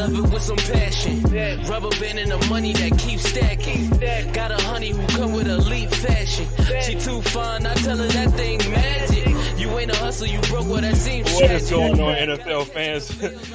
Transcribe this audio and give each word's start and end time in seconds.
Love 0.00 0.18
it 0.18 0.32
with 0.32 0.42
some 0.42 0.56
passion. 0.56 1.22
Rubber 1.68 1.90
band 2.00 2.18
and 2.18 2.30
the 2.30 2.46
money 2.48 2.72
that 2.72 2.98
keeps 2.98 3.28
stacking. 3.28 3.90
Got 4.32 4.50
a 4.50 4.62
honey 4.64 4.90
who 4.90 5.06
come 5.08 5.32
with 5.32 5.46
elite 5.46 5.94
fashion. 5.94 6.46
She 6.82 6.94
too 6.94 7.20
fine, 7.22 7.66
I 7.66 7.74
tell 7.74 7.98
her 7.98 8.06
that 8.06 8.30
thing 8.30 8.58
magic. 8.70 9.60
You 9.60 9.68
ain't 9.78 9.90
a 9.90 9.96
hustle, 9.96 10.26
you 10.26 10.40
broke, 10.40 10.68
well 10.68 10.80
that 10.80 10.96
seems 10.96 11.30
What 11.34 11.50
is 11.50 11.70
going 11.70 12.00
on, 12.00 12.14
NFL 12.14 12.68
fans? 12.68 13.10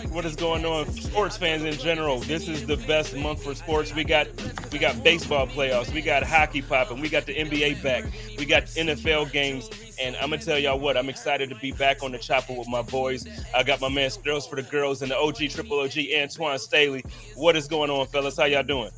what 0.12 0.24
is 0.24 0.36
going 0.36 0.64
on, 0.66 0.92
sports 0.92 1.36
fans 1.36 1.64
in 1.64 1.74
general? 1.74 2.20
This 2.20 2.48
is 2.48 2.68
the 2.68 2.78
best 2.78 3.16
month 3.16 3.44
for 3.44 3.56
sports. 3.56 3.96
We 3.96 4.04
got 4.04 4.28
we 4.72 4.78
got 4.78 5.04
baseball 5.04 5.48
playoffs, 5.48 5.92
we 5.92 6.02
got 6.02 6.22
hockey 6.22 6.62
popping, 6.62 7.02
we 7.02 7.10
got 7.10 7.26
the 7.26 7.34
NBA 7.34 7.82
back, 7.82 8.06
we 8.38 8.46
got 8.46 8.66
NFL 8.66 9.32
games, 9.32 9.68
and 10.00 10.16
I'm 10.18 10.30
gonna 10.30 10.42
tell 10.42 10.60
y'all 10.60 10.80
what 10.80 10.98
I'm 10.98 11.10
excited 11.10 11.50
to 11.50 11.56
be 11.56 11.72
back 11.72 12.04
on 12.04 12.12
the 12.12 12.18
chopper 12.18 12.54
with 12.54 12.68
my 12.68 12.82
boys. 12.82 13.26
I 13.54 13.64
got 13.64 13.82
my 13.82 13.90
man 13.90 14.10
Girls 14.24 14.48
for 14.48 14.56
the 14.56 14.64
Girls 14.64 15.02
and 15.02 15.12
the 15.12 15.18
OG 15.18 15.50
Triple 15.50 15.80
OG 15.80 15.94
Antoine 16.16 16.60
Staley. 16.60 17.04
What 17.36 17.56
is 17.56 17.68
going 17.68 17.90
on, 17.90 18.08
fellas? 18.08 18.38
How 18.38 18.46
y'all 18.46 18.64
doing? 18.64 18.92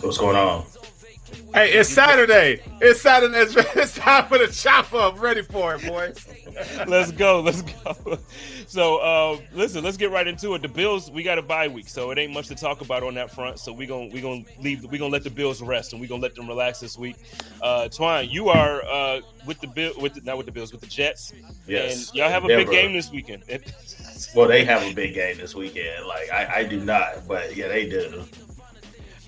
What's 0.00 0.18
going 0.18 0.36
on? 0.36 0.64
Hey, 1.52 1.72
it's 1.72 1.88
Saturday. 1.88 2.62
It's 2.80 3.00
Saturday. 3.00 3.38
It's, 3.38 3.56
it's 3.76 3.94
time 3.96 4.26
for 4.26 4.38
the 4.38 4.46
chop 4.46 4.92
up. 4.94 5.20
Ready 5.20 5.42
for 5.42 5.74
it, 5.74 5.86
boy. 5.86 6.12
let's 6.86 7.10
go. 7.12 7.40
Let's 7.40 7.62
go. 7.62 8.18
So, 8.66 8.98
uh, 8.98 9.40
listen, 9.52 9.82
let's 9.82 9.96
get 9.96 10.12
right 10.12 10.28
into 10.28 10.54
it. 10.54 10.62
The 10.62 10.68
Bills, 10.68 11.10
we 11.10 11.24
got 11.24 11.38
a 11.38 11.42
bye 11.42 11.66
week, 11.66 11.88
so 11.88 12.12
it 12.12 12.18
ain't 12.18 12.32
much 12.32 12.46
to 12.48 12.54
talk 12.54 12.82
about 12.82 13.02
on 13.02 13.14
that 13.14 13.32
front. 13.32 13.58
So 13.58 13.72
we're 13.72 13.88
gonna 13.88 14.10
we 14.12 14.20
gonna 14.20 14.44
leave. 14.60 14.84
We're 14.84 15.00
gonna 15.00 15.12
let 15.12 15.24
the 15.24 15.30
Bills 15.30 15.60
rest, 15.60 15.92
and 15.92 16.00
we're 16.00 16.06
gonna 16.06 16.22
let 16.22 16.36
them 16.36 16.46
relax 16.46 16.78
this 16.78 16.96
week. 16.96 17.16
Uh, 17.60 17.88
Twine, 17.88 18.28
you 18.30 18.48
are 18.48 18.84
uh, 18.84 19.20
with 19.44 19.60
the 19.60 19.66
Bill, 19.66 19.92
with 19.98 20.14
the, 20.14 20.20
not 20.20 20.36
with 20.36 20.46
the 20.46 20.52
Bills, 20.52 20.70
with 20.70 20.82
the 20.82 20.86
Jets. 20.86 21.32
Yes. 21.66 22.10
and 22.10 22.16
y'all 22.16 22.28
have 22.28 22.44
a 22.44 22.48
Denver. 22.48 22.70
big 22.70 22.72
game 22.72 22.92
this 22.92 23.10
weekend. 23.10 23.42
Well, 24.36 24.46
they 24.46 24.64
have 24.64 24.82
a 24.84 24.94
big 24.94 25.14
game 25.14 25.38
this 25.38 25.56
weekend. 25.56 26.06
Like 26.06 26.30
I, 26.30 26.58
I 26.58 26.64
do 26.64 26.78
not, 26.78 27.26
but 27.26 27.56
yeah, 27.56 27.66
they 27.66 27.88
do. 27.88 28.24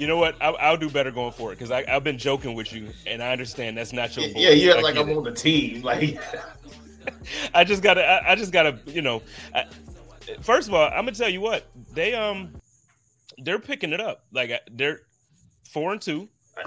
You 0.02 0.08
know 0.08 0.16
what? 0.16 0.34
I'll, 0.40 0.56
I'll 0.58 0.76
do 0.76 0.90
better 0.90 1.12
going 1.12 1.30
forward 1.30 1.58
because 1.58 1.70
I've 1.70 2.02
been 2.02 2.18
joking 2.18 2.54
with 2.54 2.72
you, 2.72 2.88
and 3.06 3.22
I 3.22 3.30
understand 3.30 3.78
that's 3.78 3.92
not 3.92 4.16
your. 4.16 4.26
Yeah, 4.26 4.50
voice. 4.50 4.60
you're 4.60 4.82
like 4.82 4.96
I'm 4.96 5.08
it. 5.08 5.16
on 5.16 5.22
the 5.22 5.32
team. 5.32 5.80
Like 5.92 6.18
I 7.54 7.62
just 7.62 7.84
gotta. 7.84 8.04
I, 8.04 8.32
I 8.32 8.34
just 8.34 8.52
gotta. 8.52 8.80
You 8.86 9.00
know, 9.00 9.22
I, 9.54 9.66
first 10.40 10.66
of 10.66 10.74
all, 10.74 10.88
I'm 10.88 11.04
gonna 11.04 11.12
tell 11.12 11.28
you 11.28 11.40
what 11.40 11.68
they 11.92 12.14
um, 12.14 12.52
they're 13.38 13.60
picking 13.60 13.92
it 13.92 14.00
up. 14.00 14.24
Like 14.32 14.50
they're 14.72 15.02
four 15.70 15.92
and 15.92 16.02
two. 16.02 16.28
I, 16.56 16.64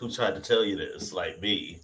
who 0.00 0.10
tried 0.10 0.34
to 0.34 0.40
tell 0.40 0.64
you 0.64 0.76
this? 0.76 1.12
Like 1.12 1.40
me. 1.40 1.78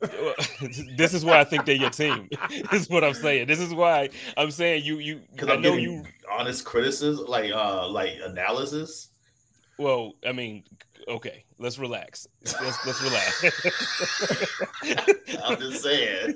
this 0.96 1.14
is 1.14 1.24
why 1.24 1.38
I 1.38 1.44
think 1.44 1.66
they're 1.66 1.76
your 1.76 1.90
team. 1.90 2.28
this 2.72 2.82
is 2.82 2.90
what 2.90 3.04
I'm 3.04 3.14
saying. 3.14 3.46
This 3.46 3.60
is 3.60 3.72
why 3.72 4.10
I'm 4.36 4.50
saying 4.50 4.84
you. 4.84 4.98
You. 4.98 5.20
Because 5.30 5.50
I 5.50 5.54
I'm 5.54 5.62
know 5.62 5.74
you. 5.74 6.04
honest 6.30 6.64
criticism, 6.64 7.26
like 7.28 7.52
uh, 7.52 7.88
like 7.88 8.14
analysis. 8.24 9.10
Well, 9.78 10.14
I 10.26 10.32
mean, 10.32 10.64
okay. 11.08 11.44
Let's 11.58 11.78
relax. 11.78 12.26
Let's 12.44 12.86
let's 12.86 13.02
relax. 13.02 13.44
I'm 15.44 15.58
just 15.58 15.82
saying. 15.82 16.34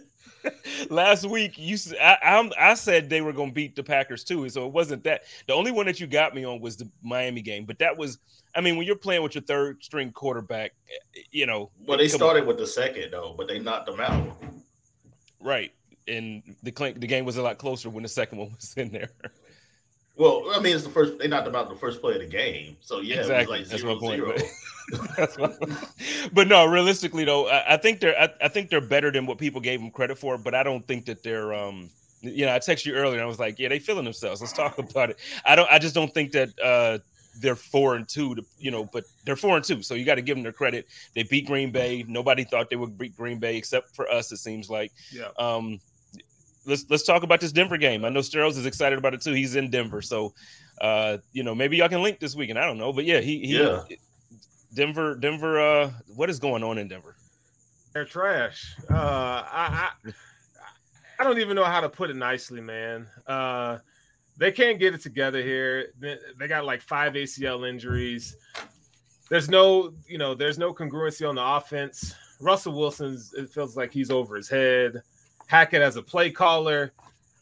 Last 0.88 1.28
week, 1.28 1.58
you 1.58 1.76
I, 2.00 2.16
I'm- 2.22 2.52
I 2.58 2.72
said 2.74 3.10
they 3.10 3.20
were 3.20 3.32
going 3.32 3.50
to 3.50 3.54
beat 3.54 3.76
the 3.76 3.82
Packers 3.82 4.24
too, 4.24 4.48
so 4.48 4.66
it 4.66 4.72
wasn't 4.72 5.04
that. 5.04 5.22
The 5.46 5.52
only 5.54 5.70
one 5.70 5.84
that 5.86 6.00
you 6.00 6.06
got 6.06 6.34
me 6.34 6.44
on 6.44 6.60
was 6.60 6.76
the 6.76 6.88
Miami 7.02 7.42
game, 7.42 7.64
but 7.64 7.78
that 7.78 7.96
was. 7.96 8.18
I 8.54 8.60
mean, 8.62 8.76
when 8.76 8.86
you're 8.86 8.96
playing 8.96 9.22
with 9.22 9.34
your 9.34 9.42
third 9.42 9.82
string 9.84 10.10
quarterback, 10.12 10.72
eh, 10.88 11.20
you 11.30 11.46
know. 11.46 11.70
Well, 11.86 11.98
they 11.98 12.06
come 12.08 12.14
on. 12.14 12.18
started 12.18 12.46
with 12.46 12.58
the 12.58 12.66
second 12.66 13.10
though, 13.12 13.34
but 13.36 13.48
they 13.48 13.58
knocked 13.58 13.86
them 13.86 14.00
out. 14.00 14.36
right, 15.40 15.72
and 16.08 16.42
the 16.62 16.72
the 16.96 17.06
game 17.06 17.24
was 17.26 17.36
a 17.36 17.42
lot 17.42 17.58
closer 17.58 17.90
when 17.90 18.02
the 18.02 18.08
second 18.08 18.38
one 18.38 18.50
was 18.56 18.72
in 18.76 18.90
there. 18.90 19.10
Well, 20.20 20.44
I 20.54 20.60
mean, 20.60 20.74
it's 20.76 20.84
the 20.84 20.90
first. 20.90 21.18
They 21.18 21.28
knocked 21.28 21.46
them 21.46 21.56
out 21.56 21.70
the 21.70 21.76
first 21.76 22.02
play 22.02 22.12
of 22.12 22.20
the 22.20 22.26
game. 22.26 22.76
So 22.82 23.00
yeah, 23.00 23.20
Exactly. 23.20 23.56
it 23.56 23.60
was 23.60 23.70
That's 23.70 23.82
like 23.82 24.00
my 24.00 24.08
zero 24.14 24.34
point, 24.34 24.38
zero. 24.38 25.06
That's 25.16 25.38
what- 25.38 25.58
but 26.34 26.46
no, 26.46 26.66
realistically 26.66 27.24
though, 27.24 27.48
I, 27.48 27.74
I 27.74 27.76
think 27.78 28.00
they're 28.00 28.18
I, 28.20 28.28
I 28.42 28.48
think 28.48 28.68
they're 28.68 28.82
better 28.82 29.10
than 29.10 29.24
what 29.24 29.38
people 29.38 29.62
gave 29.62 29.80
them 29.80 29.90
credit 29.90 30.18
for. 30.18 30.36
But 30.36 30.54
I 30.54 30.62
don't 30.62 30.86
think 30.86 31.06
that 31.06 31.22
they're 31.22 31.54
um 31.54 31.88
you 32.20 32.44
know 32.44 32.54
I 32.54 32.58
texted 32.58 32.84
you 32.84 32.92
earlier 32.96 33.14
and 33.14 33.22
I 33.22 33.26
was 33.26 33.38
like, 33.38 33.58
yeah, 33.58 33.68
they 33.70 33.78
feeling 33.78 34.04
themselves. 34.04 34.42
Let's 34.42 34.52
talk 34.52 34.76
about 34.90 35.08
it. 35.08 35.16
I 35.46 35.56
don't 35.56 35.70
I 35.70 35.78
just 35.78 35.94
don't 35.94 36.12
think 36.12 36.32
that 36.32 36.50
uh 36.62 36.98
they're 37.40 37.54
four 37.56 37.94
and 37.94 38.06
two, 38.06 38.34
to, 38.34 38.42
you 38.58 38.70
know, 38.72 38.84
but 38.84 39.04
they're 39.24 39.36
four 39.36 39.56
and 39.56 39.64
two, 39.64 39.82
so 39.82 39.94
you 39.94 40.04
got 40.04 40.16
to 40.16 40.22
give 40.22 40.36
them 40.36 40.42
their 40.42 40.52
credit. 40.52 40.86
They 41.14 41.22
beat 41.22 41.46
Green 41.46 41.70
Bay. 41.70 42.04
Nobody 42.06 42.42
thought 42.44 42.68
they 42.68 42.76
would 42.76 42.98
beat 42.98 43.16
Green 43.16 43.38
Bay 43.38 43.56
except 43.56 43.94
for 43.94 44.10
us. 44.10 44.32
It 44.32 44.38
seems 44.38 44.68
like. 44.68 44.90
Yeah. 45.12 45.28
Um, 45.38 45.80
let's 46.66 46.84
let's 46.88 47.04
talk 47.04 47.22
about 47.22 47.40
this 47.40 47.52
Denver 47.52 47.76
game. 47.76 48.04
I 48.04 48.08
know 48.08 48.20
Steros 48.20 48.50
is 48.50 48.66
excited 48.66 48.98
about 48.98 49.14
it 49.14 49.22
too. 49.22 49.32
He's 49.32 49.56
in 49.56 49.70
Denver, 49.70 50.02
so 50.02 50.34
uh, 50.80 51.18
you 51.32 51.42
know 51.42 51.54
maybe 51.54 51.76
y'all 51.76 51.88
can 51.88 52.02
link 52.02 52.20
this 52.20 52.34
weekend. 52.34 52.58
I 52.58 52.66
don't 52.66 52.78
know, 52.78 52.92
but 52.92 53.04
yeah, 53.04 53.20
he, 53.20 53.40
he 53.40 53.58
Yeah. 53.58 53.82
Denver, 54.74 55.16
Denver. 55.16 55.60
Uh, 55.60 55.90
what 56.14 56.30
is 56.30 56.38
going 56.38 56.62
on 56.62 56.78
in 56.78 56.88
Denver? 56.88 57.16
They're 57.92 58.04
trash. 58.04 58.76
Uh, 58.88 58.94
I, 58.94 59.90
I 60.04 60.12
I 61.18 61.24
don't 61.24 61.38
even 61.38 61.54
know 61.54 61.64
how 61.64 61.80
to 61.80 61.88
put 61.88 62.08
it 62.08 62.16
nicely, 62.16 62.60
man. 62.60 63.06
Uh, 63.26 63.78
they 64.38 64.50
can't 64.50 64.78
get 64.78 64.94
it 64.94 65.02
together 65.02 65.42
here. 65.42 65.92
They, 65.98 66.16
they 66.38 66.48
got 66.48 66.64
like 66.64 66.80
five 66.80 67.12
ACL 67.12 67.68
injuries. 67.68 68.36
There's 69.28 69.50
no, 69.50 69.92
you 70.08 70.16
know, 70.16 70.34
there's 70.34 70.58
no 70.58 70.72
congruency 70.72 71.28
on 71.28 71.34
the 71.34 71.44
offense. 71.44 72.14
Russell 72.40 72.72
Wilson's 72.72 73.34
it 73.34 73.50
feels 73.50 73.76
like 73.76 73.92
he's 73.92 74.10
over 74.10 74.34
his 74.34 74.48
head. 74.48 75.02
Hackett 75.50 75.82
as 75.82 75.96
a 75.96 76.02
play 76.02 76.30
caller. 76.30 76.92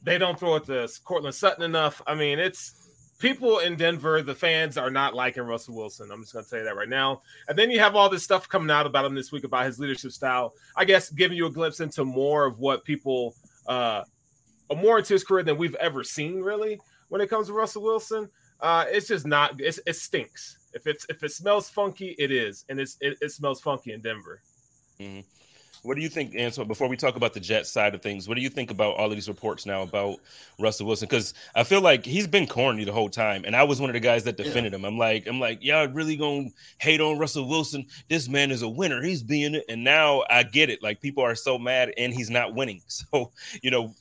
They 0.03 0.17
don't 0.17 0.41
throw 0.41 0.57
it 0.57 0.65
to 0.65 0.89
Courtland 1.05 1.35
Sutton 1.35 1.63
enough. 1.63 2.01
I 2.07 2.15
mean, 2.15 2.39
it's 2.39 3.17
people 3.19 3.59
in 3.59 3.77
Denver, 3.77 4.23
the 4.23 4.35
fans 4.35 4.79
are 4.79 4.91
not 4.91 5.15
liking 5.15 5.43
Russell 5.43 5.77
Wilson. 5.77 6.11
I'm 6.11 6.23
just 6.23 6.33
going 6.33 6.43
to 6.43 6.51
tell 6.51 6.61
you 6.61 6.65
that 6.65 6.75
right 6.75 6.89
now. 6.89 7.21
And 7.49 7.59
then 7.59 7.71
you 7.71 7.81
have 7.81 7.97
all 7.97 8.09
this 8.09 8.25
stuff 8.25 8.49
coming 8.49 8.71
out 8.71 8.87
about 8.87 9.05
him 9.05 9.15
this 9.15 9.31
week 9.31 9.45
about 9.45 9.67
his 9.67 9.79
leadership 9.79 10.13
style. 10.13 10.55
I 10.75 10.87
guess 10.87 11.11
giving 11.11 11.37
you 11.37 11.47
a 11.47 11.51
glimpse 11.51 11.81
into 11.81 12.03
more 12.03 12.47
of 12.47 12.59
what 12.59 12.83
people, 12.83 13.35
uh, 13.67 14.05
more 14.75 15.01
into 15.01 15.13
his 15.13 15.23
career 15.23 15.43
than 15.43 15.59
we've 15.59 15.75
ever 15.75 16.03
seen, 16.03 16.41
really, 16.41 16.81
when 17.11 17.21
it 17.21 17.29
comes 17.29 17.49
to 17.49 17.53
Russell 17.53 17.83
Wilson. 17.83 18.31
Uh, 18.59 18.87
it's 18.89 19.09
just 19.09 19.27
not. 19.27 19.61
It's, 19.61 19.81
it 19.87 19.97
stinks. 19.97 20.57
If 20.73 20.87
it's 20.87 21.05
if 21.11 21.23
it 21.23 21.33
smells 21.33 21.69
funky, 21.69 22.17
it 22.19 22.31
is, 22.31 22.65
and 22.71 22.81
it's 22.81 22.97
it, 23.03 23.19
it 23.21 23.33
smells 23.33 23.61
funky 23.61 23.93
in 23.93 24.01
Denver. 24.01 24.41
What 25.89 25.97
do 25.97 26.03
you 26.03 26.11
think, 26.11 26.37
Antoine? 26.39 26.69
Before 26.69 26.87
we 26.87 26.99
talk 26.99 27.17
about 27.17 27.33
the 27.33 27.41
Jets 27.41 27.71
side 27.71 27.95
of 27.95 28.03
things, 28.03 28.29
what 28.29 28.35
do 28.35 28.43
you 28.43 28.51
think 28.51 28.71
about 28.71 28.97
all 28.97 29.07
of 29.07 29.13
these 29.13 29.27
reports 29.27 29.65
now 29.65 29.81
about 29.81 30.19
Russell 30.59 30.87
Wilson? 30.87 31.07
Because 31.09 31.33
I 31.55 31.65
feel 31.65 31.81
like 31.81 32.05
he's 32.05 32.27
been 32.27 32.47
corny 32.47 32.85
the 32.85 32.93
whole 32.93 33.09
time, 33.09 33.43
and 33.47 33.57
I 33.57 33.63
was 33.63 33.81
one 33.81 33.89
of 33.89 33.95
the 33.95 34.01
guys 34.01 34.23
that 34.25 34.37
defended 34.37 34.75
him. 34.75 34.85
I'm 34.85 34.99
like, 34.99 35.27
I'm 35.27 35.41
like, 35.41 35.65
y'all 35.65 35.89
really 35.89 36.15
gonna 36.15 36.51
hate 36.77 37.01
on 37.01 37.17
Russell 37.17 37.49
Wilson? 37.49 37.87
This 38.11 38.29
man 38.29 38.51
is 38.51 38.61
a 38.61 38.69
winner. 38.69 39.03
He's 39.03 39.23
being 39.23 39.55
it, 39.55 39.65
and 39.71 39.83
now 39.83 40.25
I 40.29 40.43
get 40.43 40.69
it. 40.69 40.83
Like 40.83 41.01
people 41.01 41.25
are 41.25 41.35
so 41.35 41.59
mad, 41.59 41.95
and 41.97 42.13
he's 42.13 42.29
not 42.29 42.55
winning. 42.55 42.83
So 42.89 43.31
you 43.63 43.71
know, 43.71 43.95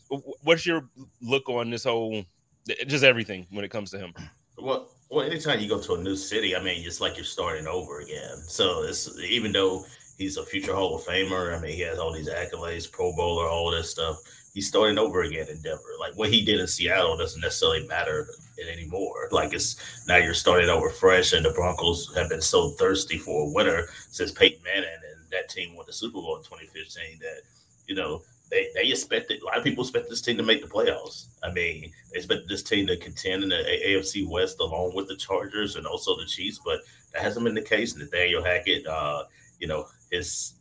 what's 0.43 0.65
your 0.65 0.89
look 1.21 1.47
on 1.47 1.69
this 1.69 1.85
whole, 1.85 2.25
eh, 2.69 2.83
just 2.85 3.05
everything 3.05 3.47
when 3.51 3.63
it 3.63 3.71
comes 3.71 3.91
to 3.91 3.97
him? 3.97 4.13
Well, 4.57 4.89
well, 5.09 5.25
anytime 5.25 5.61
you 5.61 5.69
go 5.69 5.79
to 5.79 5.93
a 5.93 5.97
new 5.97 6.17
city, 6.17 6.55
I 6.55 6.61
mean, 6.61 6.85
it's 6.85 6.99
like 6.99 7.15
you're 7.15 7.23
starting 7.23 7.65
over 7.65 8.01
again. 8.01 8.37
So 8.47 8.83
it's 8.83 9.17
even 9.19 9.53
though 9.53 9.85
he's 10.17 10.37
a 10.37 10.45
future 10.45 10.73
Hall 10.73 10.95
of 10.95 11.03
Famer, 11.03 11.57
I 11.57 11.61
mean, 11.61 11.73
he 11.73 11.81
has 11.81 11.99
all 11.99 12.11
these 12.11 12.29
accolades, 12.29 12.91
Pro 12.91 13.13
Bowler, 13.15 13.47
all 13.47 13.71
this 13.71 13.91
stuff. 13.91 14.17
He's 14.53 14.67
starting 14.67 14.97
over 14.97 15.21
again 15.21 15.47
in 15.49 15.61
Denver. 15.61 15.95
Like 15.99 16.17
what 16.17 16.29
he 16.29 16.43
did 16.43 16.59
in 16.59 16.67
Seattle 16.67 17.15
doesn't 17.17 17.41
necessarily 17.41 17.87
matter 17.87 18.27
anymore. 18.71 19.27
Like 19.31 19.53
it's 19.53 19.75
now 20.07 20.17
you're 20.17 20.33
starting 20.33 20.69
over 20.69 20.89
fresh, 20.89 21.33
and 21.33 21.45
the 21.45 21.51
Broncos 21.51 22.13
have 22.15 22.29
been 22.29 22.41
so 22.41 22.71
thirsty 22.71 23.17
for 23.19 23.47
a 23.47 23.53
winner 23.53 23.87
since 24.09 24.31
Peyton 24.31 24.63
Manning 24.63 24.89
and 24.89 25.31
that 25.31 25.49
team 25.49 25.75
won 25.75 25.85
the 25.85 25.93
Super 25.93 26.13
Bowl 26.13 26.37
in 26.37 26.43
2015 26.43 27.19
that 27.19 27.41
you 27.85 27.95
know 27.95 28.23
they, 28.49 28.67
they 28.73 28.89
expected 28.89 29.41
a 29.41 29.45
lot 29.45 29.57
of 29.57 29.63
people 29.63 29.83
expect 29.83 30.09
this 30.09 30.21
team 30.21 30.37
to 30.37 30.43
make 30.43 30.61
the 30.61 30.69
playoffs. 30.69 31.25
I 31.43 31.51
mean, 31.51 31.91
they 32.11 32.17
expect 32.17 32.47
this 32.47 32.63
team 32.63 32.87
to 32.87 32.97
contend 32.97 33.43
in 33.43 33.49
the 33.49 33.63
AFC 33.85 34.27
West 34.27 34.59
along 34.59 34.95
with 34.95 35.07
the 35.07 35.17
Chargers 35.17 35.75
and 35.75 35.85
also 35.85 36.17
the 36.17 36.25
Chiefs, 36.25 36.59
but 36.63 36.79
that 37.13 37.21
hasn't 37.21 37.43
been 37.43 37.55
the 37.55 37.61
case. 37.61 37.95
Nathaniel 37.95 38.43
Hackett, 38.43 38.87
uh, 38.87 39.23
you 39.59 39.67
know, 39.67 39.87
his 40.11 40.53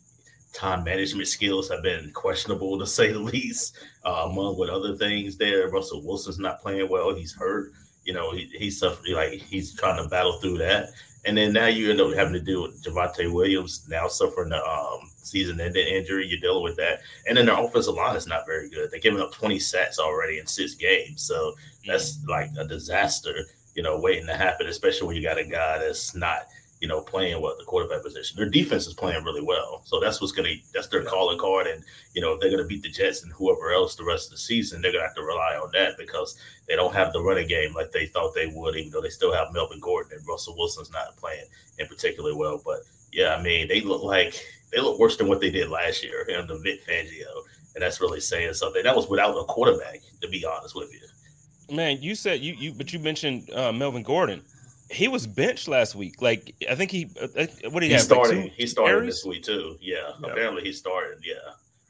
time 0.57 0.85
management 0.85 1.29
skills 1.29 1.69
have 1.69 1.83
been 1.83 2.11
questionable 2.13 2.79
to 2.79 2.87
say 2.87 3.13
the 3.13 3.19
least, 3.19 3.77
uh, 4.05 4.27
among 4.31 4.59
with 4.59 4.71
other 4.71 4.97
things 4.97 5.37
there. 5.37 5.69
Russell 5.69 6.03
Wilson's 6.03 6.39
not 6.39 6.61
playing 6.63 6.89
well. 6.89 7.15
He's 7.15 7.35
hurt. 7.35 7.73
You 8.05 8.15
know, 8.15 8.33
he, 8.33 8.49
he's 8.53 8.79
suffering 8.79 9.15
like 9.15 9.33
he's 9.33 9.75
trying 9.75 10.03
to 10.03 10.09
battle 10.09 10.39
through 10.41 10.59
that. 10.59 10.91
And 11.27 11.37
then 11.37 11.53
now 11.53 11.67
you 11.67 11.91
end 11.91 12.01
up 12.01 12.15
having 12.15 12.35
to 12.35 12.41
deal 12.41 12.63
with 12.63 12.83
Javonte 12.85 13.33
Williams 13.33 13.85
now 13.89 14.07
suffering 14.07 14.49
the 14.49 14.65
um, 14.65 15.11
season-ending 15.17 15.89
injury. 15.89 16.27
You're 16.27 16.41
dealing 16.41 16.63
with 16.63 16.77
that, 16.77 17.01
and 17.27 17.37
then 17.37 17.47
their 17.47 17.61
offensive 17.61 17.95
line 17.95 18.15
is 18.15 18.29
not 18.29 18.47
very 18.47 18.71
good. 18.71 18.91
They're 18.91 19.01
giving 19.01 19.21
up 19.21 19.33
20 19.33 19.59
sacks 19.59 19.99
already 19.99 20.39
in 20.39 20.47
six 20.47 20.75
games, 20.75 21.23
so 21.23 21.55
that's 21.85 22.25
like 22.29 22.51
a 22.57 22.65
disaster. 22.65 23.45
You 23.75 23.83
know, 23.83 23.99
waiting 23.99 24.27
to 24.27 24.37
happen, 24.37 24.69
especially 24.69 25.09
when 25.09 25.17
you 25.17 25.23
got 25.23 25.37
a 25.37 25.45
guy 25.45 25.79
that's 25.79 26.15
not 26.15 26.47
you 26.81 26.89
know, 26.89 27.01
playing 27.01 27.41
what 27.41 27.59
the 27.59 27.65
quarterback 27.65 28.03
position. 28.03 28.37
Their 28.37 28.51
defense 28.51 28.87
is 28.87 28.95
playing 28.95 29.25
really 29.25 29.43
well, 29.43 29.83
so 29.85 29.99
that's 29.99 30.21
what's 30.21 30.33
gonna 30.33 30.55
that's 30.75 30.89
their 30.89 31.05
calling 31.05 31.39
card. 31.39 31.67
And 31.67 31.83
you 32.15 32.21
know, 32.21 32.33
if 32.33 32.41
they're 32.41 32.51
gonna 32.51 32.67
beat 32.67 32.83
the 32.83 32.91
Jets 32.91 33.23
and 33.23 33.33
whoever 33.33 33.73
else 33.73 33.97
the 33.97 34.05
rest 34.05 34.27
of 34.27 34.33
the 34.33 34.39
season, 34.39 34.83
they're 34.83 34.93
gonna 34.93 35.05
have 35.05 35.15
to 35.15 35.23
rely 35.23 35.59
on 35.63 35.71
that 35.73 35.97
because 35.97 36.39
they 36.69 36.77
don't 36.77 36.95
have 36.95 37.13
the 37.13 37.23
running 37.23 37.49
game 37.49 37.73
like 37.73 37.93
they 37.93 38.07
thought 38.07 38.35
they 38.35 38.47
would, 38.47 38.77
even 38.77 38.91
though 38.91 39.01
they 39.01 39.09
still 39.09 39.33
have 39.33 39.53
Melvin 39.53 39.81
Gordon 39.81 40.19
and 40.19 40.27
Russell 40.29 40.57
Wilson's 40.57 40.93
not 40.93 41.17
playing 41.17 41.47
in 41.79 41.87
particularly 41.87 42.37
well. 42.37 42.61
But 42.65 42.81
yeah, 43.13 43.35
I 43.35 43.43
mean, 43.43 43.69
they 43.69 43.81
look 43.81 44.03
like 44.03 44.35
they 44.73 44.81
look 44.81 44.99
worse 44.99 45.17
than 45.17 45.29
what 45.29 45.41
they 45.41 45.51
did 45.51 45.71
last 45.71 46.05
year 46.05 46.27
under 46.39 46.59
Vic 46.59 46.87
Fangio, 46.87 47.43
and 47.75 47.83
that's 47.83 48.01
really 48.01 48.21
saying 48.21 48.53
something. 48.53 48.83
That 48.83 48.97
was 48.97 49.09
without 49.09 49.35
a 49.35 49.45
quarterback, 49.45 50.01
to 50.21 50.29
be 50.29 50.45
honest 50.45 50.75
with 50.77 50.93
you. 50.93 51.75
Man, 51.75 52.03
you 52.03 52.15
said 52.15 52.41
you 52.41 52.55
you, 52.55 52.73
but 52.75 52.93
you 52.93 52.99
mentioned 52.99 53.51
uh, 53.55 53.73
Melvin 53.73 54.03
Gordon 54.03 54.43
he 54.91 55.09
was 55.09 55.27
benched 55.27 55.69
last 55.69 55.95
week. 55.95 56.23
Like 56.23 56.55
I 56.69 56.75
think 56.75 56.91
he 56.91 57.11
uh, 57.21 57.29
uh 57.37 57.47
what 57.71 57.81
did 57.81 57.91
he, 57.91 57.95
he 57.95 57.99
started? 57.99 58.39
Like 58.39 58.53
he 58.53 58.67
started 58.67 59.09
this 59.09 59.25
week 59.25 59.43
too. 59.43 59.77
Yeah, 59.81 59.97
yeah, 60.21 60.31
apparently 60.31 60.63
he 60.63 60.73
started. 60.73 61.19
Yeah, 61.25 61.35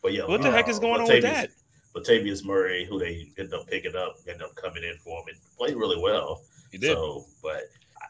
but 0.02 0.12
yeah, 0.12 0.26
what 0.26 0.42
the 0.42 0.48
uh, 0.48 0.52
heck 0.52 0.68
is 0.68 0.78
going 0.78 1.00
Latavius, 1.00 1.08
on 1.08 1.14
with 1.14 1.22
that? 1.22 1.50
Latavius 1.94 2.44
Murray, 2.44 2.84
who 2.84 2.98
they 2.98 3.28
ended 3.38 3.54
up 3.54 3.66
picking 3.68 3.96
up, 3.96 4.16
ended 4.26 4.42
up 4.42 4.54
coming 4.54 4.84
in 4.84 4.96
for 4.98 5.20
him 5.20 5.26
and 5.28 5.38
played 5.56 5.76
really 5.76 6.00
well. 6.00 6.42
He 6.70 6.78
did. 6.78 6.92
So, 6.92 7.24
but 7.42 7.64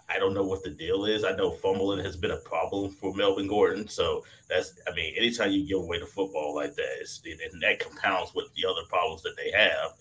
I 0.09 0.19
don't 0.19 0.35
know 0.35 0.44
what 0.44 0.62
the 0.62 0.71
deal 0.71 1.05
is. 1.05 1.25
I 1.25 1.35
know 1.35 1.50
fumbling 1.50 2.05
has 2.05 2.17
been 2.17 2.31
a 2.32 2.37
problem 2.39 2.91
for 2.91 3.15
Melvin 3.15 3.49
Gordon. 3.49 3.89
So 3.89 4.25
that's, 4.49 4.75
I 4.87 4.94
mean, 4.94 5.15
anytime 5.17 5.50
you 5.53 5.67
give 5.67 5.79
away 5.79 5.99
the 5.99 6.06
football 6.06 6.55
like 6.55 6.75
that, 6.75 7.21
and 7.53 7.62
that 7.62 7.81
compounds 7.81 8.35
with 8.35 8.53
the 8.55 8.69
other 8.69 8.82
problems 8.89 9.23
that 9.23 9.37
they 9.37 9.50
have, 9.50 9.94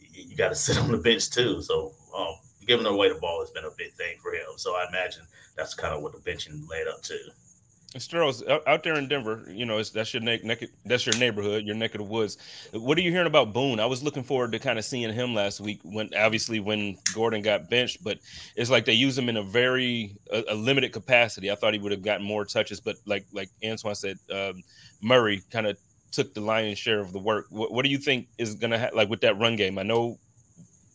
you, 0.00 0.24
you 0.28 0.36
got 0.36 0.48
to 0.48 0.54
sit 0.54 0.78
on 0.78 0.90
the 0.90 0.98
bench 0.98 1.30
too. 1.30 1.62
So 1.62 1.92
um, 2.16 2.34
giving 2.66 2.86
away 2.86 3.08
the 3.08 3.20
ball 3.20 3.40
has 3.40 3.50
been 3.50 3.64
a 3.64 3.70
big 3.76 3.92
thing 3.92 4.16
for 4.22 4.32
him. 4.32 4.56
So 4.56 4.74
I 4.74 4.86
imagine 4.88 5.22
that's 5.56 5.74
kind 5.74 5.94
of 5.94 6.02
what 6.02 6.12
the 6.12 6.30
benching 6.30 6.68
led 6.68 6.88
up 6.88 7.02
to. 7.02 7.18
Sterles 7.98 8.42
out 8.66 8.82
there 8.82 8.96
in 8.96 9.06
Denver, 9.06 9.44
you 9.48 9.64
know, 9.64 9.80
that's 9.80 10.12
your 10.12 10.22
neck, 10.22 10.42
neck, 10.42 10.64
that's 10.84 11.06
your 11.06 11.16
neighborhood, 11.16 11.64
your 11.64 11.76
neck 11.76 11.94
of 11.94 11.98
the 11.98 12.04
woods. 12.04 12.38
What 12.72 12.98
are 12.98 13.00
you 13.00 13.12
hearing 13.12 13.28
about 13.28 13.52
Boone? 13.52 13.78
I 13.78 13.86
was 13.86 14.02
looking 14.02 14.24
forward 14.24 14.50
to 14.50 14.58
kind 14.58 14.80
of 14.80 14.84
seeing 14.84 15.12
him 15.12 15.32
last 15.32 15.60
week 15.60 15.78
when 15.84 16.10
obviously 16.16 16.58
when 16.58 16.96
Gordon 17.14 17.40
got 17.42 17.70
benched, 17.70 18.02
but 18.02 18.18
it's 18.56 18.68
like 18.68 18.84
they 18.84 18.94
use 18.94 19.16
him 19.16 19.28
in 19.28 19.36
a 19.36 19.44
very 19.44 20.16
a, 20.32 20.42
a 20.48 20.54
limited 20.56 20.92
capacity. 20.92 21.52
I 21.52 21.54
thought 21.54 21.72
he 21.72 21.78
would 21.78 21.92
have 21.92 22.02
gotten 22.02 22.26
more 22.26 22.44
touches, 22.44 22.80
but 22.80 22.96
like 23.06 23.26
like 23.32 23.50
Antoine 23.64 23.94
said, 23.94 24.18
um, 24.32 24.64
Murray 25.00 25.42
kind 25.52 25.68
of 25.68 25.78
took 26.10 26.34
the 26.34 26.40
lion's 26.40 26.78
share 26.78 27.00
of 27.00 27.12
the 27.12 27.18
work. 27.20 27.46
What, 27.50 27.72
what 27.72 27.84
do 27.84 27.90
you 27.90 27.98
think 27.98 28.28
is 28.38 28.54
going 28.56 28.70
to 28.70 28.78
ha- 28.78 28.90
like 28.92 29.08
with 29.08 29.20
that 29.20 29.38
run 29.38 29.54
game? 29.54 29.78
I 29.78 29.82
know 29.84 30.18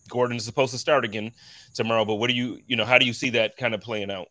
Gordon 0.10 0.38
is 0.38 0.46
supposed 0.46 0.72
to 0.74 0.78
start 0.78 1.06
again 1.06 1.32
tomorrow. 1.74 2.06
But 2.06 2.16
what 2.16 2.30
do 2.30 2.36
you, 2.36 2.60
you 2.68 2.76
know, 2.76 2.86
how 2.86 2.98
do 2.98 3.06
you 3.06 3.14
see 3.14 3.30
that 3.32 3.58
kind 3.58 3.74
of 3.74 3.82
playing 3.82 4.12
out? 4.12 4.28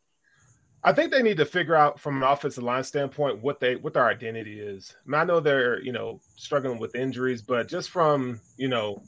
I 0.85 0.93
think 0.93 1.11
they 1.11 1.23
need 1.23 1.39
to 1.39 1.45
figure 1.45 1.75
out 1.75 1.99
from 1.99 2.17
an 2.19 2.23
offensive 2.23 2.63
line 2.63 2.85
standpoint 2.85 3.43
what 3.43 3.59
they 3.59 3.77
what 3.77 3.95
their 3.95 4.07
identity 4.07 4.61
is. 4.61 4.95
I, 5.07 5.11
mean, 5.11 5.21
I 5.21 5.25
know 5.25 5.41
they're 5.41 5.81
you 5.83 5.93
know 5.93 6.21
struggling 6.37 6.79
with 6.79 6.95
injuries, 6.95 7.43
but 7.43 7.69
just 7.69 7.91
from 7.91 8.41
you 8.57 8.69
know 8.69 9.03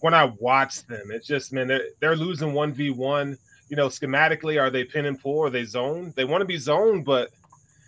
when 0.00 0.14
I 0.14 0.32
watch 0.38 0.84
them, 0.86 1.10
it's 1.10 1.26
just 1.26 1.52
man 1.52 1.68
they're, 1.68 1.86
they're 2.00 2.16
losing 2.16 2.52
one 2.52 2.72
v 2.72 2.90
one. 2.90 3.38
You 3.68 3.76
know, 3.76 3.88
schematically, 3.88 4.60
are 4.60 4.68
they 4.68 4.84
pin 4.84 5.06
and 5.06 5.18
pull? 5.18 5.44
Are 5.44 5.50
they 5.50 5.64
zone? 5.64 6.12
They 6.16 6.24
want 6.24 6.42
to 6.42 6.46
be 6.46 6.58
zone, 6.58 7.04
but 7.04 7.30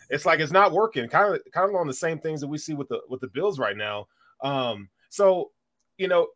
it's 0.08 0.24
like 0.24 0.40
it's 0.40 0.52
not 0.52 0.72
working. 0.72 1.08
Kind 1.08 1.34
of 1.34 1.42
kind 1.52 1.68
of 1.68 1.76
on 1.76 1.88
the 1.88 1.92
same 1.92 2.20
things 2.20 2.40
that 2.40 2.46
we 2.46 2.56
see 2.56 2.74
with 2.74 2.88
the 2.88 3.00
with 3.08 3.20
the 3.20 3.28
Bills 3.28 3.58
right 3.58 3.76
now. 3.76 4.06
Um, 4.42 4.88
so 5.10 5.50
you 5.98 6.08
know, 6.08 6.28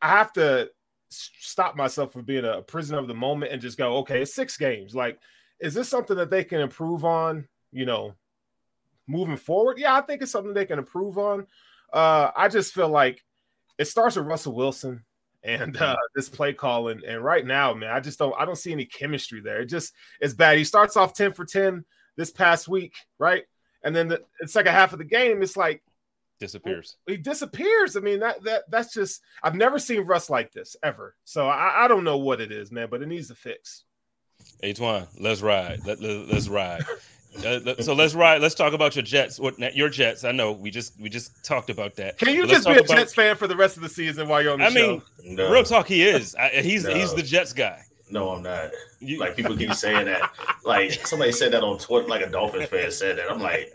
I 0.00 0.08
have 0.08 0.32
to 0.34 0.70
stop 1.10 1.76
myself 1.76 2.12
from 2.12 2.24
being 2.24 2.44
a 2.44 2.62
prisoner 2.62 2.98
of 2.98 3.08
the 3.08 3.14
moment 3.14 3.52
and 3.52 3.60
just 3.62 3.78
go, 3.78 3.98
okay, 3.98 4.22
it's 4.22 4.34
six 4.34 4.56
games. 4.56 4.94
Like, 4.94 5.18
is 5.60 5.74
this 5.74 5.88
something 5.88 6.16
that 6.16 6.30
they 6.30 6.44
can 6.44 6.60
improve 6.60 7.04
on? 7.04 7.48
You 7.72 7.86
know, 7.86 8.14
moving 9.06 9.36
forward? 9.36 9.78
Yeah, 9.78 9.94
I 9.94 10.00
think 10.02 10.22
it's 10.22 10.32
something 10.32 10.54
they 10.54 10.66
can 10.66 10.78
improve 10.78 11.18
on. 11.18 11.46
Uh, 11.92 12.30
I 12.36 12.48
just 12.48 12.74
feel 12.74 12.88
like 12.88 13.24
it 13.78 13.86
starts 13.86 14.16
with 14.16 14.26
Russell 14.26 14.54
Wilson 14.54 15.04
and 15.42 15.76
uh, 15.76 15.96
this 16.14 16.28
play 16.28 16.52
call, 16.52 16.88
and, 16.88 17.02
right 17.22 17.46
now, 17.46 17.72
man, 17.72 17.90
I 17.90 18.00
just 18.00 18.18
don't 18.18 18.34
I 18.38 18.44
don't 18.44 18.56
see 18.56 18.72
any 18.72 18.84
chemistry 18.84 19.40
there. 19.40 19.60
It 19.60 19.66
just 19.66 19.94
it's 20.20 20.34
bad. 20.34 20.58
He 20.58 20.64
starts 20.64 20.96
off 20.96 21.14
ten 21.14 21.32
for 21.32 21.44
ten 21.44 21.84
this 22.16 22.30
past 22.30 22.68
week, 22.68 22.94
right? 23.18 23.44
And 23.82 23.94
then 23.94 24.08
the, 24.08 24.22
the 24.40 24.48
second 24.48 24.72
half 24.72 24.92
of 24.92 24.98
the 24.98 25.04
game, 25.04 25.40
it's 25.40 25.56
like 25.56 25.82
disappears. 26.38 26.96
He 27.06 27.16
disappears. 27.16 27.96
I 27.96 28.00
mean, 28.00 28.20
that 28.20 28.42
that 28.44 28.70
that's 28.70 28.92
just 28.92 29.22
I've 29.42 29.54
never 29.54 29.78
seen 29.78 30.02
Russ 30.02 30.30
like 30.30 30.52
this 30.52 30.76
ever. 30.82 31.14
So 31.24 31.46
I, 31.48 31.84
I 31.84 31.88
don't 31.88 32.04
know 32.04 32.18
what 32.18 32.40
it 32.40 32.52
is, 32.52 32.70
man, 32.70 32.88
but 32.90 33.02
it 33.02 33.08
needs 33.08 33.28
to 33.28 33.34
fix. 33.34 33.84
Antoine, 34.64 35.06
let's 35.18 35.40
ride. 35.40 35.84
Let, 35.84 36.00
let, 36.00 36.30
us 36.30 36.48
ride. 36.48 36.82
uh, 37.44 37.80
so 37.80 37.94
let's 37.94 38.14
ride. 38.14 38.40
Let's 38.40 38.54
talk 38.54 38.72
about 38.72 38.96
your 38.96 39.04
Jets. 39.04 39.38
What 39.38 39.58
your 39.74 39.88
Jets? 39.88 40.24
I 40.24 40.32
know 40.32 40.52
we 40.52 40.70
just 40.70 41.00
we 41.00 41.08
just 41.08 41.44
talked 41.44 41.70
about 41.70 41.94
that. 41.96 42.18
Can 42.18 42.34
you 42.34 42.46
just 42.46 42.66
be 42.66 42.72
a 42.72 42.80
about, 42.80 42.96
Jets 42.96 43.14
fan 43.14 43.36
for 43.36 43.46
the 43.46 43.56
rest 43.56 43.76
of 43.76 43.82
the 43.82 43.88
season 43.88 44.28
while 44.28 44.42
you're 44.42 44.52
on 44.52 44.60
the 44.60 44.66
I 44.66 44.70
show? 44.70 45.02
I 45.20 45.26
mean, 45.26 45.36
no. 45.36 45.50
real 45.50 45.64
talk, 45.64 45.86
he 45.86 46.02
is. 46.02 46.34
I, 46.34 46.48
he's 46.48 46.84
no. 46.84 46.94
he's 46.94 47.14
the 47.14 47.22
Jets 47.22 47.52
guy. 47.52 47.82
No, 48.10 48.30
I'm 48.30 48.42
not. 48.42 48.70
You, 49.00 49.18
like 49.18 49.36
people 49.36 49.56
keep 49.56 49.74
saying 49.74 50.06
that. 50.06 50.30
Like 50.64 51.06
somebody 51.06 51.32
said 51.32 51.52
that 51.52 51.62
on 51.62 51.78
Twitter, 51.78 52.08
like 52.08 52.22
a 52.22 52.30
Dolphins 52.30 52.68
fan 52.68 52.90
said 52.90 53.18
that. 53.18 53.30
I'm 53.30 53.40
like, 53.40 53.70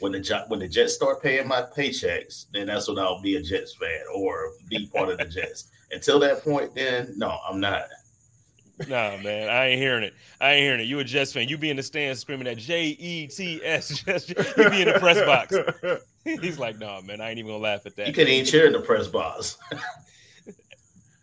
when 0.00 0.12
the 0.12 0.44
when 0.48 0.60
the 0.60 0.68
Jets 0.68 0.94
start 0.94 1.22
paying 1.22 1.48
my 1.48 1.62
paychecks, 1.62 2.46
then 2.52 2.66
that's 2.66 2.88
when 2.88 2.98
I'll 2.98 3.22
be 3.22 3.36
a 3.36 3.42
Jets 3.42 3.74
fan 3.74 4.00
or 4.14 4.52
be 4.68 4.86
part 4.86 5.08
of 5.08 5.18
the 5.18 5.24
Jets. 5.24 5.70
Until 5.90 6.18
that 6.20 6.44
point, 6.44 6.74
then 6.74 7.14
no, 7.16 7.38
I'm 7.48 7.60
not. 7.60 7.84
Nah, 8.86 9.16
man, 9.16 9.48
I 9.48 9.68
ain't 9.68 9.80
hearing 9.80 10.04
it. 10.04 10.14
I 10.40 10.52
ain't 10.52 10.62
hearing 10.62 10.80
it. 10.80 10.84
You 10.84 11.00
a 11.00 11.04
Jets 11.04 11.32
fan? 11.32 11.48
You 11.48 11.58
be 11.58 11.70
in 11.70 11.76
the 11.76 11.82
stands 11.82 12.20
screaming 12.20 12.46
at 12.46 12.58
J 12.58 12.88
E 12.90 13.26
T 13.26 13.60
S. 13.64 14.04
You 14.06 14.70
be 14.70 14.82
in 14.82 14.88
the 14.88 14.98
press 15.00 15.20
box. 15.24 15.54
He's 16.24 16.58
like, 16.58 16.78
no, 16.78 16.86
nah, 16.86 17.00
man, 17.00 17.20
I 17.20 17.30
ain't 17.30 17.38
even 17.38 17.50
gonna 17.50 17.62
laugh 17.62 17.86
at 17.86 17.96
that. 17.96 18.06
You 18.06 18.12
can't 18.12 18.28
even 18.28 18.46
cheer 18.46 18.66
in 18.66 18.72
the 18.72 18.80
press 18.80 19.08
box 19.08 19.56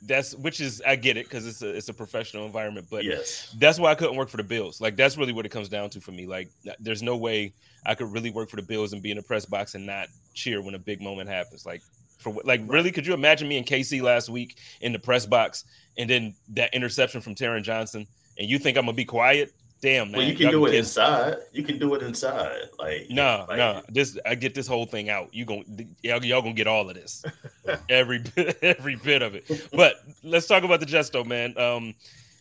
that's 0.06 0.36
which 0.36 0.62
is 0.62 0.82
I 0.86 0.96
get 0.96 1.18
it 1.18 1.26
because 1.26 1.48
it's 1.48 1.62
a 1.62 1.70
it's 1.70 1.90
a 1.90 1.94
professional 1.94 2.46
environment, 2.46 2.88
but 2.90 3.04
yes, 3.04 3.56
that's 3.58 3.80
why 3.80 3.92
I 3.92 3.96
couldn't 3.96 4.16
work 4.16 4.30
for 4.30 4.38
the 4.38 4.44
Bills. 4.44 4.80
Like 4.80 4.96
that's 4.96 5.18
really 5.18 5.34
what 5.34 5.46
it 5.46 5.50
comes 5.50 5.70
down 5.70 5.90
to 5.92 6.02
for 6.02 6.12
me. 6.12 6.26
Like 6.28 6.50
there's 6.80 7.04
no 7.04 7.16
way 7.18 7.54
I 7.86 7.96
could 7.96 8.12
really 8.12 8.32
work 8.32 8.50
for 8.50 8.56
the 8.56 8.62
Bills 8.64 8.94
and 8.94 9.02
be 9.02 9.12
in 9.12 9.18
the 9.18 9.24
press 9.24 9.46
box 9.46 9.76
and 9.76 9.86
not 9.86 10.08
cheer 10.34 10.62
when 10.62 10.76
a 10.76 10.80
big 10.80 11.02
moment 11.02 11.30
happens. 11.30 11.66
Like 11.66 11.82
for 12.20 12.34
like 12.44 12.62
really, 12.66 12.92
could 12.92 13.06
you 13.06 13.14
imagine 13.14 13.48
me 13.48 13.58
and 13.58 13.66
KC 13.66 14.02
last 14.02 14.30
week 14.30 14.58
in 14.82 14.92
the 14.94 15.00
press 15.00 15.26
box 15.26 15.66
and 15.98 16.10
then 16.10 16.36
that 16.50 16.74
interception 16.74 17.22
from 17.22 17.36
Taron 17.36 17.64
Johnson, 17.64 18.08
and 18.38 18.50
you 18.50 18.60
think 18.60 18.78
I'm 18.78 18.86
gonna 18.86 18.94
be 18.96 19.06
quiet? 19.06 19.54
Damn, 19.86 20.10
man. 20.10 20.18
Well, 20.18 20.28
you 20.28 20.36
can 20.36 20.50
do 20.50 20.66
it 20.66 20.74
inside. 20.74 21.36
You 21.54 21.62
can 21.62 21.78
do 21.78 21.94
it 21.94 22.02
inside. 22.02 22.58
Like 22.80 23.06
no, 23.12 23.46
like, 23.48 23.58
no. 23.58 23.84
This 23.88 24.18
I 24.26 24.34
get 24.34 24.56
this 24.56 24.66
whole 24.66 24.88
thing 24.88 25.12
out. 25.12 25.32
You 25.32 25.46
going 25.46 25.96
y'all, 26.02 26.26
y'all 26.26 26.42
gonna 26.42 26.56
get 26.56 26.66
all 26.66 26.90
of 26.90 26.96
this, 26.96 27.24
every 27.90 28.24
every 28.64 28.96
bit 28.96 29.22
of 29.22 29.36
it. 29.36 29.70
But 29.72 29.98
let's 30.24 30.48
talk 30.48 30.64
about 30.64 30.80
the 30.80 30.88
Jets, 30.88 31.12
though, 31.12 31.24
man. 31.24 31.56
Um, 31.56 31.94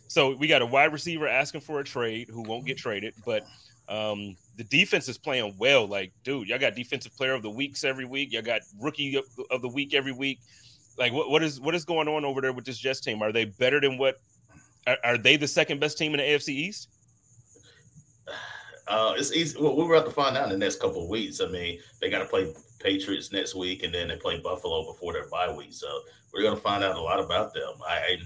so 0.09 0.35
we 0.35 0.47
got 0.47 0.63
a 0.63 0.67
wide 0.67 0.91
receiver 0.91 1.29
asking 1.29 1.61
for 1.61 1.81
a 1.81 1.85
trade 1.85 2.31
who 2.31 2.41
won't 2.41 2.65
get 2.65 2.79
traded, 2.79 3.13
but 3.27 3.43
um, 3.91 4.39
the 4.57 4.65
defense 4.65 5.07
is 5.11 5.19
playing 5.19 5.55
well. 5.59 5.87
Like, 5.87 6.13
dude, 6.23 6.49
y'all 6.49 6.59
got 6.59 6.75
defensive 6.75 7.15
player 7.15 7.35
of 7.35 7.43
the 7.43 7.51
weeks 7.51 7.85
every 7.85 8.07
week. 8.07 8.33
Y'all 8.33 8.41
got 8.41 8.63
rookie 8.81 9.17
of, 9.17 9.25
of 9.51 9.61
the 9.61 9.69
week 9.69 9.93
every 9.93 10.13
week. 10.13 10.41
Like, 10.97 11.13
what, 11.13 11.29
what 11.29 11.43
is 11.43 11.61
what 11.61 11.75
is 11.75 11.85
going 11.85 12.09
on 12.09 12.25
over 12.25 12.41
there 12.41 12.55
with 12.55 12.65
this 12.65 12.79
Jets 12.79 13.01
team? 13.01 13.21
Are 13.21 13.33
they 13.33 13.45
better 13.45 13.83
than 13.83 13.99
what? 13.99 14.19
Are, 14.87 14.97
are 15.05 15.19
they 15.19 15.37
the 15.37 15.49
second 15.49 15.79
best 15.79 15.99
team 15.99 16.15
in 16.15 16.21
the 16.21 16.25
AFC 16.25 16.49
East? 16.49 16.89
Uh, 18.87 19.15
it's 19.17 19.33
easy. 19.33 19.57
Well, 19.61 19.77
we're 19.77 19.95
about 19.95 20.07
to 20.07 20.13
find 20.13 20.37
out 20.37 20.45
in 20.45 20.51
the 20.51 20.59
next 20.59 20.81
couple 20.81 21.03
of 21.03 21.09
weeks. 21.09 21.41
I 21.41 21.47
mean, 21.47 21.79
they 22.01 22.11
got 22.11 22.19
to 22.19 22.27
play 22.27 22.53
Patriots 22.81 23.33
next 23.33 23.55
week, 23.55 23.83
and 23.83 23.95
then 23.95 24.09
they 24.09 24.17
play 24.17 24.39
Buffalo 24.41 24.85
before 24.85 25.15
their 25.15 25.29
bye 25.29 25.51
week. 25.51 25.73
So 25.73 25.89
we're 26.33 26.43
going 26.43 26.55
to 26.57 26.61
find 26.61 26.85
out 26.85 26.97
a 26.97 27.01
lot 27.01 27.19
about 27.19 27.55
them. 27.55 27.73
I, 27.89 28.19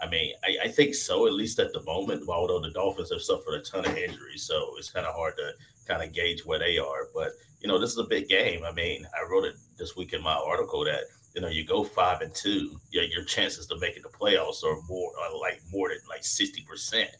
I 0.00 0.08
mean, 0.08 0.32
I, 0.42 0.64
I, 0.64 0.68
think 0.68 0.94
so, 0.94 1.26
at 1.26 1.34
least 1.34 1.58
at 1.58 1.72
the 1.72 1.82
moment. 1.82 2.26
Although 2.28 2.60
the 2.60 2.70
Dolphins 2.70 3.12
have 3.12 3.20
suffered 3.20 3.56
a 3.56 3.62
ton 3.62 3.84
of 3.84 3.96
injuries, 3.96 4.42
so 4.42 4.70
it's 4.78 4.90
kind 4.90 5.06
of 5.06 5.14
hard 5.14 5.34
to 5.36 5.52
kind 5.86 6.02
of 6.02 6.14
gauge 6.14 6.46
where 6.46 6.58
they 6.58 6.78
are. 6.78 7.08
But 7.14 7.32
you 7.60 7.68
know, 7.68 7.78
this 7.78 7.92
is 7.92 7.98
a 7.98 8.04
big 8.04 8.28
game. 8.28 8.62
I 8.64 8.72
mean, 8.72 9.06
I 9.14 9.30
wrote 9.30 9.44
it 9.44 9.56
this 9.76 9.96
week 9.96 10.14
in 10.14 10.22
my 10.22 10.34
article 10.34 10.84
that 10.84 11.04
you 11.36 11.42
know, 11.42 11.48
you 11.48 11.64
go 11.64 11.84
five 11.84 12.22
and 12.22 12.34
two, 12.34 12.80
yeah, 12.90 13.02
your 13.02 13.22
chances 13.22 13.66
to 13.66 13.74
make 13.74 13.96
making 13.96 14.02
the 14.02 14.08
playoffs 14.08 14.64
are 14.64 14.80
more 14.88 15.12
are 15.20 15.38
like 15.38 15.60
more 15.70 15.90
than 15.90 15.98
like 16.08 16.24
60 16.24 16.62
percent, 16.62 17.10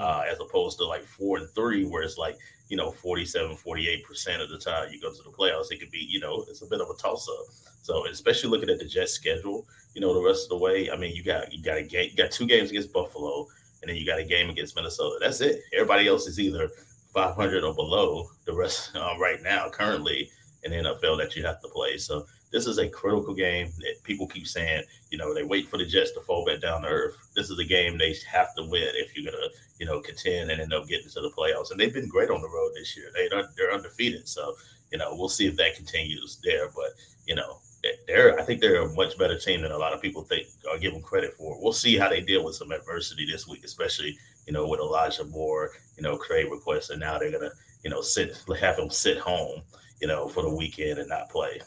uh, 0.00 0.22
as 0.30 0.40
opposed 0.40 0.78
to 0.78 0.86
like 0.86 1.04
four 1.04 1.38
and 1.38 1.48
three, 1.54 1.84
where 1.84 2.02
it's 2.02 2.16
like, 2.16 2.36
you 2.68 2.76
know, 2.76 2.90
47, 2.90 3.56
48 3.56 4.04
percent 4.04 4.42
of 4.42 4.48
the 4.48 4.58
time 4.58 4.88
you 4.90 5.00
go 5.00 5.10
to 5.10 5.22
the 5.22 5.30
playoffs, 5.30 5.70
it 5.70 5.78
could 5.78 5.90
be, 5.90 6.06
you 6.08 6.20
know, 6.20 6.44
it's 6.48 6.62
a 6.62 6.66
bit 6.66 6.80
of 6.80 6.88
a 6.88 6.94
toss 6.94 7.28
up. 7.28 7.46
So 7.82 8.06
especially 8.06 8.50
looking 8.50 8.70
at 8.70 8.78
the 8.78 8.86
Jets 8.86 9.12
schedule, 9.12 9.66
you 9.94 10.00
know, 10.00 10.14
the 10.14 10.26
rest 10.26 10.44
of 10.44 10.50
the 10.50 10.64
way, 10.64 10.90
I 10.90 10.96
mean, 10.96 11.14
you 11.14 11.22
got 11.22 11.52
you 11.52 11.62
got 11.62 11.78
a 11.78 11.82
game, 11.82 12.10
you 12.10 12.16
got 12.16 12.30
two 12.30 12.46
games 12.46 12.70
against 12.70 12.92
Buffalo, 12.92 13.46
and 13.82 13.90
then 13.90 13.96
you 13.96 14.06
got 14.06 14.18
a 14.18 14.24
game 14.24 14.48
against 14.48 14.74
Minnesota. 14.74 15.16
That's 15.20 15.40
it. 15.40 15.60
Everybody 15.74 16.08
else 16.08 16.26
is 16.26 16.40
either 16.40 16.70
500 17.12 17.64
or 17.64 17.74
below 17.74 18.30
the 18.46 18.54
rest 18.54 18.92
uh, 18.94 19.14
right 19.20 19.42
now, 19.42 19.68
currently 19.68 20.30
in 20.62 20.72
the 20.72 20.76
NFL 20.76 21.18
that 21.18 21.36
you 21.36 21.44
have 21.44 21.60
to 21.62 21.68
play. 21.68 21.96
So 21.96 22.26
this 22.50 22.66
is 22.66 22.78
a 22.78 22.88
critical 22.88 23.34
game 23.34 23.68
that 23.78 24.02
people 24.02 24.26
keep 24.26 24.46
saying, 24.46 24.82
you 25.10 25.18
know, 25.18 25.32
they 25.32 25.44
wait 25.44 25.68
for 25.68 25.78
the 25.78 25.86
Jets 25.86 26.12
to 26.12 26.20
fall 26.20 26.44
back 26.44 26.60
down 26.60 26.82
to 26.82 26.88
earth. 26.88 27.16
This 27.34 27.50
is 27.50 27.58
a 27.58 27.64
game 27.64 27.96
they 27.96 28.14
have 28.30 28.54
to 28.56 28.64
win 28.64 28.88
if 28.94 29.16
you're 29.16 29.30
gonna, 29.30 29.46
you 29.78 29.86
know, 29.86 30.00
contend 30.00 30.50
and 30.50 30.60
end 30.60 30.72
up 30.72 30.88
getting 30.88 31.08
to 31.10 31.20
the 31.20 31.32
playoffs. 31.36 31.70
And 31.70 31.78
they've 31.78 31.94
been 31.94 32.08
great 32.08 32.30
on 32.30 32.40
the 32.40 32.48
road 32.48 32.72
this 32.74 32.96
year. 32.96 33.10
They 33.14 33.28
they're 33.56 33.72
undefeated. 33.72 34.28
So, 34.28 34.54
you 34.90 34.98
know, 34.98 35.14
we'll 35.14 35.28
see 35.28 35.46
if 35.46 35.56
that 35.56 35.76
continues 35.76 36.40
there. 36.42 36.68
But, 36.74 36.92
you 37.26 37.36
know, 37.36 37.58
they're 38.06 38.38
I 38.38 38.42
think 38.42 38.60
they're 38.60 38.82
a 38.82 38.94
much 38.94 39.16
better 39.16 39.38
team 39.38 39.62
than 39.62 39.72
a 39.72 39.78
lot 39.78 39.92
of 39.92 40.02
people 40.02 40.22
think 40.22 40.48
or 40.70 40.78
give 40.78 40.92
them 40.92 41.02
credit 41.02 41.34
for. 41.34 41.60
We'll 41.62 41.72
see 41.72 41.96
how 41.96 42.08
they 42.08 42.20
deal 42.20 42.44
with 42.44 42.56
some 42.56 42.72
adversity 42.72 43.26
this 43.26 43.46
week, 43.46 43.64
especially, 43.64 44.18
you 44.46 44.52
know, 44.52 44.66
with 44.66 44.80
Elijah 44.80 45.24
Moore, 45.24 45.70
you 45.96 46.02
know, 46.02 46.18
trade 46.18 46.50
requests, 46.50 46.90
and 46.90 47.00
now 47.00 47.18
they're 47.18 47.30
gonna, 47.30 47.52
you 47.84 47.90
know, 47.90 48.02
sit 48.02 48.36
have 48.60 48.78
him 48.78 48.90
sit 48.90 49.18
home, 49.18 49.62
you 50.00 50.08
know, 50.08 50.28
for 50.28 50.42
the 50.42 50.54
weekend 50.54 50.98
and 50.98 51.08
not 51.08 51.30
play. 51.30 51.60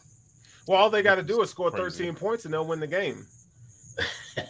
Well, 0.68 0.80
all 0.80 0.90
they 0.90 1.02
got 1.02 1.16
to 1.16 1.24
do 1.24 1.42
is 1.42 1.50
score 1.50 1.72
13 1.72 2.16
points 2.16 2.46
and 2.46 2.54
they'll 2.54 2.66
win 2.66 2.80
the 2.80 2.88
game. 2.88 3.26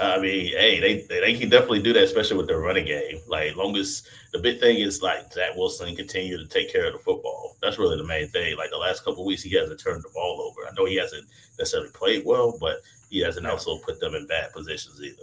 I 0.00 0.18
mean, 0.18 0.48
hey, 0.48 0.80
they 0.80 1.06
they 1.08 1.38
can 1.38 1.48
definitely 1.48 1.82
do 1.82 1.92
that, 1.94 2.02
especially 2.02 2.36
with 2.36 2.46
their 2.46 2.60
running 2.60 2.84
game. 2.84 3.20
Like, 3.26 3.56
long 3.56 3.76
as 3.76 4.02
the 4.32 4.38
big 4.38 4.60
thing 4.60 4.78
is 4.78 5.02
like 5.02 5.32
Zach 5.32 5.56
Wilson 5.56 5.96
continue 5.96 6.36
to 6.36 6.46
take 6.46 6.70
care 6.72 6.86
of 6.86 6.92
the 6.92 6.98
football. 6.98 7.56
That's 7.62 7.78
really 7.78 7.96
the 7.96 8.06
main 8.06 8.28
thing. 8.28 8.56
Like 8.56 8.70
the 8.70 8.76
last 8.76 9.04
couple 9.04 9.24
weeks, 9.24 9.42
he 9.42 9.54
hasn't 9.56 9.80
turned 9.80 10.02
the 10.02 10.10
ball 10.14 10.40
over. 10.42 10.68
I 10.68 10.74
know 10.74 10.84
he 10.84 10.96
hasn't 10.96 11.26
necessarily 11.58 11.90
played 11.90 12.24
well, 12.24 12.56
but 12.60 12.80
he 13.08 13.20
hasn't 13.20 13.46
also 13.46 13.78
put 13.78 14.00
them 14.00 14.14
in 14.14 14.26
bad 14.26 14.52
positions 14.52 15.02
either. 15.02 15.16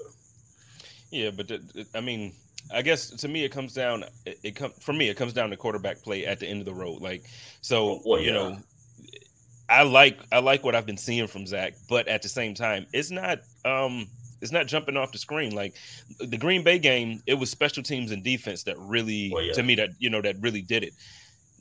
Yeah, 1.12 1.32
but 1.32 1.52
I 1.96 2.02
mean, 2.02 2.34
I 2.74 2.82
guess 2.82 3.10
to 3.10 3.28
me 3.28 3.44
it 3.44 3.52
comes 3.52 3.74
down. 3.74 4.04
It, 4.26 4.40
it 4.44 4.56
come 4.56 4.72
for 4.80 4.94
me. 4.94 5.10
It 5.10 5.18
comes 5.18 5.34
down 5.34 5.50
to 5.52 5.58
quarterback 5.58 6.02
play 6.02 6.26
at 6.26 6.40
the 6.40 6.48
end 6.48 6.60
of 6.60 6.66
the 6.66 6.74
road. 6.74 7.02
Like 7.02 7.24
so, 7.62 8.02
well, 8.06 8.20
yeah. 8.20 8.28
you 8.28 8.34
know, 8.34 8.58
I 9.70 9.84
like 9.84 10.20
I 10.32 10.40
like 10.40 10.64
what 10.64 10.76
I've 10.76 10.86
been 10.86 10.98
seeing 10.98 11.28
from 11.28 11.46
Zach, 11.46 11.74
but 11.90 12.08
at 12.08 12.22
the 12.22 12.30
same 12.30 12.54
time, 12.54 12.86
it's 12.94 13.12
not 13.12 13.40
um 13.66 14.08
it's 14.42 14.52
not 14.52 14.68
jumping 14.68 14.98
off 14.98 15.12
the 15.12 15.18
screen. 15.18 15.56
Like 15.56 15.76
the 16.20 16.38
Green 16.38 16.64
Bay 16.64 16.80
game, 16.80 17.22
it 17.26 17.34
was 17.34 17.50
special 17.50 17.84
teams 17.84 18.12
and 18.12 18.24
defense 18.24 18.64
that 18.64 18.78
really 18.78 19.32
well, 19.34 19.44
yeah. 19.44 19.54
to 19.54 19.64
me 19.64 19.76
that 19.76 19.90
you 20.00 20.10
know 20.10 20.22
that 20.22 20.36
really 20.40 20.62
did 20.62 20.84
it. 20.84 20.94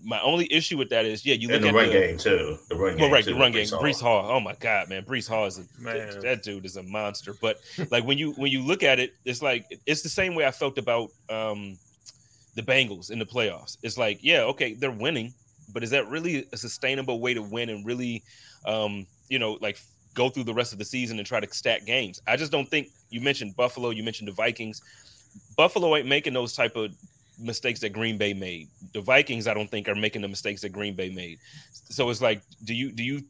My 0.04 0.20
only 0.20 0.46
issue 0.52 0.76
with 0.76 0.90
that 0.90 1.06
is, 1.06 1.24
yeah, 1.24 1.34
you 1.34 1.48
look 1.48 1.56
and 1.56 1.64
the 1.64 1.72
run 1.72 1.86
the, 1.86 1.92
game 1.92 2.18
too. 2.18 2.58
The 2.68 2.76
run 2.76 2.92
game, 2.92 3.00
well, 3.00 3.10
right, 3.10 3.24
the 3.24 3.34
run 3.34 3.50
game. 3.50 3.66
Hall. 3.66 3.92
Hall. 3.92 4.36
Oh 4.36 4.40
my 4.40 4.54
God, 4.60 4.88
man, 4.88 5.04
Breece 5.04 5.26
Hall 5.26 5.46
is 5.46 5.58
a, 5.58 5.82
man. 5.82 6.20
that 6.20 6.42
dude 6.42 6.66
is 6.66 6.76
a 6.76 6.82
monster. 6.82 7.34
But 7.40 7.58
like 7.90 8.04
when 8.04 8.18
you 8.18 8.32
when 8.32 8.52
you 8.52 8.62
look 8.62 8.82
at 8.82 9.00
it, 9.00 9.14
it's 9.24 9.42
like 9.42 9.80
it's 9.86 10.02
the 10.02 10.08
same 10.08 10.34
way 10.34 10.46
I 10.46 10.50
felt 10.50 10.78
about 10.78 11.10
um 11.28 11.78
the 12.56 12.62
Bengals 12.62 13.10
in 13.10 13.18
the 13.18 13.26
playoffs. 13.26 13.78
It's 13.82 13.98
like, 13.98 14.18
yeah, 14.22 14.42
okay, 14.42 14.74
they're 14.74 14.90
winning, 14.90 15.32
but 15.76 15.84
is 15.84 15.90
that 15.90 16.08
really 16.08 16.48
a 16.54 16.56
sustainable 16.56 17.20
way 17.20 17.34
to 17.34 17.42
win 17.42 17.68
and 17.68 17.84
really, 17.84 18.22
um, 18.64 19.06
you 19.28 19.38
know, 19.38 19.58
like 19.60 19.78
go 20.14 20.30
through 20.30 20.44
the 20.44 20.54
rest 20.54 20.72
of 20.72 20.78
the 20.78 20.84
season 20.86 21.18
and 21.18 21.26
try 21.26 21.38
to 21.38 21.54
stack 21.54 21.84
games? 21.84 22.18
I 22.26 22.34
just 22.38 22.50
don't 22.50 22.66
think 22.66 22.88
you 23.10 23.20
mentioned 23.20 23.54
Buffalo, 23.56 23.90
you 23.90 24.02
mentioned 24.02 24.26
the 24.26 24.32
Vikings. 24.32 24.80
Buffalo 25.54 25.94
ain't 25.94 26.08
making 26.08 26.32
those 26.32 26.54
type 26.54 26.76
of 26.76 26.92
mistakes 27.38 27.78
that 27.80 27.90
Green 27.90 28.16
Bay 28.16 28.32
made. 28.32 28.68
The 28.94 29.02
Vikings, 29.02 29.46
I 29.46 29.52
don't 29.52 29.70
think, 29.70 29.86
are 29.86 29.94
making 29.94 30.22
the 30.22 30.28
mistakes 30.28 30.62
that 30.62 30.70
Green 30.70 30.94
Bay 30.94 31.10
made. 31.10 31.40
So 31.90 32.08
it's 32.08 32.22
like, 32.22 32.40
do 32.64 32.72
you 32.72 32.90
do 32.90 33.04
you 33.04 33.20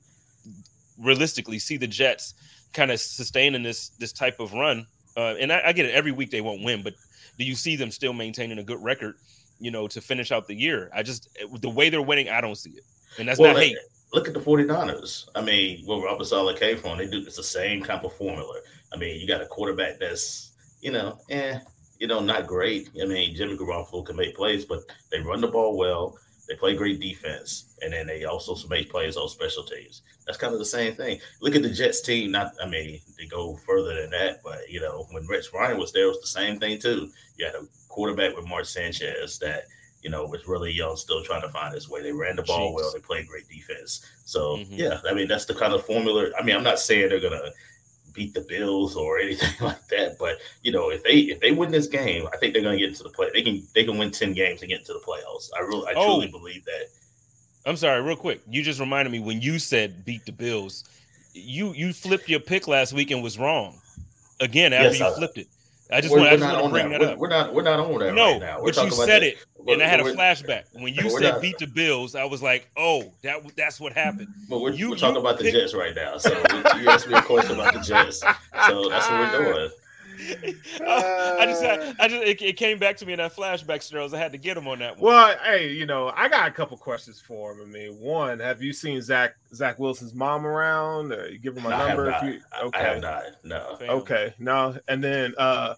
realistically 1.00 1.58
see 1.58 1.76
the 1.76 1.88
Jets 1.88 2.34
kind 2.72 2.92
of 2.92 3.00
sustaining 3.00 3.64
this 3.64 3.88
this 3.98 4.12
type 4.12 4.38
of 4.38 4.52
run? 4.52 4.86
Uh, 5.16 5.34
and 5.40 5.52
I, 5.52 5.62
I 5.64 5.72
get 5.72 5.86
it, 5.86 5.96
every 5.96 6.12
week 6.12 6.30
they 6.30 6.42
won't 6.42 6.62
win, 6.62 6.84
but 6.84 6.94
do 7.40 7.44
you 7.44 7.56
see 7.56 7.74
them 7.74 7.90
still 7.90 8.12
maintaining 8.12 8.60
a 8.60 8.62
good 8.62 8.80
record 8.80 9.16
you 9.58 9.70
know, 9.70 9.88
to 9.88 10.00
finish 10.00 10.32
out 10.32 10.46
the 10.46 10.54
year. 10.54 10.90
I 10.94 11.02
just 11.02 11.28
the 11.60 11.70
way 11.70 11.88
they're 11.88 12.02
winning, 12.02 12.28
I 12.28 12.40
don't 12.40 12.56
see 12.56 12.70
it. 12.70 12.84
And 13.18 13.28
that's 13.28 13.38
well, 13.38 13.54
not 13.54 13.62
hate. 13.62 13.76
Look 14.12 14.28
at 14.28 14.34
the 14.34 14.40
49ers. 14.40 15.28
I 15.34 15.42
mean, 15.42 15.84
what 15.84 16.02
Robert 16.04 16.24
Saleh 16.24 16.58
came 16.58 16.78
from, 16.78 16.98
they 16.98 17.06
do 17.06 17.18
it's 17.18 17.36
the 17.36 17.42
same 17.42 17.82
type 17.82 18.04
of 18.04 18.12
formula. 18.14 18.54
I 18.92 18.96
mean, 18.96 19.20
you 19.20 19.26
got 19.26 19.42
a 19.42 19.46
quarterback 19.46 19.98
that's, 19.98 20.52
you 20.80 20.92
know, 20.92 21.18
eh, 21.28 21.58
you 21.98 22.06
know, 22.06 22.20
not 22.20 22.46
great. 22.46 22.90
I 23.00 23.06
mean, 23.06 23.34
Jimmy 23.34 23.56
Garoppolo 23.56 24.04
can 24.04 24.16
make 24.16 24.36
plays, 24.36 24.64
but 24.64 24.80
they 25.10 25.20
run 25.20 25.40
the 25.40 25.48
ball 25.48 25.76
well. 25.76 26.16
They 26.48 26.54
play 26.54 26.76
great 26.76 27.00
defense, 27.00 27.74
and 27.82 27.92
then 27.92 28.06
they 28.06 28.24
also 28.24 28.54
make 28.68 28.88
plays 28.88 29.16
on 29.16 29.28
special 29.28 29.64
teams. 29.64 30.02
That's 30.26 30.38
kind 30.38 30.52
of 30.52 30.60
the 30.60 30.64
same 30.64 30.94
thing. 30.94 31.18
Look 31.40 31.56
at 31.56 31.62
the 31.62 31.70
Jets 31.70 32.00
team. 32.00 32.30
Not, 32.30 32.52
I 32.62 32.68
mean, 32.68 33.00
they 33.18 33.26
go 33.26 33.56
further 33.66 34.00
than 34.00 34.10
that, 34.10 34.42
but 34.44 34.70
you 34.70 34.80
know, 34.80 35.06
when 35.10 35.26
Rex 35.26 35.52
Ryan 35.52 35.78
was 35.78 35.92
there, 35.92 36.04
it 36.04 36.08
was 36.08 36.20
the 36.20 36.26
same 36.28 36.60
thing 36.60 36.78
too. 36.78 37.10
You 37.36 37.46
had 37.46 37.56
a 37.56 37.66
quarterback 37.96 38.36
with 38.36 38.46
Mark 38.46 38.66
Sanchez 38.66 39.38
that 39.38 39.64
you 40.02 40.10
know 40.10 40.26
was 40.26 40.46
really 40.46 40.70
young, 40.70 40.96
still 40.96 41.24
trying 41.24 41.40
to 41.40 41.48
find 41.48 41.74
his 41.74 41.88
way. 41.88 42.02
They 42.02 42.12
ran 42.12 42.36
the 42.36 42.42
ball 42.42 42.70
Jeez. 42.70 42.74
well. 42.74 42.92
They 42.92 43.00
played 43.00 43.26
great 43.26 43.48
defense. 43.48 44.04
So 44.26 44.58
mm-hmm. 44.58 44.74
yeah, 44.74 45.00
I 45.08 45.14
mean 45.14 45.26
that's 45.26 45.46
the 45.46 45.54
kind 45.54 45.72
of 45.72 45.84
formula. 45.86 46.30
I 46.38 46.42
mean, 46.44 46.54
I'm 46.54 46.62
not 46.62 46.78
saying 46.78 47.08
they're 47.08 47.20
gonna 47.20 47.50
beat 48.12 48.34
the 48.34 48.42
Bills 48.42 48.96
or 48.96 49.18
anything 49.26 49.54
like 49.60 49.84
that, 49.88 50.18
but 50.18 50.36
you 50.62 50.72
know 50.72 50.90
if 50.90 51.02
they 51.04 51.20
if 51.20 51.40
they 51.40 51.52
win 51.52 51.70
this 51.70 51.86
game, 51.86 52.28
I 52.32 52.36
think 52.36 52.52
they're 52.52 52.62
gonna 52.62 52.76
get 52.76 52.90
into 52.90 53.02
the 53.02 53.08
play. 53.08 53.30
They 53.32 53.42
can 53.42 53.66
they 53.74 53.84
can 53.84 53.96
win 53.96 54.10
ten 54.10 54.34
games 54.34 54.60
and 54.60 54.68
get 54.68 54.80
into 54.80 54.92
the 54.92 55.00
playoffs. 55.00 55.48
I 55.56 55.60
really 55.60 55.88
I 55.88 55.94
oh. 55.96 56.04
truly 56.04 56.30
believe 56.30 56.66
that. 56.66 56.88
I'm 57.64 57.76
sorry, 57.76 58.02
real 58.02 58.14
quick. 58.14 58.42
You 58.48 58.62
just 58.62 58.78
reminded 58.78 59.10
me 59.10 59.20
when 59.20 59.40
you 59.40 59.58
said 59.58 60.04
beat 60.04 60.26
the 60.26 60.32
Bills. 60.32 60.84
You 61.32 61.72
you 61.72 61.94
flipped 61.94 62.28
your 62.28 62.40
pick 62.40 62.68
last 62.68 62.92
week 62.92 63.10
and 63.10 63.22
was 63.22 63.38
wrong 63.38 63.80
again 64.40 64.74
after 64.74 64.90
yes, 64.90 65.00
you 65.00 65.06
I, 65.06 65.14
flipped 65.14 65.38
it. 65.38 65.48
I 65.90 66.00
just 66.00 66.12
want, 66.12 66.24
to 66.24 66.68
bring 66.68 66.90
that, 66.90 67.00
that 67.00 67.12
up. 67.12 67.18
We're 67.18 67.28
not 67.28 67.54
we're 67.54 67.62
not 67.62 67.78
on 67.78 67.98
that 68.00 68.14
no, 68.14 68.32
right 68.32 68.40
now. 68.40 68.60
We're 68.60 68.72
but 68.72 68.84
you 68.84 68.90
said 68.90 69.22
it, 69.22 69.38
and 69.68 69.82
I 69.82 69.86
had 69.86 70.00
a 70.00 70.04
flashback 70.04 70.64
when 70.72 70.92
you 70.92 71.08
said 71.18 71.34
not, 71.34 71.42
beat 71.42 71.58
the 71.58 71.66
Bills. 71.66 72.16
I 72.16 72.24
was 72.24 72.42
like, 72.42 72.68
oh, 72.76 73.12
that 73.22 73.56
that's 73.56 73.78
what 73.78 73.92
happened. 73.92 74.28
But 74.48 74.60
we're, 74.60 74.72
you, 74.72 74.90
we're 74.90 74.96
talking 74.96 75.20
about 75.20 75.38
the 75.38 75.50
Jets 75.50 75.74
right 75.74 75.94
now. 75.94 76.18
So 76.18 76.30
you 76.30 76.88
asked 76.88 77.08
me 77.08 77.14
a 77.14 77.22
question 77.22 77.60
about 77.60 77.74
the 77.74 77.80
Jets, 77.80 78.20
so 78.20 78.88
that's 78.88 79.08
what 79.08 79.20
we're 79.20 79.26
ah. 79.50 79.52
doing. 79.52 79.70
Uh, 80.80 81.36
I 81.38 81.46
just, 81.46 81.62
had, 81.62 81.96
I 81.98 82.08
just, 82.08 82.22
it, 82.22 82.42
it, 82.42 82.56
came 82.56 82.78
back 82.78 82.96
to 82.98 83.06
me 83.06 83.12
in 83.12 83.18
that 83.18 83.34
flashback 83.34 83.82
scenarios. 83.82 84.14
I 84.14 84.18
had 84.18 84.32
to 84.32 84.38
get 84.38 84.56
him 84.56 84.66
on 84.66 84.78
that 84.78 84.98
one. 84.98 85.12
Well, 85.12 85.36
hey, 85.44 85.72
you 85.72 85.86
know, 85.86 86.12
I 86.14 86.28
got 86.28 86.48
a 86.48 86.50
couple 86.50 86.76
questions 86.76 87.20
for 87.20 87.52
him. 87.52 87.60
I 87.62 87.64
mean, 87.66 87.98
one, 88.00 88.38
have 88.40 88.62
you 88.62 88.72
seen 88.72 89.00
Zach 89.02 89.36
Zach 89.54 89.78
Wilson's 89.78 90.14
mom 90.14 90.46
around? 90.46 91.12
Or 91.12 91.28
you 91.28 91.38
give 91.38 91.56
him 91.56 91.66
a 91.66 91.70
no, 91.70 91.88
number? 91.88 92.10
If 92.10 92.22
you, 92.22 92.40
okay, 92.64 92.80
I 92.80 92.82
have 92.82 93.02
not. 93.02 93.24
No. 93.44 93.76
Okay, 93.80 94.34
no, 94.38 94.76
and 94.88 95.02
then 95.02 95.34
uh, 95.38 95.74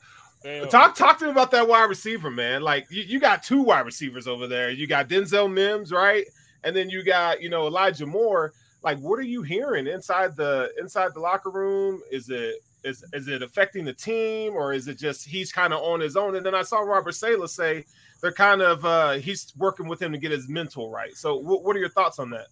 talk 0.70 0.94
talk 0.94 1.18
to 1.18 1.26
me 1.26 1.30
about 1.30 1.50
that 1.50 1.66
wide 1.66 1.84
receiver, 1.84 2.30
man. 2.30 2.62
Like 2.62 2.86
you, 2.90 3.02
you 3.02 3.20
got 3.20 3.42
two 3.42 3.62
wide 3.62 3.86
receivers 3.86 4.26
over 4.26 4.46
there. 4.46 4.70
You 4.70 4.86
got 4.86 5.08
Denzel 5.08 5.52
Mims, 5.52 5.92
right? 5.92 6.24
And 6.64 6.74
then 6.74 6.90
you 6.90 7.04
got 7.04 7.42
you 7.42 7.48
know 7.50 7.66
Elijah 7.66 8.06
Moore. 8.06 8.52
Like, 8.82 8.98
what 8.98 9.18
are 9.18 9.22
you 9.22 9.42
hearing 9.42 9.86
inside 9.86 10.36
the 10.36 10.70
inside 10.78 11.12
the 11.14 11.20
locker 11.20 11.50
room? 11.50 12.00
Is 12.10 12.30
it 12.30 12.62
is 12.84 13.04
is 13.12 13.28
it 13.28 13.42
affecting 13.42 13.84
the 13.84 13.92
team 13.92 14.54
or 14.54 14.72
is 14.72 14.88
it 14.88 14.98
just 14.98 15.26
he's 15.26 15.52
kind 15.52 15.72
of 15.72 15.80
on 15.80 16.00
his 16.00 16.16
own? 16.16 16.36
And 16.36 16.44
then 16.44 16.54
I 16.54 16.62
saw 16.62 16.80
Robert 16.80 17.12
Saleh 17.12 17.50
say 17.50 17.84
they're 18.20 18.32
kind 18.32 18.62
of 18.62 18.84
uh 18.84 19.12
he's 19.12 19.52
working 19.56 19.88
with 19.88 20.00
him 20.00 20.12
to 20.12 20.18
get 20.18 20.30
his 20.30 20.48
mental 20.48 20.90
right. 20.90 21.14
So 21.14 21.36
what, 21.36 21.64
what 21.64 21.76
are 21.76 21.80
your 21.80 21.88
thoughts 21.88 22.18
on 22.18 22.30
that? 22.30 22.46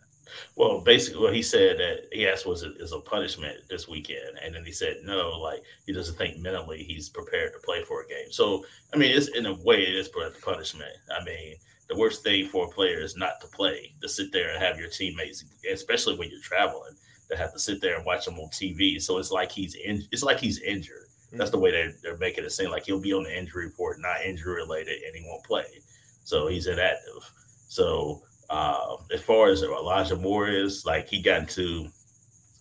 Well, 0.56 0.80
basically, 0.80 1.22
what 1.22 1.34
he 1.34 1.42
said 1.42 1.78
that 1.78 2.08
he 2.12 2.26
asked 2.26 2.46
was 2.46 2.62
is 2.62 2.92
a 2.92 2.98
punishment 2.98 3.58
this 3.68 3.86
weekend, 3.86 4.38
and 4.42 4.54
then 4.54 4.64
he 4.64 4.72
said 4.72 4.98
no, 5.04 5.38
like 5.38 5.62
he 5.86 5.92
doesn't 5.92 6.18
think 6.18 6.38
mentally 6.38 6.82
he's 6.82 7.08
prepared 7.08 7.52
to 7.52 7.60
play 7.60 7.84
for 7.84 8.02
a 8.02 8.08
game. 8.08 8.32
So, 8.32 8.64
I 8.92 8.96
mean, 8.96 9.16
it's 9.16 9.28
in 9.28 9.46
a 9.46 9.54
way 9.62 9.82
it 9.82 9.94
is 9.94 10.10
punishment. 10.42 10.90
I 11.16 11.24
mean, 11.24 11.56
the 11.88 11.96
worst 11.96 12.24
thing 12.24 12.48
for 12.48 12.66
a 12.66 12.70
player 12.70 13.00
is 13.00 13.16
not 13.16 13.40
to 13.40 13.46
play, 13.48 13.92
to 14.00 14.08
sit 14.08 14.32
there 14.32 14.50
and 14.52 14.62
have 14.62 14.78
your 14.78 14.88
teammates, 14.88 15.44
especially 15.72 16.16
when 16.16 16.30
you're 16.30 16.40
traveling, 16.40 16.96
to 17.30 17.36
have 17.36 17.52
to 17.52 17.58
sit 17.58 17.80
there 17.80 17.96
and 17.96 18.06
watch 18.06 18.26
him 18.26 18.38
on 18.38 18.48
TV. 18.50 19.00
So 19.00 19.18
it's 19.18 19.30
like 19.30 19.50
he's 19.50 19.74
in, 19.74 20.02
it's 20.12 20.22
like 20.22 20.38
he's 20.38 20.60
injured. 20.60 21.06
That's 21.32 21.50
the 21.50 21.58
way 21.58 21.70
they're, 21.70 21.92
they're 22.02 22.16
making 22.16 22.44
it 22.44 22.52
seem 22.52 22.70
like 22.70 22.84
he'll 22.84 23.00
be 23.00 23.12
on 23.12 23.24
the 23.24 23.36
injury 23.36 23.66
report, 23.66 24.00
not 24.00 24.22
injury 24.24 24.54
related, 24.54 25.02
and 25.02 25.14
he 25.14 25.24
won't 25.28 25.44
play. 25.44 25.66
So 26.24 26.46
he's 26.46 26.66
inactive. 26.66 27.30
So 27.68 28.22
uh, 28.48 28.96
as 29.12 29.20
far 29.20 29.48
as 29.48 29.62
Elijah 29.62 30.16
Moore 30.16 30.48
is, 30.48 30.84
like 30.86 31.08
he 31.08 31.20
got 31.20 31.40
into 31.40 31.88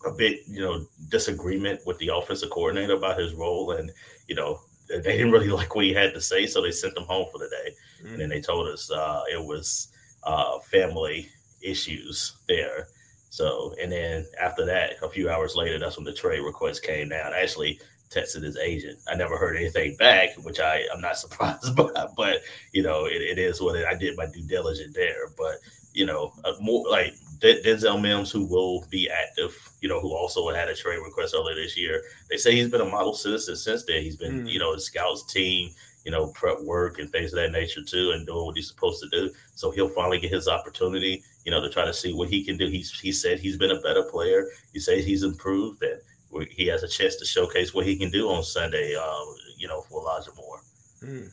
a 0.06 0.12
bit, 0.12 0.40
you 0.46 0.60
know, 0.60 0.86
disagreement 1.08 1.80
with 1.86 1.98
the 1.98 2.10
offensive 2.14 2.50
coordinator 2.50 2.94
about 2.94 3.18
his 3.18 3.34
role, 3.34 3.72
and 3.72 3.90
you 4.28 4.34
know 4.34 4.60
they 4.88 5.00
didn't 5.00 5.32
really 5.32 5.48
like 5.60 5.74
what 5.74 5.84
he 5.84 5.92
had 5.92 6.14
to 6.14 6.20
say, 6.20 6.46
so 6.46 6.60
they 6.60 6.70
sent 6.70 6.96
him 6.96 7.04
home 7.04 7.26
for 7.32 7.38
the 7.38 7.48
day. 7.48 7.74
Mm-hmm. 7.98 8.12
And 8.12 8.20
then 8.20 8.28
they 8.28 8.40
told 8.40 8.68
us 8.68 8.90
uh, 8.90 9.22
it 9.32 9.42
was 9.42 9.88
uh, 10.24 10.58
family 10.60 11.28
issues 11.62 12.36
there. 12.48 12.88
So, 13.36 13.74
and 13.78 13.92
then 13.92 14.24
after 14.40 14.64
that, 14.64 14.94
a 15.02 15.10
few 15.10 15.28
hours 15.28 15.56
later, 15.56 15.78
that's 15.78 15.98
when 15.98 16.06
the 16.06 16.12
trade 16.14 16.40
request 16.40 16.82
came 16.82 17.10
down. 17.10 17.34
I 17.34 17.40
actually 17.40 17.78
texted 18.08 18.42
his 18.42 18.56
agent. 18.56 18.98
I 19.06 19.14
never 19.14 19.36
heard 19.36 19.56
anything 19.56 19.94
back, 19.96 20.30
which 20.42 20.58
I 20.58 20.84
I'm 20.90 21.02
not 21.02 21.18
surprised 21.24 21.76
by. 21.76 22.06
But 22.16 22.40
you 22.72 22.82
know, 22.82 23.04
it, 23.04 23.20
it 23.20 23.38
is 23.38 23.60
what 23.60 23.76
it, 23.76 23.84
I 23.84 23.92
did 23.92 24.16
my 24.16 24.24
due 24.24 24.46
diligence 24.46 24.94
there. 24.94 25.28
But 25.36 25.56
you 25.92 26.06
know, 26.06 26.32
uh, 26.46 26.54
more 26.60 26.88
like 26.88 27.12
Denzel 27.42 28.00
Mims, 28.00 28.30
who 28.30 28.46
will 28.46 28.86
be 28.88 29.10
active, 29.10 29.54
you 29.82 29.88
know, 29.90 30.00
who 30.00 30.16
also 30.16 30.48
had 30.48 30.70
a 30.70 30.74
trade 30.74 31.00
request 31.04 31.34
earlier 31.36 31.56
this 31.56 31.76
year. 31.76 32.00
They 32.30 32.38
say 32.38 32.56
he's 32.56 32.70
been 32.70 32.80
a 32.80 32.86
model 32.86 33.12
citizen 33.12 33.56
since 33.56 33.84
then. 33.84 34.00
He's 34.00 34.16
been, 34.16 34.46
mm. 34.46 34.50
you 34.50 34.58
know, 34.58 34.72
a 34.72 34.80
scouts 34.80 35.30
team, 35.30 35.74
you 36.06 36.12
know, 36.12 36.28
prep 36.28 36.60
work 36.60 37.00
and 37.00 37.10
things 37.10 37.32
of 37.32 37.40
that 37.40 37.50
nature 37.50 37.82
too, 37.82 38.12
and 38.12 38.24
doing 38.24 38.46
what 38.46 38.56
he's 38.56 38.68
supposed 38.68 39.02
to 39.02 39.08
do. 39.10 39.28
So 39.56 39.72
he'll 39.72 39.88
finally 39.88 40.20
get 40.20 40.30
his 40.30 40.46
opportunity, 40.46 41.20
you 41.44 41.50
know, 41.50 41.60
to 41.60 41.68
try 41.68 41.84
to 41.84 41.92
see 41.92 42.14
what 42.14 42.28
he 42.28 42.44
can 42.44 42.56
do. 42.56 42.68
He's 42.68 42.98
he 42.98 43.10
said 43.10 43.40
he's 43.40 43.56
been 43.56 43.72
a 43.72 43.80
better 43.80 44.04
player. 44.04 44.46
He 44.72 44.78
says 44.78 45.04
he's 45.04 45.24
improved, 45.24 45.82
and 45.82 46.00
he 46.48 46.66
has 46.68 46.84
a 46.84 46.88
chance 46.88 47.16
to 47.16 47.24
showcase 47.24 47.74
what 47.74 47.84
he 47.84 47.96
can 47.96 48.10
do 48.10 48.30
on 48.30 48.44
Sunday. 48.44 48.94
Um, 48.94 49.34
you 49.58 49.66
know, 49.66 49.80
for 49.82 50.00
Elijah 50.00 50.30
Moore. 50.36 50.60
Mm. 51.02 51.32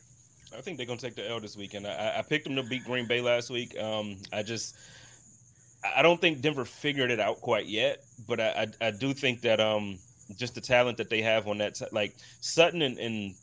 I 0.58 0.60
think 0.60 0.76
they're 0.76 0.86
gonna 0.86 0.98
take 0.98 1.14
the 1.14 1.28
L 1.28 1.38
this 1.38 1.56
weekend. 1.56 1.86
I, 1.86 2.16
I 2.18 2.22
picked 2.22 2.44
them 2.44 2.56
to 2.56 2.64
beat 2.64 2.84
Green 2.84 3.06
Bay 3.06 3.20
last 3.20 3.50
week. 3.50 3.78
Um, 3.78 4.16
I 4.32 4.42
just 4.42 4.76
I 5.96 6.02
don't 6.02 6.20
think 6.20 6.40
Denver 6.40 6.64
figured 6.64 7.12
it 7.12 7.20
out 7.20 7.40
quite 7.40 7.66
yet, 7.66 8.02
but 8.26 8.40
I, 8.40 8.66
I, 8.80 8.88
I 8.88 8.90
do 8.90 9.12
think 9.12 9.40
that 9.42 9.60
um 9.60 9.98
just 10.36 10.54
the 10.54 10.60
talent 10.60 10.96
that 10.98 11.10
they 11.10 11.22
have 11.22 11.46
on 11.46 11.58
that 11.58 11.74
t- 11.74 11.86
like 11.92 12.14
Sutton 12.40 12.82
and 12.82 12.98
and, 12.98 13.34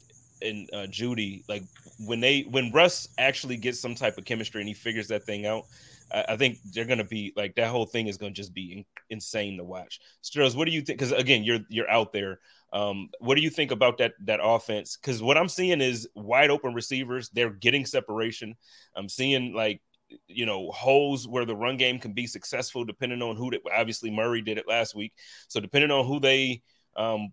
and 0.41 0.69
uh, 0.74 0.88
Jeudy 0.88 1.43
like 1.48 1.63
when 2.00 2.19
they 2.19 2.41
when 2.41 2.71
Russ 2.71 3.10
actually 3.17 3.57
gets 3.57 3.79
some 3.79 3.95
type 3.95 4.17
of 4.17 4.25
chemistry 4.25 4.62
and 4.62 4.67
he 4.67 4.74
figures 4.74 5.07
that 5.10 5.24
thing 5.24 5.45
out, 5.45 5.65
I, 6.12 6.25
I 6.29 6.38
think 6.38 6.57
they're 6.74 6.86
gonna 6.86 7.03
be 7.03 7.33
like 7.36 7.55
that 7.55 7.69
whole 7.69 7.86
thing 7.86 8.07
is 8.07 8.17
gonna 8.17 8.31
just 8.31 8.53
be 8.53 8.74
in, 8.74 8.86
insane 9.10 9.57
to 9.57 9.63
watch. 9.63 10.00
Stills, 10.21 10.55
what 10.55 10.65
do 10.65 10.71
you 10.71 10.81
think? 10.81 11.00
Because 11.00 11.12
again, 11.12 11.43
you're 11.43 11.60
you're 11.69 11.89
out 11.89 12.13
there. 12.13 12.39
Um, 12.74 13.10
what 13.19 13.36
do 13.36 13.41
you 13.41 13.50
think 13.50 13.71
about 13.71 13.98
that 13.98 14.13
that 14.25 14.39
offense? 14.41 14.98
Because 14.98 15.21
what 15.21 15.38
I'm 15.38 15.50
seeing 15.50 15.81
is 15.81 16.07
wide 16.15 16.50
open 16.50 16.74
receivers. 16.74 17.29
They're 17.29 17.50
getting 17.50 17.86
separation. 17.86 18.55
I'm 18.95 19.10
seeing 19.10 19.53
like 19.53 19.81
you 20.27 20.45
know 20.45 20.71
holes 20.71 21.27
where 21.27 21.45
the 21.45 21.55
run 21.55 21.77
game 21.77 21.98
can 21.98 22.13
be 22.13 22.27
successful 22.27 22.83
depending 22.83 23.21
on 23.21 23.36
who 23.36 23.51
they, 23.51 23.60
obviously 23.74 24.12
Murray 24.12 24.41
did 24.41 24.57
it 24.57 24.67
last 24.67 24.95
week. 24.95 25.13
So 25.48 25.60
depending 25.60 25.91
on 25.91 26.05
who 26.05 26.19
they 26.19 26.62
um, 26.95 27.31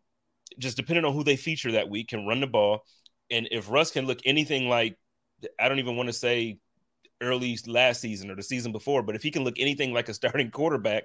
just 0.58 0.76
depending 0.76 1.04
on 1.04 1.12
who 1.12 1.24
they 1.24 1.36
feature 1.36 1.72
that 1.72 1.88
week 1.88 2.08
can 2.08 2.26
run 2.26 2.40
the 2.40 2.46
ball. 2.46 2.84
And 3.30 3.48
if 3.50 3.70
Russ 3.70 3.90
can 3.90 4.06
look 4.06 4.20
anything 4.24 4.68
like 4.68 4.96
I 5.58 5.68
don't 5.68 5.78
even 5.78 5.96
want 5.96 6.08
to 6.08 6.12
say 6.12 6.58
early 7.20 7.58
last 7.66 8.00
season 8.00 8.30
or 8.30 8.36
the 8.36 8.42
season 8.42 8.72
before, 8.72 9.02
but 9.02 9.16
if 9.16 9.22
he 9.22 9.30
can 9.30 9.44
look 9.44 9.58
anything 9.58 9.92
like 9.92 10.08
a 10.08 10.14
starting 10.14 10.50
quarterback, 10.52 11.04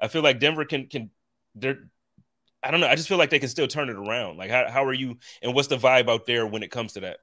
I 0.00 0.08
feel 0.08 0.22
like 0.22 0.40
Denver 0.40 0.64
can 0.64 0.88
can 0.88 1.10
they're 1.54 1.90
I 2.62 2.70
don't 2.70 2.80
know. 2.80 2.88
I 2.88 2.96
just 2.96 3.08
feel 3.08 3.18
like 3.18 3.30
they 3.30 3.38
can 3.38 3.48
still 3.48 3.68
turn 3.68 3.90
it 3.90 3.96
around. 3.96 4.38
Like 4.38 4.50
how 4.50 4.70
how 4.70 4.84
are 4.84 4.94
you 4.94 5.18
and 5.42 5.54
what's 5.54 5.68
the 5.68 5.78
vibe 5.78 6.08
out 6.10 6.26
there 6.26 6.46
when 6.46 6.62
it 6.62 6.70
comes 6.70 6.94
to 6.94 7.00
that? 7.00 7.18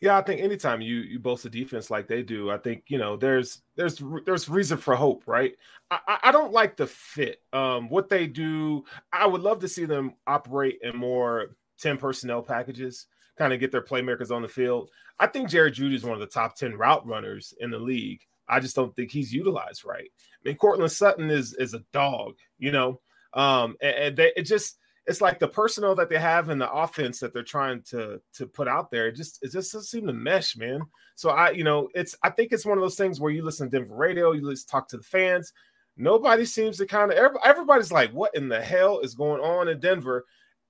Yeah, 0.00 0.18
I 0.18 0.22
think 0.22 0.42
anytime 0.42 0.82
you 0.82 0.96
you 0.96 1.18
boast 1.18 1.46
a 1.46 1.50
defense 1.50 1.90
like 1.90 2.06
they 2.06 2.22
do, 2.22 2.50
I 2.50 2.58
think 2.58 2.84
you 2.88 2.98
know 2.98 3.16
there's 3.16 3.62
there's 3.76 4.02
there's 4.26 4.48
reason 4.48 4.76
for 4.76 4.94
hope, 4.94 5.22
right? 5.26 5.54
I, 5.90 6.18
I 6.24 6.32
don't 6.32 6.52
like 6.52 6.76
the 6.76 6.86
fit. 6.86 7.40
Um, 7.52 7.88
what 7.88 8.08
they 8.10 8.26
do, 8.26 8.84
I 9.12 9.26
would 9.26 9.40
love 9.40 9.60
to 9.60 9.68
see 9.68 9.86
them 9.86 10.14
operate 10.26 10.80
in 10.82 10.96
more 10.96 11.56
ten 11.78 11.96
personnel 11.96 12.42
packages, 12.42 13.06
kind 13.38 13.54
of 13.54 13.60
get 13.60 13.72
their 13.72 13.82
playmakers 13.82 14.30
on 14.30 14.42
the 14.42 14.48
field. 14.48 14.90
I 15.18 15.28
think 15.28 15.48
Jerry 15.48 15.72
Jeudy 15.72 15.94
is 15.94 16.04
one 16.04 16.12
of 16.12 16.20
the 16.20 16.26
top 16.26 16.56
ten 16.56 16.74
route 16.74 17.06
runners 17.06 17.54
in 17.60 17.70
the 17.70 17.78
league. 17.78 18.20
I 18.48 18.60
just 18.60 18.76
don't 18.76 18.94
think 18.94 19.10
he's 19.10 19.32
utilized 19.32 19.84
right. 19.84 20.10
I 20.20 20.48
mean, 20.48 20.56
Courtland 20.56 20.92
Sutton 20.92 21.30
is 21.30 21.54
is 21.54 21.72
a 21.72 21.84
dog, 21.92 22.34
you 22.58 22.70
know, 22.70 23.00
um, 23.32 23.76
and, 23.80 23.94
and 23.96 24.16
they, 24.16 24.32
it 24.36 24.42
just 24.42 24.78
it's 25.06 25.20
like 25.20 25.38
the 25.38 25.48
personnel 25.48 25.94
that 25.94 26.08
they 26.08 26.18
have 26.18 26.48
and 26.48 26.60
the 26.60 26.70
offense 26.70 27.20
that 27.20 27.32
they're 27.32 27.44
trying 27.44 27.82
to 27.90 28.20
to 28.34 28.46
put 28.46 28.66
out 28.66 28.90
there. 28.90 29.08
It 29.08 29.14
just 29.14 29.38
it 29.42 29.52
just 29.52 29.72
doesn't 29.72 29.84
seem 29.84 30.06
to 30.06 30.12
mesh, 30.12 30.56
man. 30.56 30.82
So 31.14 31.30
I, 31.30 31.50
you 31.50 31.64
know, 31.64 31.88
it's 31.94 32.16
I 32.22 32.30
think 32.30 32.52
it's 32.52 32.66
one 32.66 32.76
of 32.76 32.82
those 32.82 32.96
things 32.96 33.20
where 33.20 33.32
you 33.32 33.44
listen 33.44 33.70
to 33.70 33.78
Denver 33.78 33.94
radio, 33.94 34.32
you 34.32 34.44
listen 34.44 34.66
talk 34.68 34.88
to 34.88 34.96
the 34.96 35.02
fans. 35.04 35.52
Nobody 35.96 36.44
seems 36.44 36.78
to 36.78 36.86
kind 36.86 37.12
of 37.12 37.36
everybody's 37.44 37.92
like, 37.92 38.10
what 38.10 38.34
in 38.34 38.48
the 38.48 38.60
hell 38.60 39.00
is 39.00 39.14
going 39.14 39.40
on 39.40 39.68
in 39.68 39.78
Denver? 39.78 40.24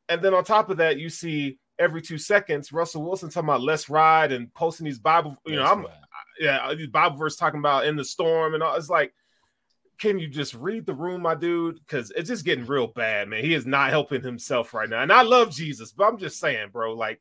And 0.09 0.23
then 0.23 0.35
on 0.35 0.45
top 0.45 0.71
of 0.71 0.77
that, 0.77 0.99
you 0.99 1.09
see 1.09 1.59
every 1.79 2.01
two 2.01 2.19
seconds 2.19 2.73
Russell 2.73 3.03
Wilson 3.03 3.29
talking 3.29 3.49
about 3.49 3.63
let's 3.63 3.91
ride 3.91 4.33
and 4.33 4.53
posting 4.55 4.85
these 4.85 4.99
Bible, 4.99 5.37
you 5.47 5.57
know, 5.57 5.65
I'm 5.65 5.87
yeah, 6.39 6.75
these 6.75 6.89
Bible 6.89 7.17
verse 7.17 7.37
talking 7.37 7.61
about 7.61 7.87
in 7.87 7.97
the 7.97 8.05
storm 8.05 8.55
and 8.55 8.63
all. 8.63 8.77
It's 8.77 8.91
like 8.91 9.15
can 9.99 10.19
you 10.19 10.29
just 10.29 10.55
read 10.55 10.87
the 10.87 10.95
room, 10.95 11.23
my 11.23 11.35
dude? 11.35 11.81
Because 11.81 12.13
it's 12.17 12.29
just 12.29 12.45
getting 12.45 12.67
real 12.67 12.89
bad, 12.89 13.29
man. 13.29 13.43
He 13.43 13.55
is 13.55 13.67
not 13.67 13.91
helping 13.91 14.23
himself 14.23 14.75
right 14.75 14.89
now. 14.89 15.03
And 15.03 15.13
I 15.13 15.23
love 15.23 15.51
Jesus, 15.51 15.93
but 15.93 16.05
I'm 16.05 16.19
just 16.19 16.39
saying, 16.39 16.69
bro, 16.73 16.95
like, 16.95 17.21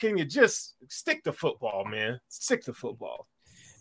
can 0.00 0.18
you 0.18 0.24
just 0.24 0.74
stick 0.88 1.24
to 1.24 1.32
football, 1.32 1.84
man? 1.84 2.20
Stick 2.28 2.64
to 2.64 2.74
football. 2.74 3.28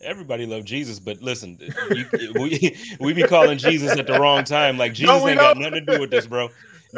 Everybody 0.02 0.46
love 0.46 0.66
Jesus, 0.66 1.00
but 1.00 1.22
listen, 1.22 1.58
you, 1.90 2.34
we 2.36 2.78
we 3.00 3.14
be 3.14 3.24
calling 3.24 3.58
Jesus 3.58 3.98
at 3.98 4.08
the 4.08 4.20
wrong 4.20 4.44
time. 4.44 4.78
Like 4.78 4.94
Jesus 4.94 5.16
no, 5.16 5.28
ain't 5.28 5.40
got 5.40 5.58
nothing 5.58 5.86
to 5.86 5.94
do 5.94 6.00
with 6.00 6.12
this, 6.12 6.28
bro. 6.28 6.50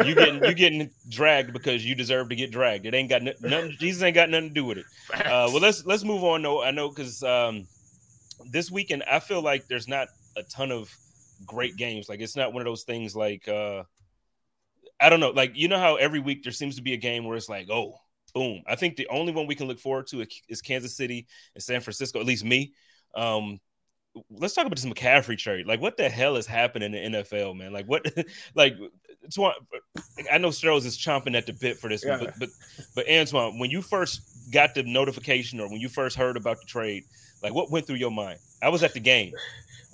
You 0.03 0.13
getting 0.15 0.43
you 0.43 0.53
getting 0.53 0.89
dragged 1.07 1.53
because 1.53 1.86
you 1.86 1.95
deserve 1.95 2.29
to 2.29 2.36
get 2.36 2.51
dragged. 2.51 2.86
It 2.86 2.93
ain't 2.93 3.10
got 3.10 3.21
nothing. 3.23 3.75
Jesus 3.79 4.01
ain't 4.03 4.15
got 4.15 4.29
nothing 4.29 4.49
to 4.49 4.53
do 4.53 4.65
with 4.65 4.79
it. 4.79 4.86
Uh, 5.13 5.47
well, 5.51 5.60
let's 5.60 5.86
let's 5.86 6.03
move 6.03 6.23
on. 6.23 6.41
though. 6.41 6.63
I 6.63 6.71
know 6.71 6.89
because 6.89 7.23
um, 7.23 7.67
this 8.51 8.69
weekend 8.71 9.03
I 9.10 9.19
feel 9.19 9.41
like 9.41 9.67
there's 9.67 9.88
not 9.88 10.07
a 10.36 10.43
ton 10.43 10.71
of 10.71 10.95
great 11.45 11.78
games. 11.78 12.10
Like 12.10 12.21
it's 12.21 12.36
not 12.36 12.54
one 12.54 12.62
of 12.62 12.65
those 12.65 12.84
things 12.84 13.15
like 13.15 13.47
uh 13.47 13.84
I 15.00 15.10
don't 15.10 15.19
know, 15.19 15.30
like 15.30 15.52
you 15.56 15.67
know 15.67 15.80
how 15.80 15.95
every 15.95 16.19
week 16.19 16.43
there 16.43 16.52
seems 16.52 16.76
to 16.78 16.82
be 16.82 16.93
a 16.93 16.97
game 16.97 17.26
where 17.26 17.38
it's 17.38 17.50
like, 17.50 17.69
oh, 17.69 17.95
boom. 18.34 18.63
I 18.67 18.76
think 18.76 18.95
the 18.95 19.08
only 19.10 19.32
one 19.32 19.47
we 19.47 19.56
can 19.56 19.67
look 19.67 19.80
forward 19.80 20.08
to 20.08 20.26
is 20.50 20.62
Kansas 20.62 20.95
City 20.95 21.28
and 21.56 21.63
San 21.63 21.82
Francisco, 21.82 22.19
at 22.19 22.26
least 22.26 22.45
me. 22.45 22.73
Um 23.15 23.60
let's 24.30 24.54
talk 24.54 24.65
about 24.65 24.76
this 24.76 24.86
McCaffrey 24.86 25.38
trade. 25.38 25.65
Like, 25.65 25.82
what 25.82 25.97
the 25.97 26.10
hell 26.10 26.36
is 26.38 26.45
happening 26.45 26.93
in 26.93 27.13
the 27.13 27.19
NFL, 27.19 27.56
man? 27.58 27.73
Like, 27.73 27.86
what, 27.86 28.06
like, 28.56 28.76
Antoine, 29.23 29.54
I 30.32 30.38
know 30.38 30.50
Strohs 30.50 30.86
is 30.86 30.97
chomping 30.97 31.36
at 31.36 31.45
the 31.45 31.54
bit 31.54 31.78
for 31.78 31.89
this 31.89 32.04
yeah. 32.04 32.17
one, 32.17 32.26
but, 32.26 32.34
but, 32.39 32.50
but 32.95 33.10
Antoine, 33.10 33.60
when 33.60 33.69
you 33.69 33.82
first 33.82 34.52
got 34.52 34.76
the 34.76 34.84
notification 34.84 35.60
or 35.60 35.69
when 35.69 35.82
you 35.82 35.89
first 35.89 36.15
heard 36.15 36.38
about 36.38 36.60
the 36.60 36.65
trade, 36.65 37.04
like, 37.43 37.54
what 37.54 37.71
went 37.71 37.86
through 37.86 37.97
your 37.97 38.12
mind? 38.12 38.39
I 38.62 38.69
was 38.69 38.84
at 38.84 38.93
the 38.93 39.00
game. 39.00 39.34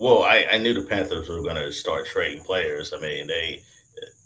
Well, 0.03 0.23
I, 0.23 0.45
I 0.51 0.57
knew 0.57 0.73
the 0.73 0.81
Panthers 0.81 1.29
were 1.29 1.41
going 1.41 1.55
to 1.55 1.71
start 1.71 2.05
trading 2.05 2.43
players. 2.43 2.91
I 2.91 2.99
mean, 2.99 3.25
they, 3.25 3.61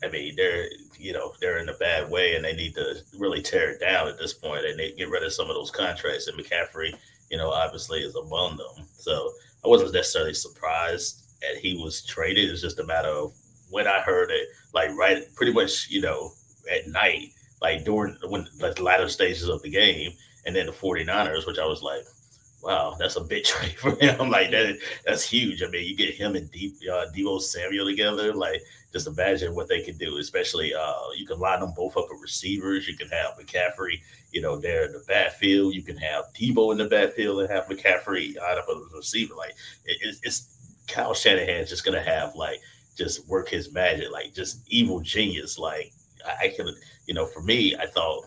I 0.03 0.09
mean, 0.09 0.35
they're 0.35 0.67
you 0.97 1.13
know 1.13 1.33
they're 1.39 1.59
in 1.59 1.69
a 1.69 1.73
bad 1.75 2.09
way, 2.09 2.35
and 2.35 2.43
they 2.43 2.53
need 2.53 2.73
to 2.73 2.95
really 3.19 3.43
tear 3.43 3.69
it 3.69 3.79
down 3.79 4.07
at 4.07 4.17
this 4.17 4.33
point, 4.33 4.65
and 4.65 4.79
they 4.79 4.93
get 4.93 5.11
rid 5.11 5.21
of 5.21 5.33
some 5.33 5.51
of 5.51 5.55
those 5.55 5.69
contracts. 5.69 6.25
And 6.25 6.35
McCaffrey, 6.35 6.95
you 7.29 7.37
know, 7.37 7.51
obviously 7.51 7.99
is 7.99 8.15
among 8.15 8.57
them. 8.57 8.87
So 8.93 9.29
I 9.63 9.67
wasn't 9.67 9.93
necessarily 9.93 10.33
surprised 10.33 11.23
that 11.41 11.59
he 11.61 11.75
was 11.75 12.03
traded. 12.03 12.49
It's 12.49 12.63
just 12.63 12.79
a 12.79 12.83
matter 12.83 13.09
of 13.09 13.35
when 13.69 13.85
I 13.85 13.99
heard 13.99 14.31
it, 14.31 14.47
like 14.73 14.89
right, 14.97 15.25
pretty 15.35 15.53
much, 15.53 15.91
you 15.91 16.01
know, 16.01 16.31
at 16.73 16.87
night, 16.87 17.33
like 17.61 17.85
during 17.85 18.17
when 18.29 18.47
like 18.59 18.77
the 18.77 18.83
latter 18.83 19.09
stages 19.09 19.47
of 19.47 19.61
the 19.61 19.69
game, 19.69 20.11
and 20.43 20.55
then 20.55 20.65
the 20.65 20.71
49ers, 20.71 21.45
which 21.45 21.59
I 21.59 21.67
was 21.67 21.83
like, 21.83 22.01
wow, 22.61 22.95
that's 22.99 23.15
a 23.15 23.21
big 23.21 23.43
trade 23.45 23.77
for 23.77 23.95
him. 23.95 24.29
like 24.29 24.51
that, 24.51 24.77
that's 25.05 25.23
huge. 25.23 25.63
I 25.63 25.67
mean, 25.67 25.87
you 25.87 25.95
get 25.95 26.13
him 26.13 26.35
and 26.35 26.51
Deep, 26.51 26.75
uh, 26.91 27.05
Deebo 27.15 27.41
Samuel 27.41 27.85
together. 27.85 28.33
Like, 28.33 28.61
just 28.91 29.07
imagine 29.07 29.55
what 29.55 29.67
they 29.67 29.81
can 29.81 29.97
do. 29.97 30.17
Especially, 30.17 30.73
uh, 30.73 30.93
you 31.15 31.25
can 31.25 31.39
line 31.39 31.59
them 31.59 31.73
both 31.75 31.97
up 31.97 32.07
with 32.09 32.21
receivers. 32.21 32.87
You 32.87 32.97
can 32.97 33.09
have 33.09 33.37
McCaffrey, 33.37 34.01
you 34.31 34.41
know, 34.41 34.57
there 34.57 34.85
in 34.85 34.93
the 34.93 35.03
backfield. 35.07 35.73
You 35.73 35.83
can 35.83 35.97
have 35.97 36.25
Deebo 36.33 36.71
in 36.71 36.77
the 36.77 36.87
backfield 36.87 37.41
and 37.41 37.49
have 37.49 37.67
McCaffrey 37.67 38.37
out 38.37 38.57
of 38.57 38.65
a 38.69 38.95
receiver. 38.95 39.35
Like, 39.35 39.55
it, 39.85 40.15
it's 40.23 40.57
Kyle 40.87 41.13
Shanahan's 41.13 41.69
just 41.69 41.83
gonna 41.85 42.03
have 42.03 42.35
like 42.35 42.59
just 42.97 43.27
work 43.27 43.49
his 43.49 43.71
magic, 43.73 44.11
like 44.11 44.33
just 44.33 44.61
evil 44.67 44.99
genius. 44.99 45.59
Like, 45.59 45.91
I, 46.25 46.45
I 46.45 46.49
can, 46.49 46.67
you 47.05 47.13
know, 47.13 47.25
for 47.25 47.41
me, 47.41 47.75
I 47.75 47.85
thought 47.85 48.25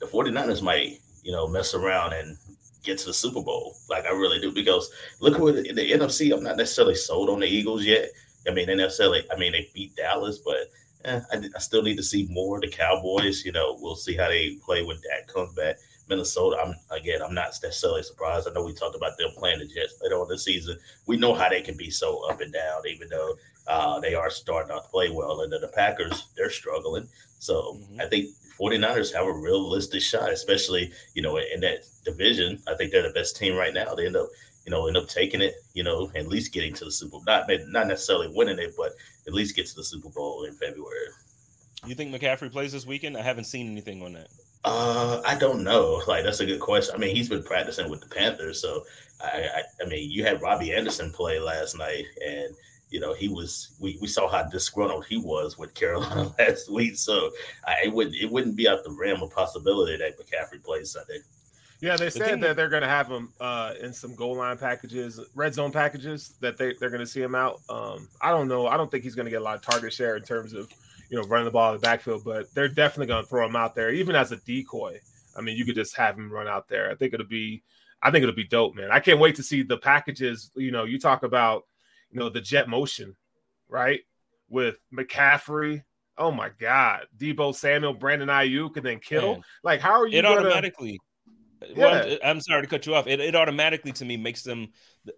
the 0.00 0.06
49ers 0.06 0.62
might, 0.62 1.00
you 1.22 1.32
know, 1.32 1.46
mess 1.46 1.74
around 1.74 2.12
and 2.12 2.38
get 2.86 2.98
to 2.98 3.06
the 3.06 3.14
Super 3.14 3.42
Bowl. 3.42 3.76
Like 3.90 4.06
I 4.06 4.10
really 4.10 4.40
do 4.40 4.52
because 4.52 4.90
look 5.20 5.38
what 5.38 5.56
in 5.56 5.74
the 5.74 5.92
NFC. 5.92 6.32
I'm 6.32 6.42
not 6.42 6.56
necessarily 6.56 6.94
sold 6.94 7.28
on 7.28 7.40
the 7.40 7.46
Eagles 7.46 7.84
yet. 7.84 8.10
I 8.48 8.52
mean, 8.52 8.66
they 8.66 8.74
necessarily. 8.74 9.26
I 9.30 9.36
mean, 9.36 9.52
they 9.52 9.68
beat 9.74 9.96
Dallas, 9.96 10.38
but 10.38 10.70
eh, 11.04 11.20
I, 11.32 11.36
I, 11.54 11.58
still 11.58 11.82
need 11.82 11.96
to 11.96 12.02
see 12.02 12.28
more. 12.30 12.60
The 12.60 12.68
Cowboys, 12.68 13.44
you 13.44 13.52
know, 13.52 13.76
we'll 13.80 13.96
see 13.96 14.16
how 14.16 14.28
they 14.28 14.56
play 14.64 14.82
when 14.82 14.96
Dak 14.96 15.26
comes 15.26 15.52
back. 15.54 15.76
Minnesota, 16.08 16.56
I'm 16.64 16.74
again, 16.96 17.20
I'm 17.20 17.34
not 17.34 17.52
necessarily 17.62 18.04
surprised. 18.04 18.48
I 18.48 18.52
know 18.52 18.64
we 18.64 18.72
talked 18.72 18.96
about 18.96 19.18
them 19.18 19.30
playing 19.36 19.58
the 19.58 19.66
Jets 19.66 19.98
later 20.00 20.16
on 20.16 20.28
the 20.28 20.38
season. 20.38 20.78
We 21.06 21.16
know 21.16 21.34
how 21.34 21.48
they 21.48 21.60
can 21.60 21.76
be 21.76 21.90
so 21.90 22.28
up 22.30 22.40
and 22.40 22.52
down, 22.52 22.82
even 22.88 23.08
though 23.08 23.34
uh, 23.66 23.98
they 23.98 24.14
are 24.14 24.30
starting 24.30 24.70
out 24.70 24.84
to 24.84 24.90
play 24.90 25.10
well. 25.10 25.40
And 25.40 25.52
then 25.52 25.60
the 25.60 25.68
Packers, 25.68 26.28
they're 26.36 26.50
struggling. 26.50 27.08
So 27.40 27.74
mm-hmm. 27.74 28.00
I 28.00 28.06
think 28.06 28.30
49ers 28.58 29.14
have 29.14 29.26
a 29.26 29.32
realistic 29.32 30.02
shot, 30.02 30.32
especially, 30.32 30.92
you 31.14 31.22
know, 31.22 31.36
in 31.36 31.60
that 31.60 31.84
division. 32.04 32.62
I 32.66 32.74
think 32.74 32.90
they're 32.90 33.02
the 33.02 33.10
best 33.10 33.36
team 33.36 33.56
right 33.56 33.74
now. 33.74 33.94
They 33.94 34.06
end 34.06 34.16
up 34.16 34.28
you 34.66 34.72
know, 34.72 34.88
end 34.88 34.96
up 34.96 35.08
taking 35.08 35.40
it, 35.40 35.54
you 35.74 35.84
know, 35.84 36.10
at 36.16 36.26
least 36.26 36.52
getting 36.52 36.74
to 36.74 36.84
the 36.84 36.90
Super 36.90 37.12
Bowl. 37.12 37.22
Not 37.26 37.48
not 37.68 37.86
necessarily 37.86 38.28
winning 38.28 38.58
it, 38.58 38.74
but 38.76 38.92
at 39.26 39.32
least 39.32 39.54
get 39.54 39.66
to 39.68 39.76
the 39.76 39.84
Super 39.84 40.08
Bowl 40.08 40.44
in 40.44 40.54
February. 40.54 41.06
You 41.86 41.94
think 41.94 42.12
McCaffrey 42.12 42.50
plays 42.50 42.72
this 42.72 42.84
weekend? 42.84 43.16
I 43.16 43.22
haven't 43.22 43.44
seen 43.44 43.70
anything 43.70 44.02
on 44.02 44.14
that. 44.14 44.28
Uh, 44.64 45.22
I 45.24 45.36
don't 45.36 45.62
know. 45.62 46.02
Like 46.08 46.24
that's 46.24 46.40
a 46.40 46.46
good 46.46 46.58
question. 46.58 46.96
I 46.96 46.98
mean, 46.98 47.14
he's 47.14 47.28
been 47.28 47.44
practicing 47.44 47.88
with 47.88 48.00
the 48.00 48.08
Panthers, 48.08 48.60
so 48.60 48.82
I, 49.20 49.48
I, 49.54 49.84
I 49.84 49.88
mean, 49.88 50.10
you 50.10 50.24
had 50.24 50.42
Robbie 50.42 50.74
Anderson 50.74 51.12
play 51.12 51.38
last 51.38 51.78
night, 51.78 52.04
and 52.26 52.54
you 52.90 53.00
know 53.00 53.14
he 53.14 53.28
was. 53.28 53.76
We, 53.80 53.98
we 54.00 54.06
saw 54.06 54.28
how 54.28 54.44
disgruntled 54.44 55.06
he 55.06 55.16
was 55.16 55.58
with 55.58 55.74
Carolina 55.74 56.32
last 56.38 56.70
week, 56.70 56.96
so 56.96 57.30
I, 57.66 57.86
it 57.86 57.92
wouldn't 57.92 58.16
it 58.16 58.30
wouldn't 58.30 58.56
be 58.56 58.68
out 58.68 58.84
the 58.84 58.92
realm 58.92 59.22
of 59.22 59.30
possibility 59.30 59.96
that 59.96 60.18
McCaffrey 60.18 60.62
plays 60.62 60.92
Sunday. 60.92 61.18
Yeah, 61.80 61.96
they 61.96 62.10
said 62.10 62.40
that 62.40 62.56
they're 62.56 62.70
going 62.70 62.82
to 62.82 62.88
have 62.88 63.08
him 63.08 63.32
uh, 63.40 63.74
in 63.80 63.92
some 63.92 64.14
goal 64.14 64.36
line 64.36 64.56
packages, 64.56 65.20
red 65.34 65.52
zone 65.52 65.72
packages 65.72 66.34
that 66.40 66.56
they, 66.56 66.74
they're 66.80 66.90
going 66.90 67.00
to 67.00 67.06
see 67.06 67.20
him 67.20 67.34
out. 67.34 67.60
Um, 67.68 68.08
I 68.20 68.30
don't 68.30 68.48
know. 68.48 68.66
I 68.66 68.76
don't 68.76 68.90
think 68.90 69.04
he's 69.04 69.14
going 69.14 69.26
to 69.26 69.30
get 69.30 69.42
a 69.42 69.44
lot 69.44 69.56
of 69.56 69.62
target 69.62 69.92
share 69.92 70.16
in 70.16 70.22
terms 70.22 70.54
of, 70.54 70.72
you 71.10 71.20
know, 71.20 71.26
running 71.28 71.44
the 71.44 71.50
ball 71.50 71.74
in 71.74 71.76
the 71.76 71.82
backfield, 71.82 72.24
but 72.24 72.52
they're 72.54 72.68
definitely 72.68 73.08
going 73.08 73.22
to 73.22 73.28
throw 73.28 73.44
him 73.44 73.56
out 73.56 73.74
there, 73.74 73.90
even 73.90 74.16
as 74.16 74.32
a 74.32 74.36
decoy. 74.38 74.98
I 75.36 75.42
mean, 75.42 75.56
you 75.56 75.66
could 75.66 75.74
just 75.74 75.96
have 75.96 76.16
him 76.16 76.32
run 76.32 76.48
out 76.48 76.66
there. 76.68 76.90
I 76.90 76.94
think 76.94 77.12
it'll 77.12 77.26
be, 77.26 77.62
I 78.02 78.10
think 78.10 78.22
it'll 78.22 78.34
be 78.34 78.46
dope, 78.46 78.74
man. 78.74 78.90
I 78.90 79.00
can't 79.00 79.20
wait 79.20 79.36
to 79.36 79.42
see 79.42 79.62
the 79.62 79.76
packages. 79.76 80.50
You 80.56 80.70
know, 80.70 80.84
you 80.84 80.98
talk 80.98 81.24
about, 81.24 81.64
you 82.16 82.22
know, 82.22 82.30
the 82.30 82.40
jet 82.40 82.66
motion, 82.66 83.14
right? 83.68 84.00
With 84.48 84.78
McCaffrey. 84.92 85.82
Oh 86.16 86.30
my 86.30 86.48
God, 86.58 87.06
Deebo 87.18 87.54
Samuel, 87.54 87.92
Brandon 87.92 88.28
Aiyuk, 88.28 88.76
and 88.76 88.86
then 88.86 89.00
Kittle. 89.00 89.34
Man, 89.34 89.42
like, 89.62 89.80
how 89.80 90.00
are 90.00 90.06
you? 90.06 90.18
It 90.18 90.22
gonna... 90.22 90.40
automatically 90.40 90.98
well, 91.76 92.08
yeah. 92.08 92.16
I'm, 92.22 92.36
I'm, 92.36 92.40
sorry 92.40 92.62
to 92.62 92.68
cut 92.68 92.86
you 92.86 92.94
off. 92.94 93.06
It, 93.06 93.20
it, 93.20 93.34
automatically 93.34 93.92
to 93.92 94.04
me 94.04 94.16
makes 94.16 94.42
them 94.42 94.68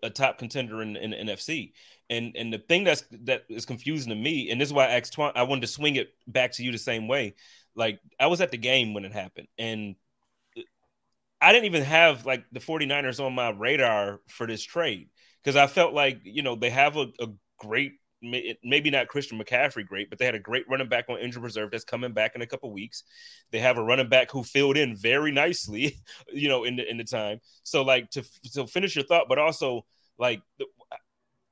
a 0.02 0.10
top 0.10 0.38
contender 0.38 0.82
in, 0.82 0.96
in, 0.96 1.12
NFC. 1.12 1.72
And 2.10 2.34
and 2.36 2.52
the 2.52 2.58
thing 2.58 2.84
that's 2.84 3.04
that 3.24 3.44
is 3.48 3.64
confusing 3.64 4.10
to 4.10 4.16
me, 4.16 4.50
and 4.50 4.60
this 4.60 4.68
is 4.68 4.72
why 4.72 4.86
I 4.86 4.98
asked 4.98 5.16
Twan, 5.16 5.32
I 5.36 5.44
wanted 5.44 5.62
to 5.62 5.66
swing 5.68 5.96
it 5.96 6.08
back 6.26 6.52
to 6.52 6.64
you 6.64 6.72
the 6.72 6.78
same 6.78 7.06
way. 7.06 7.34
Like 7.76 8.00
I 8.18 8.26
was 8.26 8.40
at 8.40 8.50
the 8.50 8.56
game 8.56 8.92
when 8.92 9.04
it 9.04 9.12
happened, 9.12 9.48
and 9.56 9.94
I 11.40 11.52
didn't 11.52 11.66
even 11.66 11.84
have 11.84 12.26
like 12.26 12.44
the 12.50 12.60
49ers 12.60 13.24
on 13.24 13.34
my 13.34 13.50
radar 13.50 14.20
for 14.28 14.46
this 14.46 14.62
trade 14.62 15.10
because 15.42 15.56
I 15.56 15.66
felt 15.66 15.94
like 15.94 16.20
you 16.24 16.42
know 16.42 16.54
they 16.56 16.70
have 16.70 16.96
a, 16.96 17.06
a 17.20 17.28
great 17.58 17.92
maybe 18.20 18.90
not 18.90 19.08
Christian 19.08 19.38
McCaffrey 19.38 19.86
great, 19.86 20.10
but 20.10 20.18
they 20.18 20.24
had 20.24 20.34
a 20.34 20.40
great 20.40 20.68
running 20.68 20.88
back 20.88 21.04
on 21.08 21.18
injured 21.20 21.42
reserve 21.42 21.70
that's 21.70 21.84
coming 21.84 22.12
back 22.12 22.34
in 22.34 22.42
a 22.42 22.46
couple 22.46 22.72
weeks. 22.72 23.04
They 23.52 23.60
have 23.60 23.78
a 23.78 23.82
running 23.82 24.08
back 24.08 24.30
who 24.30 24.42
filled 24.42 24.76
in 24.76 24.96
very 24.96 25.30
nicely, 25.30 25.96
you 26.32 26.48
know, 26.48 26.64
in 26.64 26.76
the 26.76 26.88
in 26.88 26.96
the 26.96 27.04
time. 27.04 27.40
So 27.62 27.82
like 27.82 28.10
to 28.10 28.24
to 28.54 28.66
finish 28.66 28.96
your 28.96 29.04
thought, 29.04 29.26
but 29.28 29.38
also 29.38 29.84
like 30.18 30.40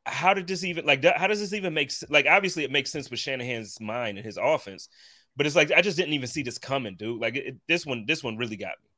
how 0.05 0.35
did 0.35 0.47
this 0.47 0.65
even 0.65 0.87
like 0.87 1.05
how 1.05 1.27
does 1.27 1.41
this 1.41 1.53
even 1.53 1.75
make 1.75 1.93
like 2.09 2.27
obviously 2.27 2.65
it 2.65 2.71
makes 2.71 2.93
sense 2.93 3.11
with 3.11 3.21
Shanahan's 3.21 3.81
mind 3.81 4.19
and 4.19 4.25
his 4.25 4.39
offense, 4.41 4.89
but 5.37 5.47
it's 5.47 5.57
like 5.57 5.73
I 5.73 5.83
just 5.83 5.97
didn't 5.97 6.15
even 6.15 6.29
see 6.29 6.43
this 6.43 6.59
coming, 6.59 6.97
dude. 6.97 7.21
Like 7.21 7.37
it, 7.37 7.57
this 7.69 7.85
one 7.85 8.05
this 8.07 8.23
one 8.23 8.37
really 8.37 8.57
got 8.57 8.75
me. 8.83 8.91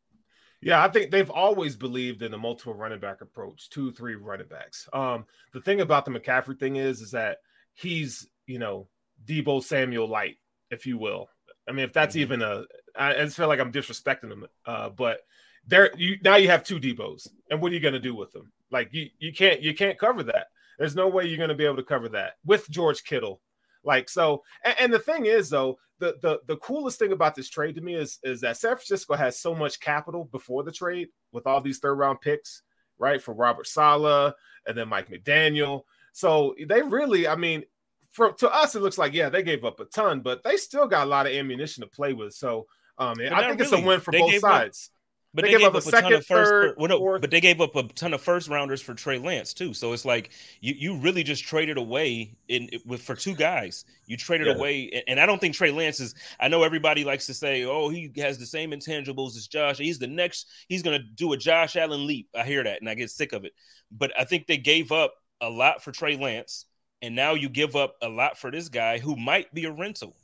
Yeah, 0.61 0.83
I 0.83 0.89
think 0.89 1.11
they've 1.11 1.31
always 1.31 1.77
believed 1.77 2.23
in 2.23 2.35
a 2.35 2.39
multiple 2.39 2.75
running 2.75 2.99
back 2.99 3.21
approach, 3.21 3.71
two, 3.71 3.93
three 3.93 4.17
running 4.17 4.49
backs. 4.49 4.89
Um, 4.93 5.25
the 5.53 5.61
thing 5.61 5.81
about 5.81 6.05
the 6.05 6.11
McCaffrey 6.11 6.59
thing 6.59 6.77
is, 6.77 7.01
is 7.01 7.13
that 7.13 7.39
he's 7.75 8.29
you 8.47 8.59
know 8.59 8.89
Deebo 9.25 9.63
Samuel 9.63 10.09
light, 10.09 10.37
if 10.71 10.87
you 10.87 10.99
will. 10.99 11.29
I 11.69 11.73
mean, 11.73 11.85
if 11.85 11.93
that's 11.93 12.15
mm-hmm. 12.15 12.23
even 12.23 12.43
a, 12.43 12.65
I 12.97 13.13
just 13.15 13.37
feel 13.37 13.47
like 13.47 13.61
I'm 13.61 13.73
disrespecting 13.73 14.33
him. 14.33 14.47
Uh, 14.67 14.89
but 14.89 15.21
there, 15.67 15.91
you 15.97 16.17
now 16.25 16.37
you 16.37 16.49
have 16.49 16.65
two 16.65 16.81
Deebos, 16.81 17.29
and 17.51 17.61
what 17.61 17.71
are 17.71 17.75
you 17.75 17.81
going 17.81 17.95
to 17.95 18.01
do 18.01 18.15
with 18.15 18.33
them? 18.33 18.53
Like 18.71 18.93
you, 18.93 19.09
you 19.19 19.33
can't, 19.33 19.63
you 19.63 19.75
can't 19.75 19.99
cover 19.99 20.25
that. 20.25 20.49
There's 20.79 20.97
no 20.97 21.09
way 21.09 21.27
you're 21.27 21.37
going 21.39 21.49
to 21.51 21.55
be 21.55 21.65
able 21.65 21.77
to 21.77 21.83
cover 21.83 22.09
that 22.11 22.35
with 22.45 22.69
George 22.71 23.05
Kittle. 23.05 23.41
Like 23.89 24.11
so, 24.11 24.43
and, 24.67 24.75
and, 24.79 24.93
the 24.93 24.99
thing 24.99 25.25
is 25.25 25.49
though, 25.49 25.79
the 25.99 26.19
the 26.21 26.41
the 26.47 26.59
coolest 26.59 26.99
thing 26.99 27.13
about 27.13 27.35
this 27.35 27.49
trade 27.49 27.75
to 27.77 27.81
me 27.81 27.95
is 27.95 28.19
is 28.23 28.43
that 28.43 28.59
San 28.59 28.73
Francisco 28.73 29.15
has 29.15 29.41
so 29.41 29.55
much 29.55 29.81
capital 29.81 30.27
before 30.27 30.63
the 30.63 30.71
trade 30.71 31.09
with 31.33 31.47
all 31.47 31.63
these 31.63 31.79
third 31.79 31.95
round 31.95 32.21
picks, 32.21 32.65
right? 32.99 33.23
For 33.23 33.33
Robert 33.33 33.67
Saleh 33.67 34.35
and 34.67 34.77
then 34.77 34.91
Mike 34.91 35.09
McDaniel. 35.09 35.85
So 36.13 36.55
they 36.69 36.83
really, 36.83 37.27
I 37.27 37.35
mean, 37.35 37.65
for 38.11 38.33
to 38.33 38.55
us, 38.55 38.75
it 38.75 38.83
looks 38.83 38.99
like 38.99 39.15
yeah, 39.15 39.31
they 39.31 39.43
gave 39.43 39.65
up 39.65 39.81
a 39.81 39.87
ton, 39.87 40.21
but 40.21 40.45
they 40.45 40.59
still 40.59 40.87
got 40.87 41.07
a 41.07 41.11
lot 41.11 41.27
of 41.27 41.33
ammunition 41.33 41.83
to 41.83 41.89
play 41.89 42.13
with. 42.13 42.35
So 42.35 42.67
um, 42.99 43.13
I 43.13 43.15
think 43.17 43.33
really. 43.59 43.63
it's 43.63 43.73
a 43.73 43.81
win 43.81 44.01
for 44.01 44.11
they 44.11 44.19
both 44.19 44.39
sides. 44.41 44.91
Up, 44.93 44.98
but 45.35 45.45
they, 45.45 45.53
they 45.53 45.59
gave, 45.59 45.67
up, 45.67 45.75
up, 45.75 45.79
a 45.79 45.83
second, 45.83 46.03
ton 46.11 46.13
of 46.15 46.27
first, 46.27 46.51
third, 46.51 46.75
well, 46.79 46.89
no, 46.89 47.19
but 47.19 47.31
they 47.31 47.41
gave 47.41 47.61
up 47.61 47.77
a 47.77 47.83
ton 47.83 48.15
of 48.15 48.21
first 48.21 48.49
rounders 48.49 48.81
for 48.81 48.95
Trey 48.95 49.19
Lance 49.19 49.53
too. 49.53 49.75
So 49.75 49.93
it's 49.93 50.07
like 50.07 50.31
you 50.61 50.75
you 50.75 50.97
really 50.97 51.23
just 51.23 51.45
traded 51.45 51.77
away 51.77 52.35
in 52.49 52.71
with 52.87 53.03
for 53.03 53.15
two 53.15 53.35
guys. 53.35 53.85
You 54.07 54.17
traded 54.17 54.47
yeah. 54.47 54.55
away, 54.55 55.05
and 55.07 55.21
I 55.21 55.27
don't 55.27 55.39
think 55.39 55.55
Trey 55.55 55.71
Lance 55.71 56.01
is. 56.01 56.15
I 56.41 56.49
know 56.49 56.63
everybody 56.63 57.05
likes 57.05 57.27
to 57.27 57.35
say, 57.35 57.65
"Oh, 57.65 57.91
he 57.91 58.11
has 58.17 58.39
the 58.39 58.47
same 58.47 58.71
intangibles 58.71 59.37
as 59.37 59.47
Josh. 59.47 59.77
He's 59.77 59.99
the 59.99 60.07
next. 60.07 60.47
He's 60.69 60.83
going 60.83 60.99
to 60.99 61.07
do 61.07 61.35
a 61.35 61.37
Josh 61.37 61.77
Allen 61.77 62.07
leap." 62.07 62.29
I 62.35 62.45
hear 62.45 62.65
that, 62.65 62.81
and 62.81 62.89
I 62.89 62.95
get 62.95 63.11
sick 63.11 63.35
of 63.35 63.45
it. 63.45 63.53
But 63.91 64.13
I 64.19 64.25
think 64.25 64.47
they 64.47 64.57
gave 64.57 64.93
up 64.93 65.13
a 65.43 65.51
lot 65.51 65.85
for 65.85 65.93
Trey 65.93 66.17
Lance, 66.17 66.65
and 67.03 67.15
now 67.15 67.35
you 67.35 67.51
give 67.51 67.77
up 67.77 67.97
a 68.01 68.09
lot 68.09 68.39
for 68.39 68.51
this 68.51 68.71
guy 68.71 68.99
who 68.99 69.15
might 69.15 69.53
be 69.53 69.67
a 69.67 69.73
rental. 69.73 70.17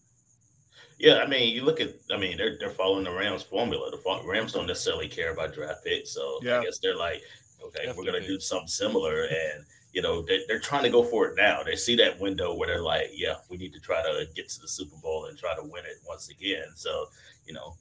Yeah, 0.99 1.17
I 1.17 1.27
mean, 1.27 1.55
you 1.55 1.65
look 1.65 1.81
at, 1.81 1.95
I 2.13 2.17
mean, 2.17 2.37
they're 2.37 2.57
they're 2.59 2.71
following 2.71 3.05
the 3.05 3.13
Rams 3.13 3.43
formula. 3.43 3.91
The 3.91 4.23
Rams 4.25 4.53
don't 4.53 4.67
necessarily 4.67 5.09
care 5.09 5.33
about 5.33 5.55
draft 5.55 5.85
picks, 5.85 6.11
so 6.11 6.39
yeah. 6.43 6.61
I 6.61 6.65
guess 6.65 6.79
they're 6.79 6.97
like, 6.97 7.23
okay, 7.63 7.87
Definitely. 7.87 8.05
we're 8.07 8.13
gonna 8.13 8.27
do 8.27 8.39
something 8.39 8.69
similar, 8.69 9.25
and 9.25 9.65
you 9.93 10.03
know, 10.03 10.23
they're, 10.23 10.41
they're 10.49 10.61
trying 10.61 10.83
to 10.83 10.91
go 10.91 11.05
for 11.05 11.27
it 11.27 11.37
now. 11.37 11.63
They 11.63 11.77
see 11.77 11.95
that 11.97 12.19
window 12.21 12.55
where 12.55 12.67
they're 12.67 12.83
like, 12.83 13.11
yeah, 13.15 13.35
we 13.49 13.57
need 13.57 13.73
to 13.75 13.81
try 13.81 14.03
to 14.03 14.27
get 14.35 14.49
to 14.51 14.61
the 14.61 14.69
Super 14.69 14.97
Bowl 14.97 15.27
and 15.27 15.39
try 15.39 15.55
to 15.55 15.63
win 15.63 15.85
it 15.85 15.99
once 16.07 16.29
again. 16.31 16.67
So, 16.75 17.07
you 17.47 17.55
know, 17.55 17.77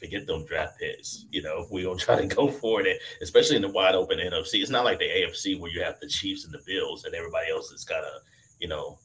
forget 0.00 0.26
them 0.26 0.44
draft 0.44 0.80
picks. 0.80 1.26
You 1.30 1.42
know, 1.42 1.66
we 1.70 1.84
gonna 1.84 1.98
try 1.98 2.20
to 2.20 2.26
go 2.34 2.48
for 2.48 2.80
it, 2.84 3.00
especially 3.22 3.56
in 3.56 3.62
the 3.62 3.68
wide 3.68 3.94
open 3.94 4.18
NFC. 4.18 4.54
It's 4.54 4.70
not 4.70 4.84
like 4.84 4.98
the 4.98 5.04
AFC 5.08 5.58
where 5.58 5.70
you 5.70 5.82
have 5.82 6.00
the 6.00 6.08
Chiefs 6.08 6.44
and 6.44 6.52
the 6.52 6.62
Bills, 6.66 7.04
and 7.04 7.14
everybody 7.14 7.50
else 7.50 7.70
is 7.70 7.84
kind 7.84 8.04
of, 8.04 8.22
you 8.58 8.66
know, 8.66 8.98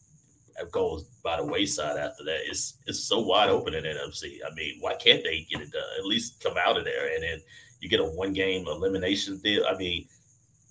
goes 0.72 1.04
by 1.24 1.38
the 1.38 1.46
wayside 1.46 1.98
after 1.98 2.24
that. 2.24 2.40
It's 2.48 2.78
it's 2.88 3.04
so 3.04 3.20
wide 3.20 3.50
open 3.50 3.74
in 3.74 3.84
NFC. 3.84 4.40
I 4.46 4.54
mean, 4.56 4.78
why 4.80 4.96
can't 4.96 5.24
they 5.24 5.48
get 5.50 5.62
it 5.62 5.72
done? 5.72 5.84
At 5.98 6.06
least 6.06 6.42
come 6.44 6.56
out 6.58 6.78
of 6.78 6.86
there, 6.86 7.14
and 7.14 7.24
then 7.24 7.40
you 7.80 7.90
get 7.90 8.00
a 8.00 8.06
one 8.06 8.34
game 8.34 8.68
elimination 8.68 9.38
deal. 9.44 9.66
I 9.68 9.78
mean, 9.78 10.08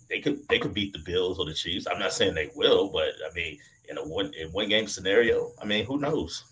they 0.08 0.20
could 0.20 0.46
they 0.48 0.58
could 0.58 0.74
beat 0.74 0.92
the 0.92 0.98
Bills 1.00 1.38
or 1.38 1.46
the 1.46 1.54
Chiefs. 1.54 1.86
I'm 1.90 1.98
not 1.98 2.12
saying 2.12 2.34
they 2.34 2.50
will, 2.54 2.88
but 2.88 3.10
I 3.28 3.32
mean, 3.34 3.58
in 3.88 3.98
a 3.98 4.02
one 4.02 4.32
in 4.34 4.48
one 4.48 4.68
game 4.68 4.88
scenario, 4.88 5.52
I 5.60 5.64
mean, 5.64 5.84
who 5.84 5.98
knows? 5.98 6.44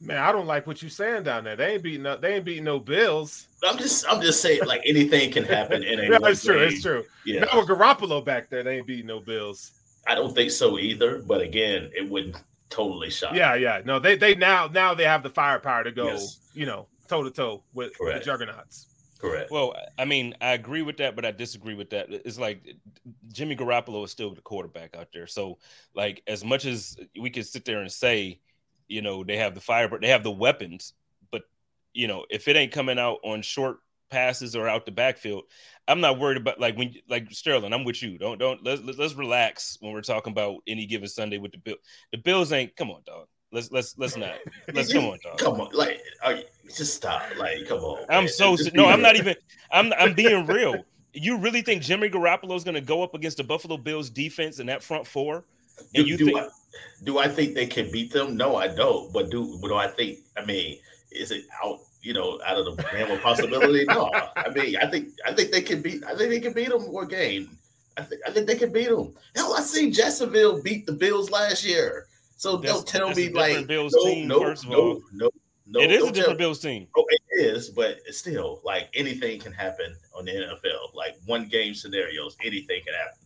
Man, 0.00 0.18
I 0.18 0.32
don't 0.32 0.46
like 0.46 0.66
what 0.66 0.82
you're 0.82 0.90
saying 0.90 1.22
down 1.22 1.44
there. 1.44 1.56
They 1.56 1.74
ain't 1.74 1.82
beating 1.82 2.02
no, 2.02 2.16
they 2.16 2.34
ain't 2.34 2.44
beating 2.44 2.64
no 2.64 2.78
Bills. 2.78 3.48
I'm 3.62 3.78
just 3.78 4.06
I'm 4.08 4.20
just 4.20 4.40
saying 4.40 4.66
like 4.66 4.82
anything 4.84 5.30
can 5.30 5.44
happen 5.44 5.82
in 5.82 5.98
a 5.98 6.02
it's 6.28 6.44
true, 6.44 6.58
it's 6.58 6.82
true. 6.82 7.04
Yeah. 7.24 7.40
Now 7.40 7.60
with 7.60 7.68
Garoppolo 7.68 8.24
back 8.24 8.50
there, 8.50 8.62
they 8.62 8.78
ain't 8.78 8.86
beating 8.86 9.06
no 9.06 9.20
Bills. 9.20 9.72
I 10.06 10.14
don't 10.14 10.34
think 10.34 10.50
so 10.50 10.78
either. 10.78 11.22
But 11.22 11.40
again, 11.40 11.90
it 11.94 12.08
wouldn't 12.08 12.36
totally 12.74 13.10
shock. 13.10 13.34
Yeah, 13.34 13.54
yeah. 13.54 13.82
No, 13.84 13.98
they 13.98 14.16
they 14.16 14.34
now 14.34 14.66
now 14.66 14.94
they 14.94 15.04
have 15.04 15.22
the 15.22 15.30
firepower 15.30 15.84
to 15.84 15.92
go, 15.92 16.08
yes. 16.08 16.40
you 16.54 16.66
know, 16.66 16.86
toe 17.08 17.22
to 17.22 17.30
toe 17.30 17.62
with 17.72 17.92
the 17.98 18.20
juggernauts. 18.24 18.86
Correct. 19.18 19.50
Well, 19.50 19.74
I 19.98 20.04
mean, 20.04 20.34
I 20.42 20.52
agree 20.52 20.82
with 20.82 20.98
that, 20.98 21.16
but 21.16 21.24
I 21.24 21.30
disagree 21.30 21.74
with 21.74 21.90
that. 21.90 22.08
It's 22.10 22.38
like 22.38 22.76
Jimmy 23.32 23.56
Garoppolo 23.56 24.04
is 24.04 24.10
still 24.10 24.34
the 24.34 24.42
quarterback 24.42 24.94
out 24.96 25.08
there. 25.14 25.26
So, 25.26 25.58
like, 25.94 26.22
as 26.26 26.44
much 26.44 26.66
as 26.66 26.98
we 27.18 27.30
can 27.30 27.42
sit 27.42 27.64
there 27.64 27.80
and 27.80 27.90
say 27.90 28.40
you 28.88 29.02
know, 29.02 29.24
they 29.24 29.36
have 29.36 29.54
the 29.54 29.60
fire, 29.60 29.88
but 29.88 30.00
they 30.00 30.08
have 30.08 30.22
the 30.22 30.30
weapons. 30.30 30.92
But 31.30 31.42
you 31.92 32.06
know, 32.06 32.26
if 32.30 32.48
it 32.48 32.56
ain't 32.56 32.72
coming 32.72 32.98
out 32.98 33.18
on 33.24 33.42
short 33.42 33.78
passes 34.14 34.54
or 34.54 34.68
out 34.68 34.86
the 34.86 34.92
backfield, 34.92 35.42
I'm 35.88 36.00
not 36.00 36.20
worried 36.20 36.36
about 36.36 36.60
like 36.60 36.76
when 36.76 36.94
like 37.08 37.30
Sterling. 37.32 37.72
I'm 37.72 37.84
with 37.84 38.00
you. 38.00 38.16
Don't 38.16 38.38
don't 38.38 38.64
let's 38.64 38.80
let's 38.82 39.14
relax 39.14 39.76
when 39.80 39.92
we're 39.92 40.02
talking 40.02 40.30
about 40.30 40.58
any 40.68 40.86
given 40.86 41.08
Sunday 41.08 41.38
with 41.38 41.50
the 41.50 41.58
bill. 41.58 41.76
The 42.12 42.18
Bills 42.18 42.52
ain't 42.52 42.76
come 42.76 42.90
on, 42.90 43.02
dog. 43.04 43.26
Let's 43.50 43.72
let's 43.72 43.98
let's 43.98 44.16
not. 44.16 44.36
Let's 44.72 44.92
come 44.92 45.04
on, 45.06 45.18
dog. 45.24 45.38
Come 45.38 45.60
on, 45.60 45.72
like 45.72 46.00
you, 46.28 46.42
just 46.74 46.94
stop. 46.94 47.22
Like 47.36 47.66
come 47.68 47.80
on. 47.80 48.06
I'm 48.08 48.24
man. 48.24 48.28
so 48.28 48.56
no. 48.72 48.86
I'm 48.86 49.02
not 49.02 49.16
even. 49.16 49.34
I'm 49.72 49.92
I'm 49.98 50.14
being 50.14 50.46
real. 50.46 50.84
You 51.12 51.38
really 51.38 51.62
think 51.62 51.82
Jimmy 51.82 52.08
Garoppolo 52.08 52.56
is 52.56 52.64
going 52.64 52.74
to 52.74 52.80
go 52.80 53.02
up 53.02 53.14
against 53.14 53.36
the 53.36 53.44
Buffalo 53.44 53.76
Bills 53.76 54.10
defense 54.10 54.58
in 54.58 54.66
that 54.66 54.82
front 54.82 55.06
four? 55.06 55.44
And 55.94 56.04
do, 56.04 56.10
you 56.10 56.16
do 56.16 56.24
think? 56.26 56.38
I, 56.38 56.48
do 57.04 57.18
I 57.18 57.28
think 57.28 57.54
they 57.54 57.66
can 57.66 57.90
beat 57.90 58.12
them? 58.12 58.36
No, 58.36 58.56
I 58.56 58.68
don't. 58.68 59.12
But 59.12 59.30
do 59.30 59.58
do 59.60 59.74
I 59.74 59.88
think? 59.88 60.20
I 60.36 60.44
mean, 60.44 60.78
is 61.10 61.30
it 61.30 61.44
out? 61.64 61.80
You 62.04 62.12
know, 62.12 62.38
out 62.46 62.58
of 62.58 62.64
the 62.66 62.84
realm 62.92 63.10
of 63.10 63.22
possibility? 63.22 63.84
no. 63.88 64.10
I 64.36 64.50
mean, 64.50 64.76
I 64.76 64.86
think 64.86 65.08
I 65.26 65.32
think 65.32 65.50
they 65.50 65.62
can 65.62 65.80
beat. 65.80 66.04
I 66.04 66.14
think 66.14 66.30
they 66.30 66.40
can 66.40 66.52
beat 66.52 66.68
them 66.68 66.92
one 66.92 67.08
game. 67.08 67.58
I 67.96 68.02
think 68.02 68.20
I 68.26 68.30
think 68.30 68.46
they 68.46 68.56
can 68.56 68.72
beat 68.72 68.90
them. 68.90 69.14
Hell, 69.34 69.54
I 69.56 69.62
seen 69.62 69.92
Jacksonville 69.92 70.62
beat 70.62 70.84
the 70.84 70.92
Bills 70.92 71.30
last 71.30 71.64
year. 71.64 72.06
So 72.36 72.56
that's, 72.58 72.74
don't 72.74 72.86
tell 72.86 73.10
me 73.14 73.30
like 73.30 73.66
Bills 73.66 73.94
no, 73.96 74.04
team, 74.04 74.28
no, 74.28 74.40
first 74.40 74.64
of 74.64 74.70
no, 74.70 75.00
no, 75.12 75.30
no. 75.66 75.80
It 75.80 75.90
is 75.92 76.02
a 76.02 76.12
different 76.12 76.38
tell, 76.38 76.48
Bills 76.48 76.58
team. 76.60 76.88
Oh, 76.96 77.06
it 77.08 77.22
is, 77.40 77.70
but 77.70 78.00
still, 78.10 78.60
like 78.64 78.90
anything 78.94 79.40
can 79.40 79.52
happen 79.52 79.96
on 80.14 80.26
the 80.26 80.32
NFL. 80.32 80.94
Like 80.94 81.16
one 81.24 81.48
game 81.48 81.74
scenarios, 81.74 82.36
anything 82.44 82.82
can 82.84 82.94
happen. 82.94 83.18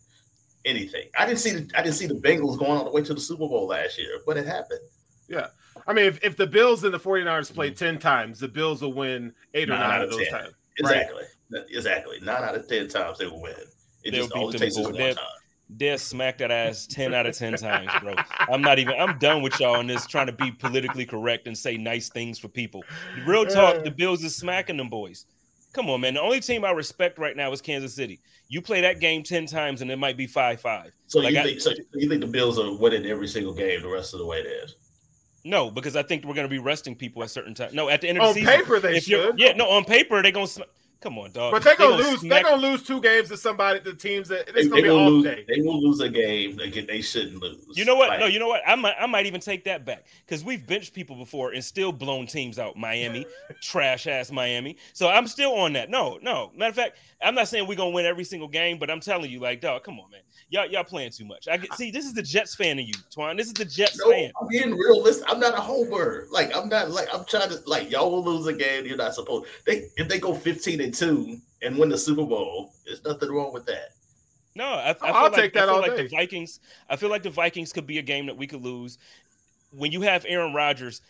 anything. 0.65 1.09
I 1.17 1.25
didn't 1.25 1.39
see 1.39 1.51
the 1.51 1.77
I 1.77 1.81
didn't 1.81 1.95
see 1.95 2.07
the 2.07 2.13
Bengals 2.13 2.57
going 2.57 2.71
all 2.71 2.85
the 2.85 2.91
way 2.91 3.01
to 3.01 3.13
the 3.13 3.19
Super 3.19 3.47
Bowl 3.47 3.67
last 3.67 3.97
year, 3.97 4.19
but 4.25 4.37
it 4.37 4.45
happened. 4.45 4.79
Yeah. 5.27 5.47
I 5.89 5.93
mean, 5.93 6.05
if, 6.05 6.23
if 6.23 6.37
the 6.37 6.45
Bills 6.45 6.83
and 6.83 6.93
the 6.93 6.99
49ers 6.99 7.51
play 7.51 7.71
mm. 7.71 7.75
10 7.75 7.97
times, 7.97 8.39
the 8.39 8.47
Bills 8.47 8.83
will 8.83 8.93
win 8.93 9.33
eight 9.55 9.69
or 9.69 9.73
nine, 9.73 9.89
nine 9.89 10.01
of 10.03 10.11
those 10.11 10.27
10. 10.27 10.31
times. 10.31 10.53
Exactly. 10.77 11.23
Right? 11.51 11.63
Exactly. 11.67 12.19
Nine 12.21 12.43
out 12.43 12.55
of 12.55 12.67
10 12.67 12.87
times 12.89 13.17
they 13.17 13.25
will 13.25 13.41
win. 13.41 13.55
It 14.03 14.11
They'll 14.11 14.27
just 14.27 14.35
only 14.35 14.57
takes 14.59 14.77
one 14.77 14.93
time. 14.93 15.15
They'll 15.71 15.97
smack 15.97 16.37
that 16.37 16.51
ass 16.51 16.85
10 16.85 17.15
out 17.15 17.25
of 17.25 17.35
10 17.35 17.53
times, 17.57 17.89
bro. 18.01 18.13
I'm 18.51 18.61
not 18.61 18.77
even, 18.77 18.99
I'm 18.99 19.17
done 19.17 19.41
with 19.41 19.59
y'all 19.59 19.77
on 19.77 19.87
this 19.87 20.05
trying 20.05 20.27
to 20.27 20.31
be 20.31 20.51
politically 20.51 21.07
correct 21.07 21.47
and 21.47 21.57
say 21.57 21.75
nice 21.75 22.09
things 22.09 22.37
for 22.37 22.49
people. 22.49 22.83
Real 23.25 23.47
talk, 23.47 23.83
the 23.83 23.89
Bills 23.89 24.23
is 24.23 24.35
smacking 24.35 24.77
them 24.77 24.89
boys. 24.89 25.25
Come 25.73 25.89
on, 25.89 26.01
man. 26.01 26.13
The 26.13 26.21
only 26.21 26.39
team 26.39 26.65
I 26.65 26.71
respect 26.71 27.17
right 27.17 27.35
now 27.35 27.51
is 27.51 27.61
Kansas 27.61 27.95
City. 27.95 28.19
You 28.47 28.61
play 28.61 28.81
that 28.81 28.99
game 28.99 29.23
10 29.23 29.47
times 29.47 29.81
and 29.81 29.89
it 29.89 29.97
might 29.97 30.17
be 30.17 30.27
5 30.27 30.61
5. 30.61 30.91
So, 31.07 31.19
like 31.19 31.33
you, 31.33 31.41
think, 31.41 31.57
I, 31.57 31.59
so 31.59 31.71
you 31.93 32.09
think 32.09 32.21
the 32.21 32.27
Bills 32.27 32.59
are 32.59 32.71
winning 32.75 33.07
every 33.07 33.27
single 33.27 33.53
game 33.53 33.81
the 33.81 33.89
rest 33.89 34.13
of 34.13 34.19
the 34.19 34.25
way 34.27 34.43
there? 34.43 34.67
No, 35.43 35.71
because 35.71 35.95
I 35.95 36.03
think 36.03 36.25
we're 36.25 36.33
going 36.33 36.47
to 36.47 36.49
be 36.49 36.59
resting 36.59 36.95
people 36.95 37.23
at 37.23 37.29
certain 37.29 37.53
times. 37.53 37.73
No, 37.73 37.89
at 37.89 38.01
the 38.01 38.09
end 38.09 38.17
of 38.17 38.23
the 38.23 38.27
on 38.27 38.33
season. 38.33 38.49
On 38.49 38.59
paper, 38.59 38.79
they 38.79 38.99
should. 38.99 39.39
Yeah, 39.39 39.53
no, 39.53 39.69
on 39.69 39.85
paper, 39.85 40.21
they're 40.21 40.31
going 40.31 40.47
to. 40.47 40.67
Come 41.01 41.17
on, 41.17 41.31
dog. 41.31 41.53
But 41.53 41.63
they're 41.63 41.77
gonna, 41.77 41.95
they 41.95 42.09
lose. 42.09 42.21
They're 42.21 42.43
gonna 42.43 42.61
lose 42.61 42.83
two 42.83 42.99
games 42.99 43.29
to 43.29 43.37
somebody, 43.37 43.79
the 43.79 43.93
teams 43.93 44.27
that 44.27 44.49
it's 44.53 44.67
gonna 44.67 44.81
be 44.81 44.89
off 44.89 45.07
lose, 45.07 45.23
day. 45.23 45.45
They 45.47 45.61
will 45.61 45.81
lose 45.81 46.01
a 46.01 46.09
game 46.09 46.57
that 46.57 46.87
they 46.87 46.99
shouldn't 46.99 47.41
lose. 47.41 47.65
You 47.69 47.85
know 47.85 47.95
what? 47.95 48.09
Like, 48.09 48.19
no, 48.19 48.25
you 48.25 48.37
know 48.37 48.49
what? 48.49 48.61
I 48.67 48.75
might, 48.75 48.95
I 48.99 49.05
might 49.05 49.25
even 49.25 49.39
take 49.39 49.63
that 49.63 49.85
back 49.85 50.03
because 50.25 50.43
we've 50.43 50.65
benched 50.67 50.93
people 50.93 51.15
before 51.15 51.53
and 51.53 51.63
still 51.63 51.93
blown 51.93 52.27
teams 52.27 52.59
out. 52.59 52.75
Miami, 52.75 53.25
trash 53.61 54.07
ass 54.07 54.29
Miami. 54.29 54.75
So 54.91 55.07
I'm 55.07 55.25
still 55.25 55.53
on 55.53 55.71
that. 55.73 55.89
No, 55.89 56.19
no. 56.21 56.51
Matter 56.53 56.69
of 56.69 56.75
fact, 56.75 56.97
I'm 57.21 57.33
not 57.33 57.47
saying 57.47 57.65
we're 57.65 57.75
gonna 57.75 57.91
win 57.91 58.05
every 58.05 58.25
single 58.25 58.49
game, 58.49 58.77
but 58.77 58.89
I'm 58.89 58.99
telling 58.99 59.31
you, 59.31 59.39
like, 59.39 59.61
dog, 59.61 59.83
come 59.83 59.99
on, 60.01 60.11
man 60.11 60.21
y'all 60.49 60.65
y'all 60.67 60.83
playing 60.83 61.11
too 61.11 61.25
much. 61.25 61.47
I 61.47 61.57
get 61.57 61.73
see 61.75 61.91
this 61.91 62.05
is 62.05 62.13
the 62.13 62.21
Jets 62.21 62.55
fan 62.55 62.79
of 62.79 62.85
you, 62.85 62.93
Twine. 63.11 63.37
This 63.37 63.47
is 63.47 63.53
the 63.53 63.65
Jets 63.65 63.97
no, 63.99 64.11
fan. 64.11 64.31
I'm 64.39 64.47
being 64.47 64.71
realistic. 64.71 65.25
I'm 65.29 65.39
not 65.39 65.57
a 65.57 65.61
homer. 65.61 66.27
Like 66.31 66.55
I'm 66.55 66.67
not 66.69 66.89
like 66.91 67.07
I'm 67.13 67.25
trying 67.25 67.49
to 67.49 67.59
like 67.65 67.89
y'all 67.89 68.11
will 68.11 68.23
lose 68.23 68.47
a 68.47 68.53
game. 68.53 68.85
You're 68.85 68.97
not 68.97 69.13
supposed. 69.13 69.45
They 69.65 69.87
if 69.97 70.07
they 70.07 70.19
go 70.19 70.33
15 70.33 70.81
and 70.81 70.88
two 70.91 71.37
and 71.61 71.77
win 71.77 71.89
the 71.89 71.97
Super 71.97 72.25
Bowl, 72.25 72.73
there's 72.85 73.03
nothing 73.03 73.31
wrong 73.31 73.53
with 73.53 73.65
that. 73.65 73.89
No, 74.55 74.65
I, 74.65 74.95
I 75.01 75.23
will 75.23 75.31
like, 75.31 75.33
take 75.33 75.53
that 75.53 75.69
I 75.69 75.73
feel 75.73 75.81
like 75.81 75.95
day. 75.95 76.03
the 76.03 76.09
Vikings. 76.09 76.59
I 76.89 76.95
feel 76.95 77.09
like 77.09 77.23
the 77.23 77.29
Vikings 77.29 77.71
could 77.71 77.87
be 77.87 77.99
a 77.99 78.01
game 78.01 78.25
that 78.25 78.35
we 78.35 78.47
could 78.47 78.61
lose. 78.61 78.97
When 79.71 79.91
you 79.91 80.01
have 80.01 80.25
Aaron 80.27 80.53
Rodgers, 80.53 81.01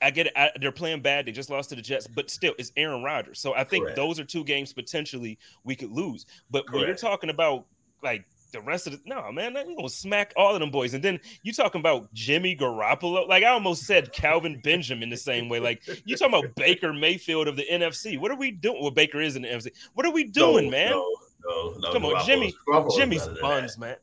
I 0.00 0.10
get 0.10 0.26
it. 0.26 0.32
I, 0.36 0.50
they're 0.60 0.72
playing 0.72 1.00
bad. 1.00 1.26
They 1.26 1.32
just 1.32 1.50
lost 1.50 1.70
to 1.70 1.76
the 1.76 1.82
Jets, 1.82 2.06
but 2.06 2.30
still, 2.30 2.54
it's 2.58 2.72
Aaron 2.76 3.02
Rodgers. 3.02 3.40
So 3.40 3.54
I 3.54 3.64
think 3.64 3.84
Correct. 3.84 3.96
those 3.96 4.20
are 4.20 4.24
two 4.24 4.44
games 4.44 4.72
potentially 4.72 5.38
we 5.64 5.74
could 5.74 5.90
lose. 5.90 6.26
But 6.50 6.66
Correct. 6.66 6.74
when 6.74 6.86
you're 6.86 6.96
talking 6.96 7.30
about 7.30 7.66
like 8.02 8.24
the 8.52 8.60
rest 8.60 8.86
of 8.86 8.92
the 8.92 9.00
no 9.06 9.32
man, 9.32 9.54
we 9.66 9.74
gonna 9.74 9.88
smack 9.88 10.32
all 10.36 10.54
of 10.54 10.60
them 10.60 10.70
boys. 10.70 10.94
And 10.94 11.02
then 11.02 11.18
you 11.42 11.52
talking 11.52 11.80
about 11.80 12.12
Jimmy 12.12 12.54
Garoppolo, 12.54 13.26
like 13.28 13.42
I 13.42 13.48
almost 13.48 13.84
said 13.84 14.12
Calvin 14.12 14.60
Benjamin 14.62 15.10
the 15.10 15.16
same 15.16 15.48
way. 15.48 15.58
Like 15.58 15.82
you 16.04 16.16
talking 16.16 16.34
about 16.38 16.54
Baker 16.54 16.92
Mayfield 16.92 17.48
of 17.48 17.56
the 17.56 17.66
NFC. 17.70 18.18
What 18.18 18.30
are 18.30 18.36
we 18.36 18.50
doing? 18.50 18.80
Well, 18.80 18.90
Baker 18.90 19.20
is 19.20 19.36
in 19.36 19.42
the 19.42 19.48
NFC. 19.48 19.72
What 19.94 20.06
are 20.06 20.12
we 20.12 20.24
doing, 20.24 20.66
no, 20.66 20.70
man? 20.70 20.90
No, 20.90 21.10
no, 21.44 21.74
no. 21.78 21.92
Come 21.92 22.04
on, 22.04 22.24
Jimmy. 22.24 22.54
Jimmy's 22.96 23.26
buns, 23.40 23.78
man. 23.78 23.96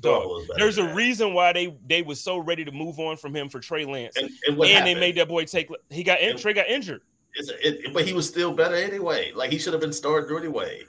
Dog, 0.00 0.42
there's 0.56 0.78
a 0.78 0.94
reason 0.94 1.32
why 1.32 1.52
they 1.52 1.76
they 1.86 2.02
was 2.02 2.20
so 2.20 2.38
ready 2.38 2.64
to 2.64 2.72
move 2.72 2.98
on 2.98 3.16
from 3.16 3.34
him 3.34 3.48
for 3.48 3.60
Trey 3.60 3.84
Lance, 3.84 4.16
and, 4.16 4.30
and, 4.46 4.60
and 4.60 4.86
they 4.86 4.94
made 4.94 5.14
that 5.16 5.28
boy 5.28 5.44
take. 5.44 5.68
He 5.90 6.02
got 6.02 6.20
in, 6.20 6.36
Trey 6.36 6.52
got 6.52 6.66
injured, 6.66 7.02
it, 7.36 7.92
but 7.92 8.04
he 8.04 8.12
was 8.12 8.26
still 8.26 8.52
better 8.52 8.74
anyway. 8.74 9.32
Like 9.32 9.52
he 9.52 9.58
should 9.58 9.72
have 9.72 9.80
been 9.80 9.92
started 9.92 10.36
anyway. 10.36 10.82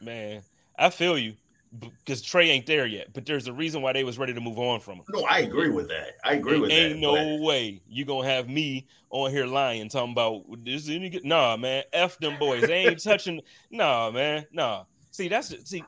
Man, 0.00 0.42
I 0.78 0.88
feel 0.88 1.18
you 1.18 1.34
because 1.78 2.20
Trey 2.20 2.50
ain't 2.50 2.66
there 2.66 2.86
yet. 2.86 3.12
But 3.12 3.26
there's 3.26 3.46
a 3.48 3.52
reason 3.52 3.82
why 3.82 3.92
they 3.92 4.04
was 4.04 4.18
ready 4.18 4.34
to 4.34 4.40
move 4.40 4.58
on 4.58 4.80
from 4.80 4.98
him. 4.98 5.04
No, 5.10 5.24
I 5.24 5.40
agree 5.40 5.70
with 5.70 5.88
that. 5.88 6.16
I 6.24 6.34
agree 6.34 6.58
with 6.58 6.70
ain't 6.70 6.80
that. 6.80 6.90
Ain't 6.90 7.00
no 7.00 7.38
but... 7.38 7.44
way 7.44 7.82
you 7.88 8.04
gonna 8.04 8.28
have 8.28 8.48
me 8.48 8.86
on 9.10 9.30
here 9.30 9.46
lying 9.46 9.88
talking 9.88 10.12
about 10.12 10.44
this. 10.64 10.88
Any 10.88 11.08
good? 11.08 11.24
Nah, 11.24 11.56
man, 11.56 11.84
f 11.92 12.18
them 12.18 12.38
boys. 12.38 12.62
They 12.62 12.86
ain't 12.86 13.02
touching. 13.02 13.40
Nah, 13.70 14.10
man, 14.10 14.44
nah. 14.52 14.84
See, 15.10 15.28
that's 15.28 15.54
see. 15.68 15.82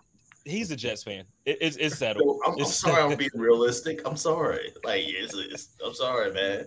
He's 0.44 0.70
a 0.70 0.76
Jets 0.76 1.02
fan. 1.02 1.24
It, 1.44 1.58
it's 1.60 1.76
it's 1.76 1.98
settled. 1.98 2.40
I'm, 2.46 2.54
it's 2.54 2.84
I'm 2.84 2.90
sorry, 2.90 3.12
I'm 3.12 3.18
being 3.18 3.30
realistic. 3.34 4.00
I'm 4.06 4.16
sorry. 4.16 4.72
Like, 4.84 5.02
it's, 5.06 5.34
it's, 5.34 5.76
I'm 5.84 5.94
sorry, 5.94 6.32
man. 6.32 6.66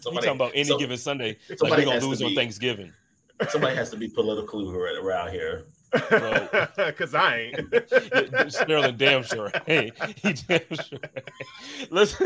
Somebody, 0.00 0.26
talking 0.26 0.40
about 0.40 0.52
any 0.54 0.76
given 0.78 0.98
Sunday? 0.98 1.38
Like 1.60 1.70
we're 1.70 1.84
gonna 1.84 2.04
lose 2.04 2.22
on 2.22 2.34
Thanksgiving. 2.34 2.92
Somebody 3.48 3.76
has 3.76 3.90
to 3.90 3.96
be 3.96 4.08
political 4.08 4.68
around 4.70 5.30
here 5.30 5.66
because 5.90 7.14
I 7.14 7.52
ain't. 7.52 8.52
Sterling 8.52 8.96
damn 8.96 9.22
sure. 9.22 9.50
Hey, 9.66 9.90
he 10.22 10.32
damn 10.32 10.60
sure. 10.70 10.98
let's 11.90 12.20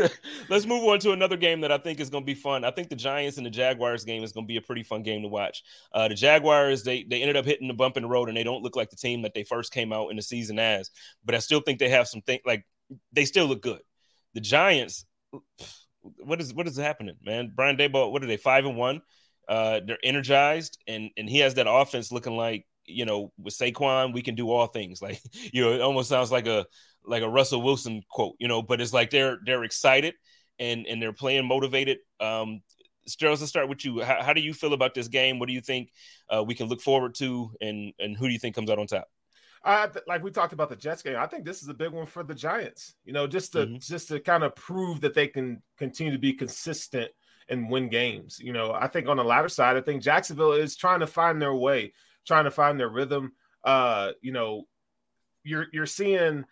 let's 0.49 0.65
move 0.65 0.83
on 0.83 0.99
to 0.99 1.11
another 1.11 1.37
game 1.37 1.61
that 1.61 1.71
I 1.71 1.77
think 1.77 1.99
is 1.99 2.09
going 2.09 2.23
to 2.23 2.25
be 2.25 2.33
fun. 2.33 2.63
I 2.63 2.71
think 2.71 2.89
the 2.89 2.95
Giants 2.95 3.37
and 3.37 3.45
the 3.45 3.51
Jaguars 3.51 4.03
game 4.03 4.23
is 4.23 4.31
going 4.31 4.45
to 4.45 4.47
be 4.47 4.57
a 4.57 4.61
pretty 4.61 4.83
fun 4.83 5.03
game 5.03 5.21
to 5.21 5.27
watch. 5.27 5.63
Uh, 5.93 6.07
the 6.07 6.15
Jaguars 6.15 6.83
they 6.83 7.03
they 7.03 7.21
ended 7.21 7.37
up 7.37 7.45
hitting 7.45 7.67
the 7.67 7.73
bump 7.73 7.97
in 7.97 8.03
the 8.03 8.09
road 8.09 8.27
and 8.27 8.37
they 8.37 8.43
don't 8.43 8.63
look 8.63 8.75
like 8.75 8.89
the 8.89 8.95
team 8.95 9.21
that 9.21 9.33
they 9.33 9.43
first 9.43 9.71
came 9.71 9.93
out 9.93 10.09
in 10.09 10.15
the 10.15 10.21
season 10.21 10.59
as. 10.59 10.89
But 11.23 11.35
I 11.35 11.39
still 11.39 11.61
think 11.61 11.79
they 11.79 11.89
have 11.89 12.07
some 12.07 12.21
things 12.21 12.41
like 12.45 12.65
they 13.11 13.25
still 13.25 13.47
look 13.47 13.61
good. 13.61 13.81
The 14.33 14.41
Giants, 14.41 15.05
what 16.01 16.41
is 16.41 16.53
what 16.53 16.67
is 16.67 16.77
happening, 16.77 17.15
man? 17.23 17.51
Brian 17.55 17.77
Daboll, 17.77 18.11
what 18.11 18.23
are 18.23 18.27
they 18.27 18.37
five 18.37 18.65
and 18.65 18.77
one? 18.77 19.01
Uh, 19.47 19.81
they're 19.85 19.97
energized 20.03 20.77
and 20.87 21.09
and 21.17 21.29
he 21.29 21.39
has 21.39 21.55
that 21.55 21.69
offense 21.69 22.11
looking 22.11 22.37
like 22.37 22.65
you 22.85 23.05
know, 23.05 23.31
with 23.37 23.53
Saquon, 23.53 24.13
we 24.13 24.21
can 24.21 24.35
do 24.35 24.49
all 24.51 24.67
things. 24.67 25.01
Like, 25.01 25.21
you 25.51 25.61
know, 25.63 25.73
it 25.73 25.81
almost 25.81 26.09
sounds 26.09 26.31
like 26.31 26.47
a 26.47 26.65
like 27.05 27.23
a 27.23 27.29
Russell 27.29 27.61
Wilson 27.61 28.01
quote, 28.09 28.35
you 28.39 28.47
know, 28.47 28.61
but 28.61 28.79
it's 28.79 28.93
like 28.93 29.09
they're 29.09 29.39
they're 29.45 29.63
excited 29.63 30.15
and 30.59 30.85
and 30.87 31.01
they're 31.01 31.13
playing 31.13 31.47
motivated. 31.47 31.97
Um 32.19 32.61
Sterling, 33.05 33.37
let's 33.37 33.49
start 33.49 33.67
with 33.67 33.83
you. 33.83 34.01
How, 34.01 34.23
how, 34.23 34.31
do 34.31 34.39
you 34.39 34.53
feel 34.53 34.71
about 34.71 34.93
this 34.93 35.09
game? 35.09 35.37
What 35.37 35.47
do 35.47 35.53
you 35.53 35.59
think 35.59 35.91
uh, 36.33 36.41
we 36.41 36.55
can 36.55 36.67
look 36.67 36.81
forward 36.81 37.15
to, 37.15 37.51
and 37.59 37.91
and 37.99 38.15
who 38.15 38.27
do 38.27 38.33
you 38.33 38.39
think 38.39 38.55
comes 38.55 38.69
out 38.69 38.79
on 38.79 38.87
top? 38.87 39.09
Uh, 39.63 39.87
like 40.07 40.23
we 40.23 40.31
talked 40.31 40.53
about 40.53 40.69
the 40.69 40.75
Jets 40.75 41.01
game, 41.01 41.15
I 41.17 41.25
think 41.25 41.45
this 41.45 41.61
is 41.61 41.69
a 41.69 41.73
big 41.73 41.91
one 41.91 42.05
for 42.05 42.23
the 42.23 42.35
Giants. 42.35 42.95
You 43.05 43.13
know, 43.13 43.27
just 43.27 43.53
to 43.53 43.59
mm-hmm. 43.59 43.77
just 43.79 44.09
to 44.09 44.19
kind 44.19 44.43
of 44.43 44.55
prove 44.55 45.01
that 45.01 45.13
they 45.13 45.27
can 45.27 45.61
continue 45.77 46.11
to 46.11 46.19
be 46.19 46.33
consistent 46.33 47.11
and 47.49 47.69
win 47.69 47.89
games. 47.89 48.39
You 48.39 48.53
know, 48.53 48.73
I 48.73 48.87
think 48.87 49.07
on 49.07 49.17
the 49.17 49.23
latter 49.23 49.49
side, 49.49 49.77
I 49.77 49.81
think 49.81 50.01
Jacksonville 50.01 50.53
is 50.53 50.75
trying 50.75 50.99
to 51.01 51.07
find 51.07 51.41
their 51.41 51.55
way 51.55 51.93
trying 52.25 52.45
to 52.45 52.51
find 52.51 52.79
their 52.79 52.89
rhythm. 52.89 53.33
Uh, 53.63 54.11
you 54.21 54.31
know, 54.31 54.67
you're 55.43 55.67
you're 55.71 55.85
seeing. 55.85 56.45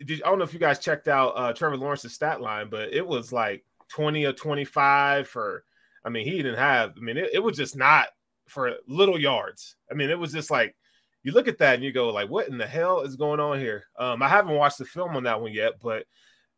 I 0.00 0.16
don't 0.24 0.38
know 0.38 0.44
if 0.44 0.52
you 0.52 0.58
guys 0.58 0.80
checked 0.80 1.06
out 1.06 1.34
uh, 1.36 1.52
Trevor 1.52 1.76
Lawrence's 1.76 2.14
stat 2.14 2.40
line, 2.40 2.68
but 2.68 2.92
it 2.92 3.06
was 3.06 3.32
like 3.32 3.64
20 3.88 4.24
or 4.24 4.32
25 4.32 5.28
for. 5.28 5.64
I 6.04 6.08
mean, 6.08 6.24
he 6.24 6.38
didn't 6.38 6.58
have. 6.58 6.94
I 6.96 7.00
mean, 7.00 7.16
it, 7.16 7.30
it 7.34 7.38
was 7.38 7.56
just 7.56 7.76
not 7.76 8.08
for 8.48 8.74
little 8.88 9.20
yards. 9.20 9.76
I 9.90 9.94
mean, 9.94 10.10
it 10.10 10.18
was 10.18 10.32
just 10.32 10.50
like 10.50 10.74
you 11.22 11.32
look 11.32 11.48
at 11.48 11.58
that 11.58 11.74
and 11.74 11.84
you 11.84 11.92
go 11.92 12.08
like, 12.10 12.28
what 12.28 12.48
in 12.48 12.58
the 12.58 12.66
hell 12.66 13.02
is 13.02 13.16
going 13.16 13.40
on 13.40 13.60
here? 13.60 13.84
Um, 13.98 14.22
I 14.22 14.28
haven't 14.28 14.56
watched 14.56 14.78
the 14.78 14.84
film 14.84 15.16
on 15.16 15.24
that 15.24 15.40
one 15.40 15.52
yet, 15.52 15.74
but 15.80 16.04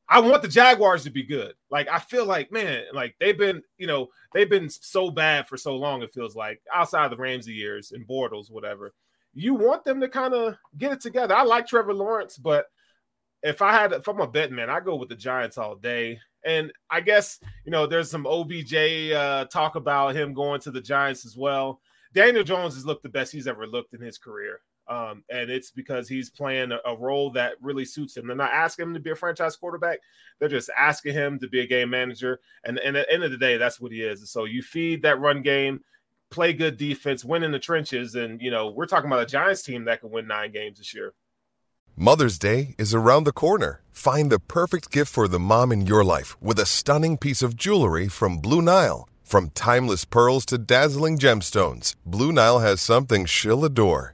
I 0.09 0.21
want 0.21 0.43
the 0.43 0.49
Jaguars 0.49 1.05
to 1.05 1.11
be 1.11 1.23
good. 1.23 1.55
Like 1.71 1.88
I 1.88 1.99
feel 1.99 2.27
like, 2.27 2.53
man, 2.53 2.85
like 2.93 3.14
they've 3.21 3.38
been, 3.38 3.62
you 3.79 3.87
know, 3.87 4.09
they've 4.33 4.49
been 4.49 4.69
so 4.69 5.11
bad 5.11 5.49
for 5.49 5.57
so 5.57 5.77
long. 5.77 6.03
It 6.03 6.12
feels 6.12 6.37
like 6.37 6.61
outside 6.73 7.07
of 7.07 7.11
the 7.11 7.17
Ramsey 7.17 7.53
years 7.53 7.93
and 7.93 8.07
Bortles, 8.07 8.51
whatever. 8.51 8.93
You 9.33 9.55
want 9.55 9.85
them 9.85 10.01
to 10.01 10.09
kind 10.09 10.35
of 10.35 10.57
get 10.79 10.93
it 10.93 11.01
together. 11.01 11.35
I 11.35 11.43
like 11.43 11.67
Trevor 11.67 11.95
Lawrence, 11.95 12.37
but 12.37 12.67
if 13.43 13.62
I 13.62 13.73
had, 13.73 13.93
if 13.93 14.07
I'm 14.09 14.21
a 14.21 14.27
bet 14.27 14.53
man, 14.53 14.71
I 14.71 14.81
go 14.81 14.95
with 14.95 15.09
the 15.09 15.17
Giants 15.17 15.59
all 15.59 15.75
day. 15.75 16.19
And 16.45 16.73
I 16.90 17.01
guess 17.01 17.38
you 17.64 17.73
know 17.73 17.87
there's 17.87 18.11
some 18.11 18.27
OBJ 18.27 19.12
uh, 19.12 19.47
talk 19.47 19.77
about 19.77 20.14
him 20.14 20.35
going 20.35 20.61
to 20.62 20.71
the 20.71 20.81
Giants 20.81 21.25
as 21.25 21.37
well. 21.37 21.81
Daniel 22.12 22.45
Jones 22.45 22.75
has 22.75 22.87
looked 22.87 23.03
the 23.03 23.09
best 23.09 23.33
he's 23.33 23.47
ever 23.47 23.67
looked 23.67 23.95
in 23.95 24.01
his 24.01 24.19
career. 24.19 24.61
Um, 24.87 25.25
and 25.31 25.51
it's 25.51 25.70
because 25.70 26.09
he's 26.09 26.29
playing 26.29 26.73
a, 26.73 26.97
role 26.97 27.31
that 27.31 27.55
really 27.61 27.85
suits 27.85 28.16
him. 28.16 28.27
They're 28.27 28.37
not 28.37 28.53
asking 28.53 28.88
him 28.88 28.94
to 28.94 29.01
be 29.01 29.11
a 29.11 29.14
franchise 29.14 29.57
quarterback. 29.57 30.01
They're 30.38 30.49
just 30.49 30.70
asking 30.77 31.14
him 31.14 31.38
to 31.38 31.49
be 31.49 31.61
a 31.61 31.66
game 31.66 31.90
manager. 31.90 32.40
And, 32.64 32.79
and 32.79 32.97
at 32.97 33.07
the 33.07 33.14
end 33.14 33.25
of 33.25 33.31
the 33.31 33.38
day, 33.38 33.57
that's 33.57 33.81
what 33.81 33.92
he 33.92 34.03
is. 34.03 34.31
So 34.31 34.44
you 34.44 34.62
feed 34.62 35.03
that 35.03 35.20
run 35.20 35.42
game, 35.42 35.81
play 36.31 36.53
good 36.53 36.77
defense, 36.77 37.25
win 37.25 37.42
in 37.42 37.53
the 37.53 37.59
trenches. 37.59 38.14
And, 38.14 38.40
you 38.42 38.51
know, 38.51 38.70
we're 38.70 38.87
talking 38.87 39.11
about 39.11 39.23
a 39.23 39.27
Giants 39.27 39.62
team 39.62 39.85
that 39.85 40.01
can 40.01 40.11
win 40.11 40.27
nine 40.27 40.53
games 40.53 40.79
this 40.79 40.94
year. 40.94 41.14
Mother's 41.97 42.38
Day 42.38 42.75
is 42.77 42.92
around 42.92 43.25
the 43.25 43.33
corner. 43.33 43.81
Find 43.92 44.31
the 44.31 44.40
perfect 44.40 44.90
gift 44.90 45.12
for 45.12 45.29
the 45.29 45.38
mom 45.38 45.70
in 45.70 45.87
your 45.87 46.05
life 46.05 46.40
with 46.42 46.59
a 46.59 46.66
stunning 46.66 47.16
piece 47.16 47.40
of 47.40 47.57
jewelry 47.57 48.09
from 48.09 48.38
Blue 48.38 48.61
Nile. 48.61 49.09
From 49.23 49.51
timeless 49.51 50.05
pearls 50.05 50.44
to 50.47 50.59
dazzling 50.59 51.18
gemstones, 51.18 51.94
Blue 52.05 52.33
Nile 52.33 52.59
has 52.59 52.81
something 52.81 53.25
she'll 53.25 53.64
adore. 53.64 54.13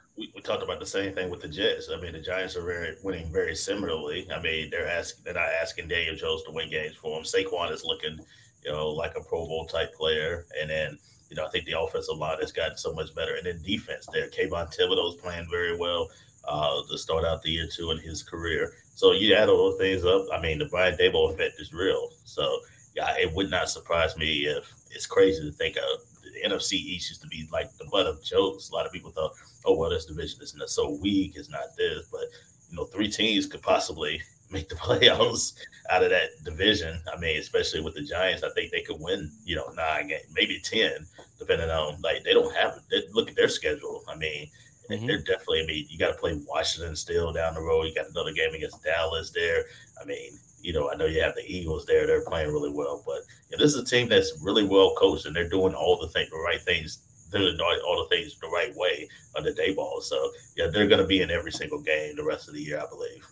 We, 0.17 0.31
we 0.35 0.41
talked 0.41 0.63
about 0.63 0.79
the 0.79 0.85
same 0.85 1.13
thing 1.13 1.29
with 1.29 1.41
the 1.41 1.47
Jets. 1.47 1.89
I 1.91 1.99
mean, 1.99 2.13
the 2.13 2.19
Giants 2.19 2.55
are 2.55 2.65
very 2.65 2.95
winning 3.03 3.31
very 3.31 3.55
similarly. 3.55 4.27
I 4.33 4.41
mean, 4.41 4.69
they're 4.69 4.87
asking 4.87 5.23
they're 5.23 5.33
not 5.33 5.49
asking 5.61 5.87
Daniel 5.87 6.15
Jones 6.15 6.43
to 6.43 6.51
win 6.51 6.69
games 6.69 6.95
for 6.95 7.15
them. 7.15 7.23
Saquon 7.23 7.71
is 7.71 7.85
looking, 7.85 8.19
you 8.63 8.71
know, 8.71 8.89
like 8.89 9.15
a 9.17 9.23
Pro 9.23 9.47
Bowl 9.47 9.65
type 9.65 9.93
player. 9.93 10.45
And 10.59 10.69
then, 10.69 10.97
you 11.29 11.35
know, 11.35 11.45
I 11.45 11.49
think 11.49 11.65
the 11.65 11.79
offensive 11.79 12.17
line 12.17 12.39
has 12.39 12.51
gotten 12.51 12.77
so 12.77 12.93
much 12.93 13.15
better. 13.15 13.35
And 13.35 13.45
then 13.45 13.61
defense 13.63 14.07
there. 14.11 14.29
Kayvon 14.29 14.75
Thibodeaux's 14.75 15.21
playing 15.21 15.47
very 15.49 15.77
well 15.77 16.09
uh, 16.47 16.81
to 16.89 16.97
start 16.97 17.25
out 17.25 17.41
the 17.41 17.51
year 17.51 17.67
two 17.71 17.91
in 17.91 17.97
his 17.97 18.23
career. 18.23 18.73
So 18.95 19.13
you 19.13 19.33
add 19.33 19.49
all 19.49 19.71
those 19.71 19.79
things 19.79 20.05
up. 20.05 20.25
I 20.33 20.41
mean, 20.41 20.59
the 20.59 20.65
Brian 20.65 20.97
Daboll 20.97 21.33
effect 21.33 21.59
is 21.59 21.73
real. 21.73 22.09
So 22.25 22.59
yeah, 22.95 23.15
it 23.17 23.33
would 23.33 23.49
not 23.49 23.69
surprise 23.69 24.17
me 24.17 24.45
if 24.45 24.71
it's 24.91 25.05
crazy 25.05 25.41
to 25.43 25.51
think 25.51 25.77
of 25.77 26.10
the 26.33 26.49
NFC 26.49 26.73
East 26.73 27.09
used 27.09 27.21
to 27.21 27.27
be 27.27 27.47
like 27.51 27.71
the 27.77 27.85
butt 27.91 28.07
of 28.07 28.23
jokes. 28.23 28.69
A 28.69 28.73
lot 28.73 28.85
of 28.85 28.91
people 28.91 29.11
thought, 29.11 29.33
oh 29.65 29.75
well, 29.75 29.89
this 29.89 30.05
division 30.05 30.41
is 30.41 30.55
not 30.55 30.69
so 30.69 30.97
weak, 31.01 31.33
it's 31.35 31.49
not 31.49 31.75
this, 31.77 32.07
but 32.11 32.25
you 32.69 32.77
know, 32.77 32.85
three 32.85 33.09
teams 33.09 33.45
could 33.45 33.61
possibly 33.61 34.21
make 34.51 34.67
the 34.69 34.75
playoffs 34.75 35.53
out 35.89 36.03
of 36.03 36.09
that 36.09 36.29
division. 36.43 37.01
I 37.13 37.19
mean, 37.19 37.39
especially 37.39 37.81
with 37.81 37.95
the 37.95 38.03
Giants, 38.03 38.43
I 38.43 38.49
think 38.51 38.71
they 38.71 38.81
could 38.81 38.99
win, 38.99 39.31
you 39.45 39.55
know, 39.55 39.71
nine 39.75 40.07
games, 40.07 40.25
maybe 40.35 40.59
ten, 40.59 41.05
depending 41.39 41.69
on 41.69 42.01
like 42.01 42.23
they 42.23 42.33
don't 42.33 42.55
have. 42.55 42.79
They, 42.89 43.03
look 43.13 43.29
at 43.29 43.35
their 43.35 43.49
schedule. 43.49 44.03
I 44.07 44.15
mean, 44.15 44.49
mm-hmm. 44.89 45.05
they're 45.07 45.19
definitely. 45.19 45.63
I 45.63 45.65
mean, 45.67 45.85
you 45.89 45.97
got 45.97 46.09
to 46.09 46.19
play 46.19 46.39
Washington 46.47 46.95
still 46.95 47.31
down 47.31 47.55
the 47.55 47.61
road. 47.61 47.83
You 47.83 47.95
got 47.95 48.09
another 48.09 48.33
game 48.33 48.53
against 48.53 48.83
Dallas 48.83 49.31
there. 49.31 49.65
I 50.01 50.05
mean, 50.05 50.37
you 50.61 50.73
know, 50.73 50.89
I 50.91 50.95
know 50.95 51.05
you 51.05 51.21
have 51.21 51.35
the 51.35 51.45
Eagles 51.45 51.85
there; 51.85 52.07
they're 52.07 52.25
playing 52.25 52.51
really 52.51 52.71
well. 52.71 53.03
But 53.05 53.21
you 53.49 53.57
this 53.57 53.73
is 53.73 53.81
a 53.81 53.85
team 53.85 54.09
that's 54.09 54.39
really 54.41 54.65
well 54.65 54.95
coached, 54.95 55.25
and 55.25 55.35
they're 55.35 55.49
doing 55.49 55.73
all 55.73 55.99
the 55.99 56.07
things, 56.09 56.29
the 56.29 56.37
right 56.37 56.61
things, 56.61 57.27
doing 57.31 57.57
all 57.59 58.07
the 58.09 58.15
things 58.15 58.37
the 58.39 58.47
right 58.47 58.73
way 58.75 59.07
under 59.35 59.51
Daboll. 59.51 60.01
So 60.01 60.31
yeah, 60.55 60.67
they're 60.67 60.87
going 60.87 61.01
to 61.01 61.07
be 61.07 61.21
in 61.21 61.31
every 61.31 61.51
single 61.51 61.81
game 61.81 62.15
the 62.15 62.23
rest 62.23 62.47
of 62.47 62.53
the 62.53 62.61
year, 62.61 62.79
I 62.79 62.87
believe. 62.89 63.25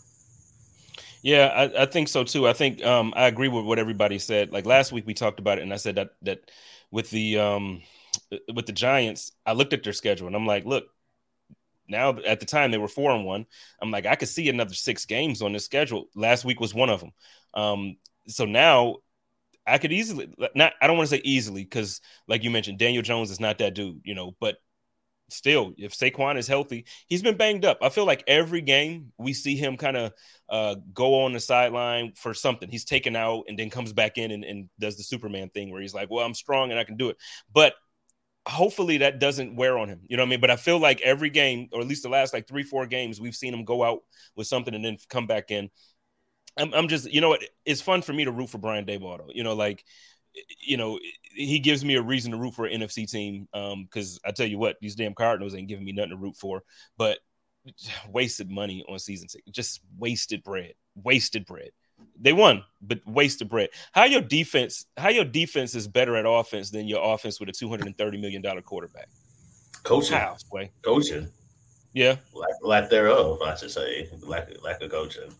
Yeah, 1.21 1.47
I, 1.47 1.83
I 1.83 1.85
think 1.85 2.07
so 2.07 2.23
too. 2.23 2.47
I 2.47 2.53
think 2.53 2.83
um, 2.85 3.13
I 3.15 3.27
agree 3.27 3.49
with 3.49 3.65
what 3.65 3.79
everybody 3.79 4.19
said. 4.19 4.51
Like 4.51 4.65
last 4.65 4.91
week, 4.91 5.05
we 5.05 5.13
talked 5.13 5.39
about 5.39 5.59
it, 5.59 5.63
and 5.63 5.73
I 5.73 5.77
said 5.77 5.95
that 5.95 6.11
that 6.21 6.51
with 6.91 7.09
the 7.09 7.39
um, 7.39 7.81
with 8.53 8.65
the 8.65 8.71
Giants, 8.71 9.31
I 9.45 9.53
looked 9.53 9.73
at 9.73 9.83
their 9.83 9.93
schedule, 9.93 10.27
and 10.27 10.35
I'm 10.35 10.45
like, 10.45 10.65
look, 10.65 10.87
now 11.89 12.17
at 12.25 12.39
the 12.39 12.45
time 12.45 12.71
they 12.71 12.77
were 12.77 12.87
four 12.87 13.11
and 13.11 13.25
one. 13.25 13.45
I'm 13.81 13.91
like, 13.91 14.05
I 14.05 14.15
could 14.15 14.29
see 14.29 14.49
another 14.49 14.73
six 14.73 15.05
games 15.05 15.41
on 15.41 15.53
this 15.53 15.65
schedule. 15.65 16.05
Last 16.15 16.45
week 16.45 16.59
was 16.59 16.73
one 16.73 16.89
of 16.89 16.99
them. 16.99 17.11
Um, 17.53 17.97
so 18.27 18.45
now 18.45 18.97
I 19.65 19.77
could 19.77 19.91
easily 19.91 20.33
not. 20.55 20.73
I 20.81 20.87
don't 20.87 20.97
want 20.97 21.09
to 21.09 21.15
say 21.15 21.21
easily 21.23 21.63
because, 21.63 22.01
like 22.27 22.43
you 22.43 22.49
mentioned, 22.49 22.79
Daniel 22.79 23.03
Jones 23.03 23.31
is 23.31 23.39
not 23.39 23.57
that 23.59 23.75
dude, 23.75 24.01
you 24.03 24.15
know. 24.15 24.35
But 24.39 24.57
still, 25.29 25.73
if 25.77 25.93
Saquon 25.93 26.37
is 26.37 26.47
healthy, 26.47 26.85
he's 27.07 27.21
been 27.21 27.37
banged 27.37 27.65
up. 27.65 27.79
I 27.81 27.89
feel 27.89 28.05
like 28.05 28.23
every 28.27 28.61
game 28.61 29.11
we 29.17 29.33
see 29.33 29.55
him 29.55 29.77
kind 29.77 29.97
of 29.97 30.13
uh, 30.49 30.75
go 30.93 31.23
on 31.23 31.33
the 31.33 31.39
sideline 31.39 32.13
for 32.15 32.33
something. 32.33 32.69
He's 32.69 32.85
taken 32.85 33.15
out 33.15 33.45
and 33.47 33.57
then 33.57 33.69
comes 33.69 33.93
back 33.93 34.17
in 34.17 34.31
and, 34.31 34.43
and 34.43 34.69
does 34.79 34.97
the 34.97 35.03
Superman 35.03 35.49
thing 35.49 35.71
where 35.71 35.81
he's 35.81 35.93
like, 35.93 36.09
"Well, 36.09 36.25
I'm 36.25 36.33
strong 36.33 36.71
and 36.71 36.79
I 36.79 36.83
can 36.83 36.97
do 36.97 37.09
it." 37.09 37.17
But 37.53 37.73
hopefully 38.47 38.97
that 38.97 39.19
doesn't 39.19 39.55
wear 39.55 39.77
on 39.77 39.89
him. 39.89 40.01
You 40.07 40.17
know 40.17 40.23
what 40.23 40.27
I 40.27 40.29
mean? 40.31 40.41
But 40.41 40.51
I 40.51 40.55
feel 40.55 40.79
like 40.79 41.01
every 41.01 41.29
game, 41.29 41.69
or 41.71 41.81
at 41.81 41.87
least 41.87 42.03
the 42.03 42.09
last 42.09 42.33
like 42.33 42.47
three, 42.47 42.63
four 42.63 42.85
games, 42.85 43.19
we've 43.19 43.35
seen 43.35 43.53
him 43.53 43.65
go 43.65 43.83
out 43.83 43.99
with 44.35 44.47
something 44.47 44.73
and 44.73 44.83
then 44.83 44.97
come 45.09 45.27
back 45.27 45.51
in. 45.51 45.69
I'm, 46.57 46.73
I'm 46.73 46.87
just, 46.87 47.11
you 47.11 47.21
know 47.21 47.29
what? 47.29 47.43
It's 47.65 47.81
fun 47.81 48.01
for 48.01 48.13
me 48.13 48.25
to 48.25 48.31
root 48.31 48.49
for 48.49 48.57
Brian 48.57 48.85
Daboll. 48.85 49.19
You 49.33 49.43
know, 49.43 49.53
like, 49.53 49.83
you 50.59 50.77
know, 50.77 50.99
he 51.21 51.59
gives 51.59 51.83
me 51.83 51.95
a 51.95 52.01
reason 52.01 52.31
to 52.31 52.37
root 52.37 52.53
for 52.53 52.65
an 52.65 52.81
NFC 52.81 53.09
team. 53.09 53.47
Um, 53.53 53.83
because 53.83 54.19
I 54.25 54.31
tell 54.31 54.47
you 54.47 54.57
what, 54.57 54.77
these 54.81 54.95
damn 54.95 55.13
Cardinals 55.13 55.55
ain't 55.55 55.67
giving 55.67 55.85
me 55.85 55.91
nothing 55.91 56.11
to 56.11 56.17
root 56.17 56.35
for. 56.35 56.63
But 56.97 57.19
wasted 58.09 58.49
money 58.49 58.83
on 58.89 58.99
season 58.99 59.29
six, 59.29 59.43
just 59.51 59.81
wasted 59.97 60.43
bread, 60.43 60.73
wasted 60.95 61.45
bread. 61.45 61.71
They 62.21 62.33
won, 62.33 62.63
but 62.81 62.99
waste 63.07 63.41
of 63.41 63.49
bread. 63.49 63.69
How 63.93 64.03
your 64.03 64.21
defense? 64.21 64.85
How 64.97 65.09
your 65.09 65.23
defense 65.25 65.73
is 65.73 65.87
better 65.87 66.17
at 66.17 66.25
offense 66.27 66.69
than 66.69 66.87
your 66.87 67.13
offense 67.13 67.39
with 67.39 67.49
a 67.49 67.53
two 67.53 67.69
hundred 67.69 67.87
and 67.87 67.97
thirty 67.97 68.17
million 68.17 68.41
dollar 68.41 68.61
quarterback? 68.61 69.07
Coaching, 69.83 70.17
How, 70.17 70.35
play. 70.49 70.71
coaching. 70.81 71.29
Yeah, 71.93 72.17
lack, 72.33 72.49
lack 72.61 72.89
thereof, 72.89 73.41
I 73.41 73.55
should 73.55 73.71
say. 73.71 74.09
Lack 74.21 74.49
lack 74.61 74.81
of 74.81 74.91
coaching. 74.91 75.33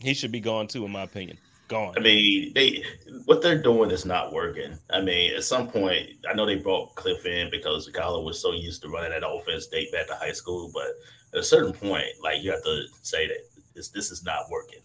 He 0.00 0.14
should 0.14 0.30
be 0.30 0.40
gone 0.40 0.68
too, 0.68 0.84
in 0.84 0.92
my 0.92 1.02
opinion. 1.02 1.38
Gone. 1.68 1.94
I 1.96 2.00
mean, 2.00 2.52
they 2.54 2.84
what 3.24 3.42
they're 3.42 3.62
doing 3.62 3.90
is 3.90 4.04
not 4.04 4.32
working. 4.32 4.78
I 4.90 5.00
mean, 5.00 5.34
at 5.34 5.44
some 5.44 5.68
point, 5.68 6.10
I 6.28 6.34
know 6.34 6.46
they 6.46 6.56
brought 6.56 6.94
Kliff 6.94 7.26
in 7.26 7.50
because 7.50 7.88
Kyler 7.90 8.24
was 8.24 8.40
so 8.40 8.52
used 8.52 8.82
to 8.82 8.88
running 8.88 9.10
that 9.10 9.26
offense 9.26 9.66
date 9.66 9.92
back 9.92 10.06
to 10.08 10.14
high 10.14 10.32
school, 10.32 10.70
but 10.72 10.88
at 11.34 11.40
a 11.40 11.42
certain 11.42 11.72
point, 11.72 12.06
like 12.22 12.42
you 12.42 12.50
have 12.50 12.62
to 12.64 12.84
say 13.02 13.26
that 13.26 13.38
this 13.74 13.88
this 13.88 14.10
is 14.10 14.24
not 14.24 14.44
working 14.50 14.80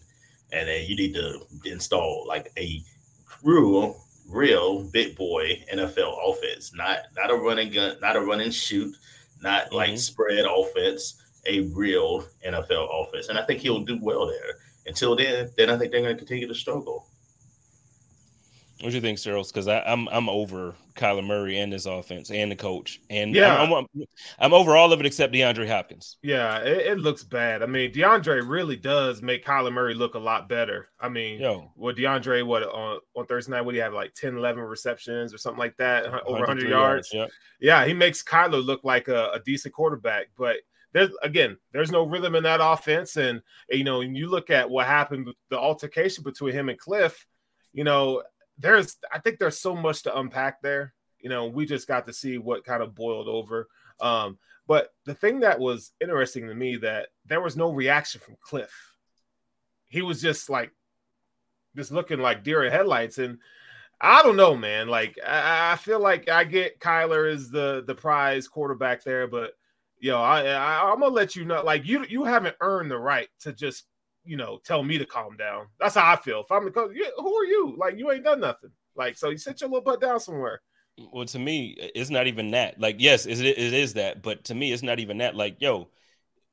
and 0.52 0.68
then 0.68 0.84
you 0.86 0.96
need 0.96 1.14
to 1.14 1.40
install 1.64 2.24
like 2.26 2.52
a 2.56 2.82
real, 3.42 3.96
real 4.28 4.84
big 4.84 5.16
boy 5.16 5.62
NFL 5.72 6.16
offense, 6.24 6.72
not 6.74 6.98
not 7.16 7.30
a 7.30 7.36
running 7.36 7.70
gun, 7.72 7.96
not 8.00 8.16
a 8.16 8.20
running 8.20 8.50
shoot, 8.50 8.94
not 9.40 9.66
mm-hmm. 9.66 9.76
like 9.76 9.98
spread 9.98 10.44
offense, 10.44 11.22
a 11.46 11.60
real 11.60 12.24
NFL 12.46 12.88
offense, 12.90 13.28
and 13.28 13.38
I 13.38 13.44
think 13.44 13.60
he'll 13.60 13.80
do 13.80 13.98
well 14.00 14.26
there. 14.26 14.58
Until 14.86 15.16
then, 15.16 15.50
then 15.56 15.70
I 15.70 15.78
think 15.78 15.92
they're 15.92 16.02
going 16.02 16.14
to 16.14 16.18
continue 16.18 16.46
to 16.46 16.54
struggle. 16.54 17.06
What 18.80 18.90
do 18.90 18.96
you 18.96 19.00
think, 19.00 19.18
Cyril? 19.18 19.44
Because 19.44 19.68
I'm 19.68 20.08
I'm 20.08 20.28
over 20.28 20.74
Kyler 20.96 21.24
Murray 21.24 21.58
and 21.58 21.72
his 21.72 21.86
offense 21.86 22.30
and 22.30 22.50
the 22.50 22.56
coach, 22.56 23.00
and 23.08 23.32
yeah, 23.32 23.56
I'm, 23.56 23.72
I'm, 23.72 23.86
I'm 24.38 24.52
over 24.52 24.76
all 24.76 24.92
of 24.92 24.98
it 24.98 25.06
except 25.06 25.32
DeAndre 25.32 25.68
Hopkins. 25.68 26.16
Yeah, 26.22 26.58
it, 26.58 26.86
it, 26.86 26.98
looks 26.98 27.22
bad. 27.22 27.62
I 27.62 27.66
mean, 27.66 27.92
DeAndre 27.92 28.46
really 28.46 28.74
does 28.74 29.22
make 29.22 29.44
Kyler 29.44 29.72
Murray 29.72 29.94
look 29.94 30.14
a 30.14 30.18
lot 30.18 30.48
better. 30.48 30.88
I 30.98 31.08
mean, 31.08 31.40
Yo. 31.40 31.70
what 31.76 31.96
DeAndre 31.96 32.44
what 32.44 32.64
on 32.64 32.98
on 33.14 33.26
Thursday 33.26 33.52
night? 33.52 33.60
What 33.60 33.72
do 33.72 33.76
you 33.76 33.82
have 33.82 33.94
like 33.94 34.12
10, 34.14 34.36
11 34.36 34.62
receptions 34.62 35.32
or 35.32 35.38
something 35.38 35.60
like 35.60 35.76
that, 35.76 36.06
over 36.06 36.40
100 36.40 36.68
yards? 36.68 37.12
yards 37.12 37.32
yeah. 37.60 37.86
he 37.86 37.94
makes 37.94 38.24
Kyler 38.24 38.64
look 38.64 38.82
like 38.82 39.06
a, 39.06 39.30
a 39.34 39.40
decent 39.40 39.72
quarterback, 39.72 40.26
but 40.36 40.56
there's 40.92 41.10
again, 41.22 41.56
there's 41.72 41.92
no 41.92 42.06
rhythm 42.06 42.34
in 42.34 42.42
that 42.42 42.60
offense. 42.60 43.16
And 43.16 43.40
you 43.70 43.84
know, 43.84 43.98
when 43.98 44.16
you 44.16 44.28
look 44.28 44.50
at 44.50 44.68
what 44.68 44.86
happened, 44.86 45.28
the 45.48 45.58
altercation 45.58 46.24
between 46.24 46.54
him 46.54 46.68
and 46.68 46.80
Kliff 46.80 47.14
you 47.74 47.82
know, 47.82 48.22
there's 48.58 48.96
I 49.12 49.18
think 49.18 49.38
there's 49.38 49.58
so 49.58 49.74
much 49.74 50.02
to 50.04 50.18
unpack 50.18 50.62
there. 50.62 50.94
You 51.20 51.30
know, 51.30 51.46
we 51.46 51.66
just 51.66 51.88
got 51.88 52.06
to 52.06 52.12
see 52.12 52.38
what 52.38 52.64
kind 52.64 52.82
of 52.82 52.94
boiled 52.94 53.28
over. 53.28 53.68
Um, 54.00 54.38
but 54.66 54.92
the 55.04 55.14
thing 55.14 55.40
that 55.40 55.58
was 55.58 55.92
interesting 56.00 56.48
to 56.48 56.54
me 56.54 56.76
that 56.76 57.08
there 57.26 57.40
was 57.40 57.56
no 57.56 57.72
reaction 57.72 58.20
from 58.20 58.36
Kliff. 58.46 58.70
He 59.86 60.02
was 60.02 60.20
just 60.20 60.50
like 60.50 60.72
just 61.76 61.92
looking 61.92 62.20
like 62.20 62.44
deer 62.44 62.64
in 62.64 62.72
headlights. 62.72 63.18
And 63.18 63.38
I 64.00 64.22
don't 64.22 64.36
know, 64.36 64.56
man. 64.56 64.88
Like 64.88 65.18
I, 65.26 65.72
I 65.72 65.76
feel 65.76 66.00
like 66.00 66.28
I 66.28 66.44
get 66.44 66.80
Kyler 66.80 67.30
is 67.30 67.50
the 67.50 67.84
the 67.86 67.94
prize 67.94 68.48
quarterback 68.48 69.04
there, 69.04 69.26
but 69.26 69.52
yo, 69.98 70.20
I, 70.20 70.42
I 70.46 70.90
I'm 70.90 71.00
gonna 71.00 71.14
let 71.14 71.36
you 71.36 71.44
know, 71.44 71.62
like 71.62 71.86
you 71.86 72.04
you 72.08 72.24
haven't 72.24 72.56
earned 72.60 72.90
the 72.90 72.98
right 72.98 73.28
to 73.40 73.52
just 73.52 73.84
you 74.24 74.36
know, 74.36 74.60
tell 74.64 74.82
me 74.82 74.98
to 74.98 75.06
calm 75.06 75.36
down. 75.36 75.66
That's 75.78 75.94
how 75.94 76.12
I 76.12 76.16
feel. 76.16 76.40
If 76.40 76.50
I'm 76.50 76.64
the 76.64 76.70
coach, 76.70 76.96
who 77.18 77.34
are 77.34 77.44
you? 77.44 77.74
Like, 77.76 77.98
you 77.98 78.10
ain't 78.10 78.24
done 78.24 78.40
nothing. 78.40 78.70
Like, 78.96 79.16
so 79.16 79.30
you 79.30 79.38
sit 79.38 79.60
your 79.60 79.70
little 79.70 79.82
butt 79.82 80.00
down 80.00 80.20
somewhere. 80.20 80.60
Well, 81.12 81.26
to 81.26 81.38
me, 81.38 81.76
it's 81.78 82.10
not 82.10 82.26
even 82.26 82.52
that. 82.52 82.80
Like, 82.80 82.96
yes, 82.98 83.26
it, 83.26 83.40
it 83.40 83.58
is 83.58 83.94
that, 83.94 84.22
but 84.22 84.44
to 84.44 84.54
me, 84.54 84.72
it's 84.72 84.82
not 84.82 85.00
even 85.00 85.18
that. 85.18 85.34
Like, 85.34 85.56
yo, 85.60 85.88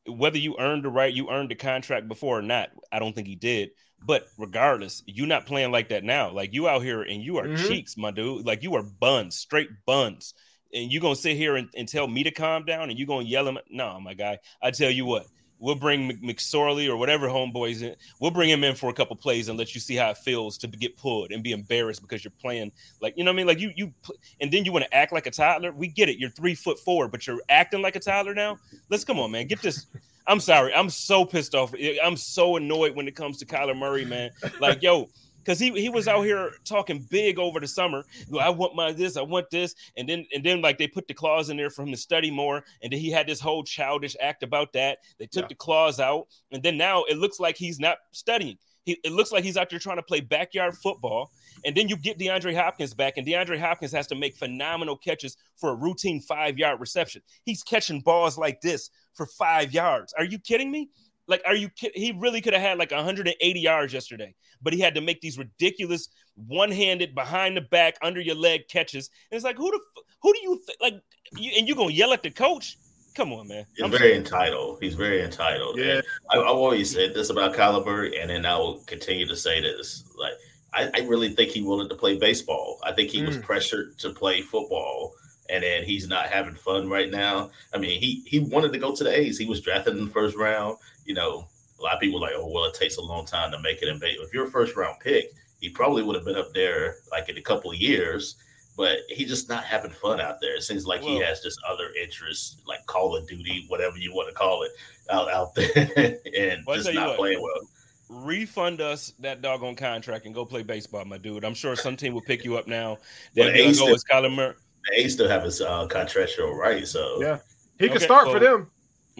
whether 0.08 0.38
you 0.38 0.56
earned 0.60 0.84
the 0.84 0.90
right, 0.90 1.14
you 1.14 1.30
earned 1.30 1.50
the 1.50 1.56
contract 1.56 2.08
before 2.08 2.40
or 2.40 2.42
not, 2.42 2.70
I 2.92 3.00
don't 3.00 3.14
think 3.14 3.28
he 3.28 3.36
did. 3.36 3.72
But 4.04 4.26
regardless, 4.38 5.04
you're 5.06 5.28
not 5.28 5.46
playing 5.46 5.72
like 5.72 5.90
that 5.90 6.04
now. 6.04 6.32
Like 6.32 6.54
you 6.54 6.68
out 6.68 6.82
here 6.82 7.04
and 7.04 7.22
you 7.22 7.38
are 7.38 7.46
mm-hmm. 7.46 7.68
cheeks, 7.68 7.98
my 7.98 8.10
dude. 8.10 8.46
Like 8.46 8.64
you 8.64 8.74
are 8.76 8.84
buns, 8.84 9.38
straight 9.38 9.70
buns. 9.86 10.34
And 10.74 10.92
you're 10.92 11.02
gonna 11.02 11.16
sit 11.16 11.38
here 11.38 11.56
and, 11.56 11.70
and 11.76 11.88
tell 11.88 12.08
me 12.08 12.24
to 12.24 12.32
calm 12.32 12.66
down 12.66 12.90
and 12.90 12.98
you're 12.98 13.08
gonna 13.08 13.26
yell 13.26 13.48
him. 13.48 13.60
No, 13.70 14.00
my 14.00 14.16
guy. 14.16 14.40
I 14.62 14.72
tell 14.72 14.90
you 14.90 15.06
what, 15.06 15.28
We'll 15.62 15.76
bring 15.76 16.18
McSorley 16.22 16.90
or 16.90 16.98
whatever 16.98 17.28
homeboys 17.28 17.84
in. 17.84 17.96
We'll 18.20 18.32
bring 18.32 18.50
him 18.50 18.64
in 18.64 18.74
for 18.76 18.90
a 18.90 18.94
couple 18.94 19.16
plays 19.16 19.48
and 19.48 19.60
let 19.60 19.76
you 19.76 19.80
see 19.80 19.96
how 19.96 20.10
it 20.10 20.18
feels 20.18 20.58
to 20.58 20.68
get 20.68 20.98
pulled 20.98 21.32
and 21.32 21.44
be 21.44 21.52
embarrassed 21.52 22.02
because 22.02 22.24
you're 22.24 22.34
playing 22.42 22.72
like 23.00 23.16
you 23.16 23.24
know 23.24 23.30
what 23.30 23.36
I 23.36 23.38
mean. 23.38 23.48
Like 23.48 23.60
you 23.60 23.72
you 23.76 23.94
and 24.42 24.52
then 24.52 24.66
you 24.66 24.72
want 24.72 24.86
to 24.86 24.94
act 24.94 25.14
like 25.14 25.28
a 25.28 25.32
toddler. 25.32 25.72
We 25.72 25.88
get 25.88 26.10
it. 26.10 26.18
You're 26.18 26.32
three 26.32 26.56
foot 26.56 26.80
four, 26.80 27.08
but 27.08 27.28
you're 27.28 27.40
acting 27.50 27.84
like 27.84 27.96
a 27.96 28.00
toddler 28.00 28.34
now. 28.34 28.58
Let's 28.90 29.04
come 29.04 29.20
on, 29.20 29.32
man. 29.32 29.46
Get 29.46 29.62
this. 29.62 29.86
I'm 30.28 30.40
sorry. 30.40 30.74
I'm 30.74 30.90
so 30.90 31.26
pissed 31.26 31.54
off. 31.54 31.74
I'm 32.04 32.18
so 32.18 32.56
annoyed 32.56 32.96
when 32.96 33.08
it 33.08 33.16
comes 33.16 33.38
to 33.38 33.46
Kyler 33.46 33.78
Murray, 33.78 34.06
man. 34.06 34.32
Like 34.60 34.82
yo 34.82 35.10
because 35.44 35.60
he 35.60 35.72
he 35.72 35.90
was 35.90 36.08
out 36.08 36.24
here 36.24 36.52
talking 36.64 37.06
big 37.10 37.40
over 37.40 37.60
the 37.60 37.68
summer. 37.68 38.04
I 38.40 38.50
want 38.50 38.76
my 38.76 38.92
this, 38.92 39.18
I 39.18 39.22
want 39.22 39.50
this, 39.50 39.76
and 39.98 40.08
then 40.08 40.26
and 40.34 40.44
then 40.44 40.62
like 40.62 40.78
they 40.78 40.88
put 40.88 41.08
the 41.08 41.14
clause 41.14 41.50
in 41.50 41.58
there 41.58 41.70
for 41.70 41.84
him 41.84 41.92
to 41.92 41.98
study 41.98 42.32
more, 42.32 42.64
and 42.82 42.92
then 42.92 43.00
he 43.00 43.12
had 43.12 43.28
this 43.28 43.40
whole 43.40 43.64
childish 43.64 44.16
act 44.22 44.44
about 44.44 44.74
that. 44.74 45.00
They 45.20 45.26
took 45.26 45.44
yeah. 45.44 45.50
the 45.50 45.56
clause 45.56 46.00
out, 46.00 46.28
and 46.52 46.62
then 46.64 46.78
now 46.78 47.04
it 47.04 47.18
looks 47.18 47.40
like 47.40 47.58
he's 47.58 47.80
not 47.80 47.98
studying. 48.12 48.58
He, 48.84 49.00
it 49.04 49.12
looks 49.12 49.32
like 49.32 49.44
he's 49.44 49.58
out 49.58 49.70
there 49.70 49.80
trying 49.80 49.98
to 49.98 50.04
play 50.04 50.22
backyard 50.22 50.76
football. 50.76 51.32
And 51.66 51.76
then 51.76 51.88
you 51.88 51.96
get 51.96 52.18
DeAndre 52.18 52.56
Hopkins 52.56 52.94
back, 52.94 53.18
and 53.18 53.28
DeAndre 53.28 53.60
Hopkins 53.60 53.92
has 53.92 54.08
to 54.08 54.16
make 54.16 54.36
phenomenal 54.36 54.98
catches 54.98 55.38
for 55.56 55.70
a 55.70 55.76
routine 55.76 56.20
five 56.20 56.58
yard 56.58 56.80
reception. 56.80 57.22
He's 57.44 57.62
catching 57.62 58.02
balls 58.02 58.38
like 58.38 58.62
this 58.62 58.90
for 59.14 59.26
five 59.26 59.74
yards. 59.74 60.14
Are 60.18 60.24
you 60.24 60.40
kidding 60.40 60.72
me? 60.72 60.90
Like, 61.28 61.42
are 61.46 61.56
you 61.56 61.70
kidding? 61.70 62.02
He 62.02 62.12
really 62.12 62.42
could 62.42 62.54
have 62.54 62.62
had 62.62 62.78
like 62.78 62.92
180 62.92 63.60
yards 63.60 63.94
yesterday, 63.94 64.34
but 64.62 64.74
he 64.74 64.80
had 64.80 64.96
to 64.96 65.02
make 65.02 65.22
these 65.22 65.38
ridiculous 65.38 66.10
one-handed 66.36 67.14
behind 67.14 67.58
the 67.58 67.62
back 67.62 67.96
under 68.02 68.20
your 68.20 68.36
leg 68.36 68.68
catches. 68.68 69.10
And 69.30 69.36
it's 69.36 69.46
like, 69.46 69.58
who 69.58 69.72
the 69.72 69.80
who 70.22 70.34
do 70.34 70.40
you 70.42 70.62
th- 70.66 70.78
like? 70.82 71.02
You, 71.38 71.52
and 71.58 71.68
you 71.68 71.76
gonna 71.76 71.94
yell 71.94 72.14
at 72.14 72.24
the 72.24 72.32
coach? 72.32 72.78
Come 73.16 73.34
on, 73.34 73.48
man. 73.48 73.66
He's 73.76 73.84
I'm 73.84 73.92
very 73.92 74.16
entitled. 74.16 74.80
He's 74.82 74.96
very 74.96 75.22
entitled. 75.22 75.78
Yeah, 75.78 76.02
I, 76.32 76.38
have 76.38 76.46
always 76.46 76.92
said 76.92 77.14
this 77.14 77.30
about 77.30 77.54
Kyler 77.54 78.20
and 78.20 78.30
then 78.30 78.46
I 78.46 78.58
will 78.58 78.80
continue 78.86 79.28
to 79.28 79.36
say 79.36 79.60
this. 79.62 80.06
Like, 80.18 80.34
I, 80.74 81.02
I 81.02 81.06
really 81.06 81.30
think 81.30 81.52
he 81.52 81.62
wanted 81.62 81.90
to 81.90 81.96
play 81.96 82.18
baseball. 82.18 82.80
I 82.84 82.94
think 82.94 83.10
he 83.10 83.22
mm. 83.22 83.28
was 83.28 83.38
pressured 83.38 83.98
to 84.00 84.12
play 84.12 84.42
football 84.42 85.14
and 85.52 85.64
then 85.64 85.84
he's 85.84 86.08
not 86.08 86.28
having 86.28 86.56
fun 86.56 86.90
right 86.90 87.12
now. 87.12 87.52
I 87.74 87.78
mean, 87.78 88.00
he 88.00 88.24
he 88.26 88.40
wanted 88.40 88.72
to 88.72 88.80
go 88.80 88.96
to 88.96 89.04
the 89.04 89.16
A's. 89.16 89.38
He 89.38 89.46
was 89.46 89.62
drafted 89.62 89.98
in 89.98 90.06
the 90.06 90.12
first 90.12 90.36
round 90.36 90.78
you 91.06 91.14
know, 91.14 91.48
a 91.80 91.84
lot 91.84 91.96
of 91.96 92.00
people 92.00 92.22
like, 92.22 92.34
oh, 92.36 92.48
well, 92.48 92.66
it 92.66 92.74
takes 92.74 92.98
a 92.98 93.02
long 93.02 93.26
time 93.26 93.52
to 93.52 93.60
make 93.60 93.82
it 93.82 93.88
in 93.88 94.00
baseball. 94.00 94.26
If 94.26 94.34
you're 94.34 94.48
a 94.48 94.52
first 94.52 94.76
round 94.76 95.00
pick, 95.00 95.32
he 95.60 95.70
probably 95.70 96.04
would 96.04 96.16
have 96.16 96.26
been 96.26 96.38
up 96.38 96.54
there 96.54 96.98
like 97.12 97.30
in 97.30 97.38
a 97.38 97.42
couple 97.42 97.72
of 97.72 97.78
years, 97.78 98.36
but 98.76 99.00
he's 99.10 99.30
just 99.30 99.50
not 99.50 99.64
having 99.64 99.92
fun 99.92 100.20
out 100.20 100.42
there. 100.42 100.56
It 100.56 100.64
seems 100.64 100.86
like 100.86 101.02
well, 101.02 101.12
he 101.12 101.20
has 101.20 101.42
just 101.42 101.60
other 101.68 101.90
interests, 102.02 102.62
like 102.68 102.86
Call 102.88 103.16
of 103.16 103.28
Duty, 103.28 103.66
whatever 103.68 103.98
you 103.98 104.14
want 104.14 104.30
to 104.30 104.36
call 104.36 104.64
it, 104.64 104.72
out 105.10 105.32
out 105.32 105.54
there, 105.56 105.72
and 106.38 106.64
well, 106.66 106.78
just 106.78 106.94
not 106.94 107.10
what, 107.10 107.18
playing 107.18 107.42
well. 107.42 107.68
Refund 108.10 108.82
us 108.82 109.14
that 109.20 109.42
doggone 109.42 109.76
contract 109.76 110.26
and 110.26 110.36
go 110.36 110.44
play 110.46 110.64
baseball, 110.64 111.06
my 111.06 111.18
dude. 111.18 111.46
I'm 111.46 111.54
sure 111.54 111.76
some 111.76 111.96
team 111.96 112.14
will 112.14 112.22
pick 112.22 112.44
you 112.44 112.58
up 112.58 112.68
now. 112.68 112.98
They'll 113.36 113.46
well, 113.46 113.72
the 113.72 113.78
go 113.78 113.92
with 113.92 114.04
Kyler 114.12 114.34
Murray. 114.34 114.56
They 114.90 115.08
still 115.08 115.30
have 115.30 115.44
his 115.44 115.62
uh, 115.62 115.86
contractual 115.88 116.56
right, 116.56 116.88
so 116.88 117.22
yeah, 117.22 117.38
he 117.80 117.88
can 117.88 117.98
okay, 117.98 118.06
start 118.06 118.28
for 118.30 118.40
them. 118.40 118.72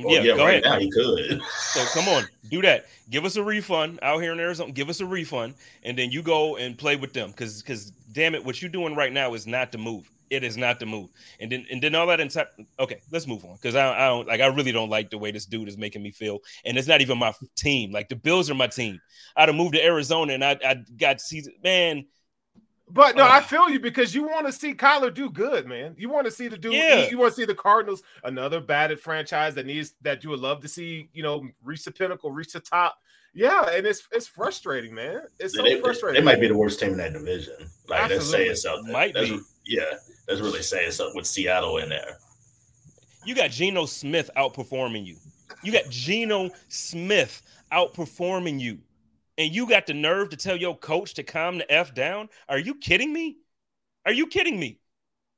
Well, 0.04 0.16
yeah, 0.16 0.22
yeah, 0.22 0.36
go 0.36 0.46
right 0.46 0.64
ahead. 0.64 0.64
Now 0.64 0.80
he 0.80 0.90
could. 0.92 1.42
So 1.58 1.84
come 1.94 2.08
on, 2.10 2.24
do 2.50 2.62
that. 2.62 2.86
Give 3.10 3.26
us 3.26 3.36
a 3.36 3.44
refund 3.44 4.00
out 4.02 4.22
here 4.22 4.32
in 4.32 4.40
Arizona. 4.40 4.72
Give 4.72 4.90
us 4.90 5.00
a 5.00 5.06
refund, 5.06 5.56
and 5.84 5.98
then 5.98 6.12
you 6.12 6.22
go 6.22 6.58
and 6.58 6.78
play 6.78 6.96
with 6.96 7.14
them. 7.14 7.32
Because, 7.32 7.62
because, 7.62 7.92
damn 8.12 8.36
it, 8.36 8.44
what 8.44 8.62
you're 8.62 8.72
doing 8.72 8.96
right 8.96 9.12
now 9.12 9.34
is 9.34 9.46
not 9.48 9.72
the 9.72 9.78
move. 9.78 10.10
It 10.30 10.46
is 10.46 10.56
not 10.56 10.80
the 10.80 10.86
move. 10.86 11.10
And 11.42 11.52
then, 11.52 11.66
and 11.70 11.84
then 11.84 11.94
all 11.94 12.08
that 12.08 12.22
inside. 12.22 12.48
Okay, 12.80 13.02
let's 13.12 13.28
move 13.28 13.44
on. 13.44 13.56
Because 13.56 13.76
I, 13.76 13.94
I 13.94 14.08
don't 14.08 14.28
like. 14.28 14.40
I 14.40 14.46
really 14.46 14.72
don't 14.72 14.90
like 14.90 15.10
the 15.10 15.18
way 15.18 15.32
this 15.32 15.46
dude 15.46 15.68
is 15.68 15.78
making 15.78 16.02
me 16.02 16.12
feel. 16.12 16.40
And 16.64 16.78
it's 16.78 16.88
not 16.88 17.02
even 17.02 17.18
my 17.18 17.34
team. 17.58 17.92
Like 17.92 18.08
the 18.08 18.16
Bills 18.16 18.50
are 18.50 18.56
my 18.56 18.68
team. 18.68 19.02
I'd 19.36 19.50
have 19.50 19.58
moved 19.58 19.74
to 19.74 19.84
Arizona, 19.84 20.34
and 20.34 20.44
I, 20.44 20.58
I 20.66 20.86
got 20.98 21.20
season. 21.20 21.54
Man, 21.62 22.06
but 22.94 23.16
no, 23.16 23.24
uh, 23.24 23.30
I 23.30 23.42
feel 23.42 23.70
you 23.70 23.80
because 23.80 24.14
you 24.14 24.24
want 24.24 24.46
to 24.48 24.52
see 24.52 24.74
Kyler 24.74 25.14
do 25.14 25.30
good, 25.30 25.66
man. 25.68 25.96
You 25.98 26.10
want 26.10 26.26
to 26.26 26.32
see 26.32 26.48
the 26.48 26.58
dude. 26.58 26.74
Yeah. 26.74 27.10
You 27.10 27.18
want 27.18 27.34
to 27.34 27.36
see 27.36 27.46
the 27.46 27.56
Cardinals, 27.56 28.04
another 28.24 28.60
batted 28.60 29.00
franchise 29.00 29.56
that 29.56 29.66
needs 29.66 29.94
that 30.02 30.24
you 30.24 30.30
would 30.30 30.40
love 30.40 30.62
to 30.62 30.68
see. 30.68 31.10
You 31.14 31.24
know, 31.24 31.48
reach 31.64 31.84
the 31.84 31.92
pinnacle, 31.92 32.32
reach 32.32 32.54
the 32.54 32.60
top. 32.60 32.98
Yeah, 33.34 33.70
and 33.72 33.88
it's 33.88 34.08
it's 34.12 34.28
frustrating, 34.28 34.94
man. 34.94 35.22
It's 35.40 35.56
so 35.56 35.64
they, 35.64 35.80
frustrating. 35.80 36.20
They 36.20 36.26
might 36.26 36.42
be 36.42 36.48
the 36.48 36.58
worst 36.58 36.80
team 36.80 36.92
in 36.92 36.98
that 36.98 37.14
division. 37.14 37.56
Like 37.88 38.10
that's 38.10 38.30
saying 38.30 38.56
something. 38.56 38.92
Might 38.92 39.14
that's, 39.14 39.30
be. 39.30 39.40
Yeah, 39.66 39.94
that's 40.28 40.42
really 40.42 40.62
saying 40.62 40.92
something 40.92 41.16
with 41.16 41.28
Seattle 41.28 41.78
in 41.78 41.90
there. 41.90 42.18
You 43.26 43.36
got 43.36 43.52
Geno 43.52 43.86
Smith 43.86 44.30
outperforming 44.36 45.06
you. 45.06 45.16
You 45.64 45.72
got 45.72 45.90
Geno 45.90 46.50
Smith 46.68 47.42
outperforming 47.72 48.60
you 48.60 48.80
and 49.42 49.56
you 49.56 49.68
got 49.68 49.88
the 49.88 49.94
nerve 49.96 50.30
to 50.30 50.38
tell 50.38 50.56
your 50.56 50.78
coach 50.78 51.16
to 51.16 51.24
calm 51.24 51.58
the 51.58 51.72
f 51.72 51.96
down? 51.96 52.30
Are 52.48 52.60
you 52.60 52.76
kidding 52.76 53.12
me? 53.12 53.38
Are 54.06 54.14
you 54.14 54.28
kidding 54.28 54.60
me? 54.60 54.80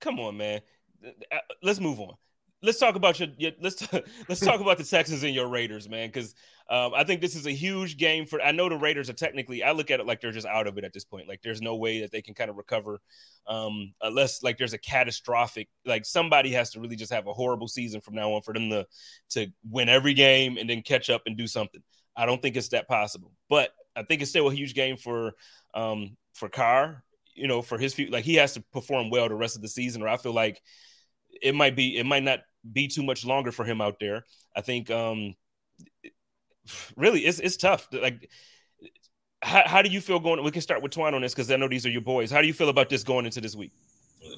Come 0.02 0.20
on, 0.20 0.36
man. 0.36 0.60
Uh, 1.32 1.38
let's 1.62 1.80
move 1.80 2.02
on. 2.02 2.16
Let's 2.62 2.80
talk 2.80 2.96
about 2.96 3.18
your, 3.18 3.30
your 3.38 3.52
let's 3.62 3.82
let's 4.28 4.42
talk 4.42 4.60
about 4.60 4.78
the 4.78 4.84
Texans 4.84 5.24
and 5.24 5.34
your 5.34 5.48
Raiders, 5.48 5.88
man, 5.88 6.10
because 6.10 6.36
um, 6.70 6.92
I 6.94 7.06
think 7.06 7.22
this 7.22 7.34
is 7.36 7.46
a 7.46 7.52
huge 7.52 7.96
game 7.96 8.26
for. 8.26 8.42
I 8.42 8.52
know 8.52 8.68
the 8.68 8.76
Raiders 8.76 9.10
are 9.10 9.14
technically. 9.14 9.64
I 9.64 9.72
look 9.72 9.90
at 9.90 10.02
it 10.02 10.06
like 10.06 10.20
they're 10.20 10.32
just 10.34 10.48
out 10.48 10.68
of 10.68 10.78
it 10.78 10.84
at 10.84 10.92
this 10.92 11.06
point. 11.06 11.30
Like 11.30 11.42
there's 11.42 11.62
no 11.62 11.76
way 11.76 12.02
that 12.02 12.12
they 12.12 12.22
can 12.22 12.34
kind 12.34 12.50
of 12.50 12.58
recover 12.58 13.00
um, 13.48 13.94
unless 14.02 14.44
like 14.44 14.58
there's 14.58 14.74
a 14.74 14.78
catastrophic. 14.78 15.70
Like 15.86 16.06
somebody 16.06 16.52
has 16.52 16.72
to 16.72 16.82
really 16.82 16.98
just 16.98 17.14
have 17.14 17.28
a 17.28 17.34
horrible 17.34 17.70
season 17.70 18.02
from 18.02 18.16
now 18.16 18.34
on 18.34 18.42
for 18.42 18.54
them 18.54 18.70
to 18.70 18.86
to 19.30 19.48
win 19.70 19.88
every 19.88 20.14
game 20.14 20.58
and 20.58 20.70
then 20.70 20.82
catch 20.82 21.10
up 21.10 21.22
and 21.26 21.38
do 21.38 21.48
something. 21.48 21.82
I 22.16 22.26
don't 22.26 22.42
think 22.42 22.58
it's 22.58 22.70
that 22.70 22.90
possible, 22.90 23.32
but 23.50 23.72
I 23.96 24.04
think 24.04 24.22
it's 24.22 24.32
still 24.32 24.48
a 24.48 24.54
huge 24.54 24.74
game 24.74 24.98
for 24.98 25.34
um 25.74 26.18
for 26.34 26.50
Carr. 26.50 27.04
You 27.36 27.48
know, 27.48 27.62
for 27.62 27.78
his 27.78 27.98
like 28.10 28.26
he 28.26 28.36
has 28.36 28.54
to 28.54 28.62
perform 28.72 29.10
well 29.10 29.28
the 29.28 29.36
rest 29.36 29.56
of 29.56 29.62
the 29.62 29.68
season, 29.68 30.02
or 30.02 30.08
I 30.08 30.18
feel 30.18 30.34
like 30.34 30.62
it 31.42 31.56
might 31.56 31.76
be 31.76 31.98
it 31.98 32.06
might 32.06 32.24
not 32.24 32.40
be 32.72 32.88
too 32.88 33.04
much 33.04 33.26
longer 33.26 33.52
for 33.52 33.66
him 33.66 33.82
out 33.82 34.00
there. 34.00 34.24
I 34.56 34.62
think 34.62 34.92
um 34.92 35.36
really 36.96 37.26
it's 37.26 37.40
it's 37.40 37.58
tough. 37.58 37.88
Like 37.92 38.30
how, 39.44 39.64
how 39.66 39.82
do 39.82 39.90
you 39.90 40.02
feel 40.02 40.20
going? 40.20 40.44
We 40.44 40.52
can 40.52 40.62
start 40.62 40.82
with 40.82 40.92
Twine 40.92 41.14
on 41.14 41.22
this 41.22 41.34
because 41.34 41.52
I 41.52 41.58
know 41.58 41.68
these 41.68 41.86
are 41.86 41.90
your 41.90 42.02
boys. 42.02 42.32
How 42.32 42.42
do 42.42 42.48
you 42.48 42.54
feel 42.54 42.70
about 42.70 42.90
this 42.90 43.04
going 43.04 43.26
into 43.26 43.42
this 43.42 43.56
week? 43.56 43.72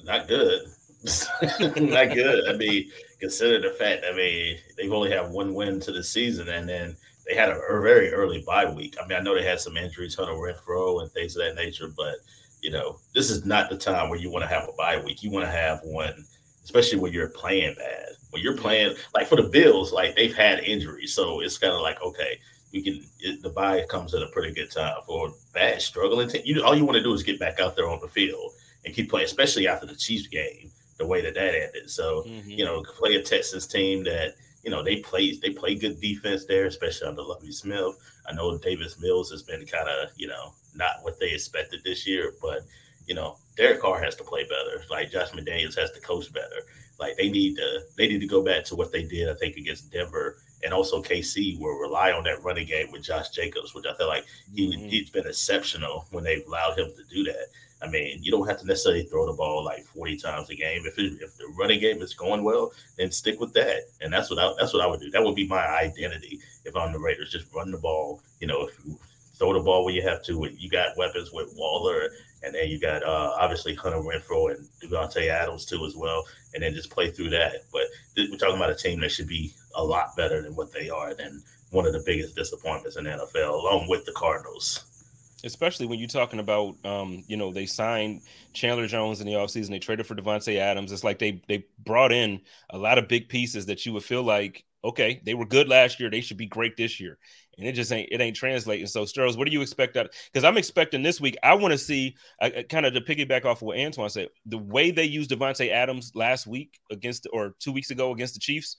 Not 0.04 0.26
good. 0.28 0.62
Not 1.60 2.12
good. 2.14 2.48
I 2.48 2.56
mean, 2.56 2.90
consider 3.20 3.60
the 3.60 3.74
fact. 3.76 4.04
I 4.10 4.14
mean, 4.14 4.58
they've 4.76 4.92
only 4.92 5.12
had 5.12 5.30
one 5.30 5.54
win 5.54 5.78
to 5.80 5.92
the 5.92 6.02
season, 6.02 6.48
and 6.48 6.68
then 6.68 6.96
they 7.26 7.34
had 7.34 7.48
a, 7.48 7.58
a, 7.58 7.80
very 7.80 8.12
early 8.12 8.42
bye 8.46 8.70
week. 8.70 8.96
I 9.02 9.06
mean, 9.06 9.18
I 9.18 9.22
know 9.22 9.34
they 9.34 9.44
had 9.44 9.60
some 9.60 9.76
injuries, 9.76 10.14
Hunter 10.14 10.32
Renfrow 10.32 11.02
and 11.02 11.10
things 11.10 11.36
of 11.36 11.44
that 11.44 11.60
nature, 11.60 11.92
but 11.96 12.16
you 12.62 12.70
know, 12.70 12.98
this 13.14 13.30
is 13.30 13.44
not 13.44 13.68
the 13.68 13.76
time 13.76 14.08
where 14.08 14.18
you 14.18 14.30
want 14.30 14.44
to 14.44 14.48
have 14.48 14.68
a 14.68 14.72
bye 14.72 15.00
week. 15.04 15.22
You 15.22 15.30
want 15.30 15.44
to 15.44 15.50
have 15.50 15.80
one, 15.84 16.24
especially 16.64 16.98
when 16.98 17.12
you're 17.12 17.28
playing 17.28 17.74
bad. 17.76 18.08
When 18.30 18.42
you're 18.42 18.56
playing, 18.56 18.96
like 19.14 19.26
for 19.26 19.36
the 19.36 19.48
Bills, 19.48 19.92
like 19.92 20.14
they've 20.14 20.34
had 20.34 20.60
injuries, 20.60 21.14
so 21.14 21.40
it's 21.40 21.58
kind 21.58 21.72
of 21.72 21.80
like 21.80 22.00
okay, 22.02 22.38
we 22.72 22.82
can. 22.82 23.04
It, 23.20 23.42
the 23.42 23.50
bye 23.50 23.84
comes 23.88 24.14
at 24.14 24.22
a 24.22 24.28
pretty 24.28 24.52
good 24.52 24.70
time 24.70 24.96
for 25.06 25.32
bad 25.54 25.80
struggling 25.80 26.28
team. 26.28 26.42
You 26.44 26.62
all 26.62 26.74
you 26.74 26.84
want 26.84 26.96
to 26.96 27.02
do 27.02 27.14
is 27.14 27.22
get 27.22 27.40
back 27.40 27.60
out 27.60 27.76
there 27.76 27.88
on 27.88 28.00
the 28.00 28.08
field 28.08 28.52
and 28.84 28.94
keep 28.94 29.10
playing, 29.10 29.26
especially 29.26 29.68
after 29.68 29.86
the 29.86 29.94
Chiefs 29.96 30.26
game, 30.26 30.70
the 30.98 31.06
way 31.06 31.20
that 31.22 31.34
that 31.34 31.54
ended. 31.54 31.88
So 31.90 32.24
mm-hmm. 32.26 32.50
you 32.50 32.64
know, 32.64 32.82
play 32.82 33.14
a 33.14 33.22
Texas 33.22 33.66
team 33.66 34.04
that 34.04 34.34
you 34.66 34.72
know, 34.72 34.82
they 34.82 34.96
play 34.96 35.36
they 35.36 35.50
play 35.50 35.76
good 35.76 36.00
defense 36.00 36.44
there, 36.44 36.66
especially 36.66 37.06
under 37.06 37.22
Lovie 37.22 37.52
Smith. 37.52 37.94
I 38.28 38.34
know 38.34 38.58
Davis 38.58 39.00
Mills 39.00 39.30
has 39.30 39.44
been 39.44 39.64
kind 39.64 39.88
of, 39.88 40.10
you 40.16 40.26
know, 40.26 40.52
not 40.74 40.96
what 41.02 41.20
they 41.20 41.30
expected 41.30 41.80
this 41.84 42.04
year, 42.04 42.34
but 42.42 42.62
you 43.06 43.14
know, 43.14 43.36
Derek 43.56 43.80
Carr 43.80 44.02
has 44.02 44.16
to 44.16 44.24
play 44.24 44.42
better. 44.42 44.84
Like 44.90 45.12
Josh 45.12 45.30
McDaniels 45.30 45.78
has 45.78 45.92
to 45.92 46.00
coach 46.00 46.32
better. 46.32 46.66
Like 46.98 47.16
they 47.16 47.30
need 47.30 47.56
to 47.58 47.82
they 47.96 48.08
need 48.08 48.20
to 48.20 48.26
go 48.26 48.42
back 48.42 48.64
to 48.64 48.74
what 48.74 48.90
they 48.90 49.04
did, 49.04 49.30
I 49.30 49.34
think, 49.34 49.56
against 49.56 49.92
Denver 49.92 50.38
and 50.64 50.72
also 50.72 51.02
KC, 51.02 51.60
will 51.60 51.78
rely 51.78 52.12
on 52.12 52.24
that 52.24 52.42
running 52.42 52.66
game 52.66 52.90
with 52.90 53.04
Josh 53.04 53.30
Jacobs, 53.30 53.74
which 53.74 53.84
I 53.86 53.96
feel 53.96 54.08
like 54.08 54.24
he, 54.54 54.68
mm-hmm. 54.68 54.88
he's 54.88 55.10
been 55.10 55.26
exceptional 55.26 56.06
when 56.10 56.24
they've 56.24 56.46
allowed 56.46 56.78
him 56.78 56.90
to 56.96 57.14
do 57.14 57.24
that. 57.24 57.46
I 57.82 57.88
mean, 57.88 58.22
you 58.22 58.30
don't 58.30 58.48
have 58.48 58.58
to 58.60 58.66
necessarily 58.66 59.04
throw 59.04 59.26
the 59.26 59.32
ball 59.34 59.64
like 59.64 59.84
40 59.84 60.16
times 60.16 60.48
a 60.50 60.54
game. 60.54 60.82
If 60.86 60.98
it, 60.98 61.20
if 61.20 61.36
the 61.36 61.46
running 61.58 61.80
game 61.80 62.00
is 62.00 62.14
going 62.14 62.42
well, 62.42 62.72
then 62.96 63.10
stick 63.10 63.38
with 63.38 63.52
that. 63.52 63.82
And 64.00 64.12
that's 64.12 64.30
what 64.30 64.38
I, 64.38 64.52
that's 64.58 64.72
what 64.72 64.82
I 64.82 64.86
would 64.86 65.00
do. 65.00 65.10
That 65.10 65.22
would 65.22 65.34
be 65.34 65.46
my 65.46 65.66
identity 65.66 66.40
if 66.64 66.74
I'm 66.74 66.92
the 66.92 66.98
Raiders. 66.98 67.30
Just 67.30 67.52
run 67.54 67.70
the 67.70 67.78
ball. 67.78 68.22
You 68.40 68.46
know, 68.46 68.66
if 68.66 68.84
you 68.84 68.98
throw 69.38 69.52
the 69.52 69.60
ball 69.60 69.84
where 69.84 69.94
you 69.94 70.02
have 70.02 70.22
to. 70.24 70.48
You 70.56 70.68
got 70.68 70.96
weapons 70.96 71.32
with 71.32 71.52
Waller, 71.56 72.10
and 72.42 72.54
then 72.54 72.68
you 72.68 72.78
got 72.78 73.02
uh, 73.02 73.36
obviously 73.38 73.74
Hunter 73.74 73.98
Renfrow 73.98 74.54
and 74.54 74.66
Davante 74.82 75.28
Adams 75.28 75.66
too 75.66 75.84
as 75.84 75.94
well. 75.96 76.24
And 76.54 76.62
then 76.62 76.74
just 76.74 76.90
play 76.90 77.10
through 77.10 77.30
that. 77.30 77.64
But 77.72 77.82
we're 78.16 78.38
talking 78.38 78.56
about 78.56 78.70
a 78.70 78.74
team 78.74 79.00
that 79.00 79.10
should 79.10 79.28
be 79.28 79.52
a 79.74 79.84
lot 79.84 80.16
better 80.16 80.42
than 80.42 80.56
what 80.56 80.72
they 80.72 80.88
are. 80.88 81.14
Than 81.14 81.42
one 81.70 81.86
of 81.86 81.92
the 81.92 82.02
biggest 82.06 82.36
disappointments 82.36 82.96
in 82.96 83.04
the 83.04 83.10
NFL, 83.10 83.50
along 83.50 83.88
with 83.88 84.04
the 84.06 84.12
Cardinals 84.12 84.95
especially 85.44 85.86
when 85.86 85.98
you're 85.98 86.08
talking 86.08 86.40
about 86.40 86.74
um, 86.84 87.22
you 87.26 87.36
know 87.36 87.52
they 87.52 87.66
signed 87.66 88.22
Chandler 88.52 88.86
Jones 88.86 89.20
in 89.20 89.26
the 89.26 89.34
offseason, 89.34 89.70
they 89.70 89.78
traded 89.78 90.06
for 90.06 90.14
Davante 90.14 90.56
Adams. 90.56 90.92
It's 90.92 91.04
like 91.04 91.18
they 91.18 91.42
they 91.48 91.66
brought 91.78 92.12
in 92.12 92.40
a 92.70 92.78
lot 92.78 92.98
of 92.98 93.08
big 93.08 93.28
pieces 93.28 93.66
that 93.66 93.84
you 93.86 93.92
would 93.92 94.04
feel 94.04 94.22
like 94.22 94.64
Okay, 94.86 95.20
they 95.24 95.34
were 95.34 95.44
good 95.44 95.68
last 95.68 95.98
year. 95.98 96.08
They 96.08 96.20
should 96.20 96.36
be 96.36 96.46
great 96.46 96.76
this 96.76 97.00
year, 97.00 97.18
and 97.58 97.66
it 97.66 97.72
just 97.72 97.90
ain't 97.90 98.08
it 98.12 98.20
ain't 98.20 98.36
translating. 98.36 98.86
So, 98.86 99.04
Sterls, 99.04 99.36
what 99.36 99.46
do 99.46 99.52
you 99.52 99.60
expect 99.60 99.96
out? 99.96 100.10
Because 100.32 100.44
I'm 100.44 100.56
expecting 100.56 101.02
this 101.02 101.20
week. 101.20 101.36
I 101.42 101.54
want 101.54 101.72
to 101.72 101.78
see 101.78 102.14
uh, 102.40 102.50
kind 102.70 102.86
of 102.86 102.94
to 102.94 103.00
piggyback 103.00 103.44
off 103.44 103.62
of 103.62 103.62
what 103.62 103.80
Antoine 103.80 104.10
said. 104.10 104.28
The 104.44 104.58
way 104.58 104.92
they 104.92 105.02
used 105.02 105.30
Davante 105.30 105.72
Adams 105.72 106.12
last 106.14 106.46
week 106.46 106.78
against 106.92 107.26
or 107.32 107.56
two 107.58 107.72
weeks 107.72 107.90
ago 107.90 108.12
against 108.12 108.34
the 108.34 108.40
Chiefs, 108.40 108.76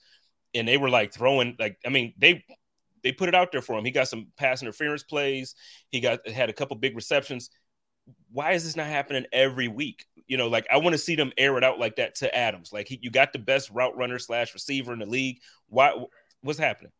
and 0.54 0.66
they 0.66 0.78
were 0.78 0.88
like 0.88 1.12
throwing 1.12 1.56
like 1.58 1.76
I 1.84 1.90
mean 1.90 2.14
they 2.16 2.42
they 3.02 3.12
put 3.12 3.28
it 3.28 3.34
out 3.34 3.52
there 3.52 3.62
for 3.62 3.78
him. 3.78 3.84
He 3.84 3.90
got 3.90 4.08
some 4.08 4.28
pass 4.36 4.62
interference 4.62 5.02
plays. 5.02 5.54
He 5.90 6.00
got 6.00 6.26
had 6.28 6.50
a 6.50 6.52
couple 6.52 6.76
big 6.76 6.96
receptions. 6.96 7.50
Why 8.32 8.52
is 8.52 8.64
this 8.64 8.76
not 8.76 8.86
happening 8.86 9.26
every 9.32 9.68
week? 9.68 10.06
You 10.26 10.36
know, 10.36 10.48
like 10.48 10.66
I 10.70 10.78
want 10.78 10.94
to 10.94 10.98
see 10.98 11.14
them 11.14 11.32
air 11.36 11.56
it 11.58 11.64
out 11.64 11.78
like 11.78 11.96
that 11.96 12.14
to 12.16 12.34
Adams. 12.34 12.72
Like 12.72 12.88
he, 12.88 12.98
you 13.02 13.10
got 13.10 13.32
the 13.32 13.38
best 13.38 13.70
route 13.70 13.96
runner 13.96 14.18
slash 14.18 14.54
receiver 14.54 14.92
in 14.92 14.98
the 14.98 15.06
league. 15.06 15.40
Why? 15.68 15.94
What's 16.42 16.58
happening? 16.58 16.92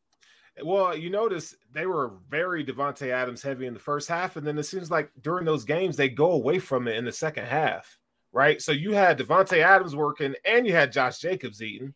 Well, 0.63 0.97
you 0.97 1.11
notice 1.11 1.55
they 1.73 1.87
were 1.87 2.15
very 2.29 2.65
Davante 2.65 3.11
Adams 3.11 3.43
heavy 3.43 3.67
in 3.67 3.75
the 3.75 3.81
first 3.81 4.09
half, 4.09 4.37
and 4.37 4.47
then 4.47 4.59
it 4.59 4.65
seems 4.65 4.91
like 4.91 5.11
during 5.21 5.45
those 5.45 5.65
games 5.65 5.97
they 5.97 6.09
go 6.09 6.33
away 6.33 6.59
from 6.59 6.89
it 6.89 6.97
in 6.97 7.05
the 7.05 7.13
second 7.13 7.47
half, 7.47 7.99
right? 8.33 8.61
So 8.61 8.73
you 8.73 8.93
had 8.93 9.19
Davante 9.19 9.59
Adams 9.59 9.95
working, 9.95 10.35
and 10.45 10.67
you 10.67 10.73
had 10.73 10.93
Josh 10.93 11.19
Jacobs 11.19 11.63
eating, 11.63 11.95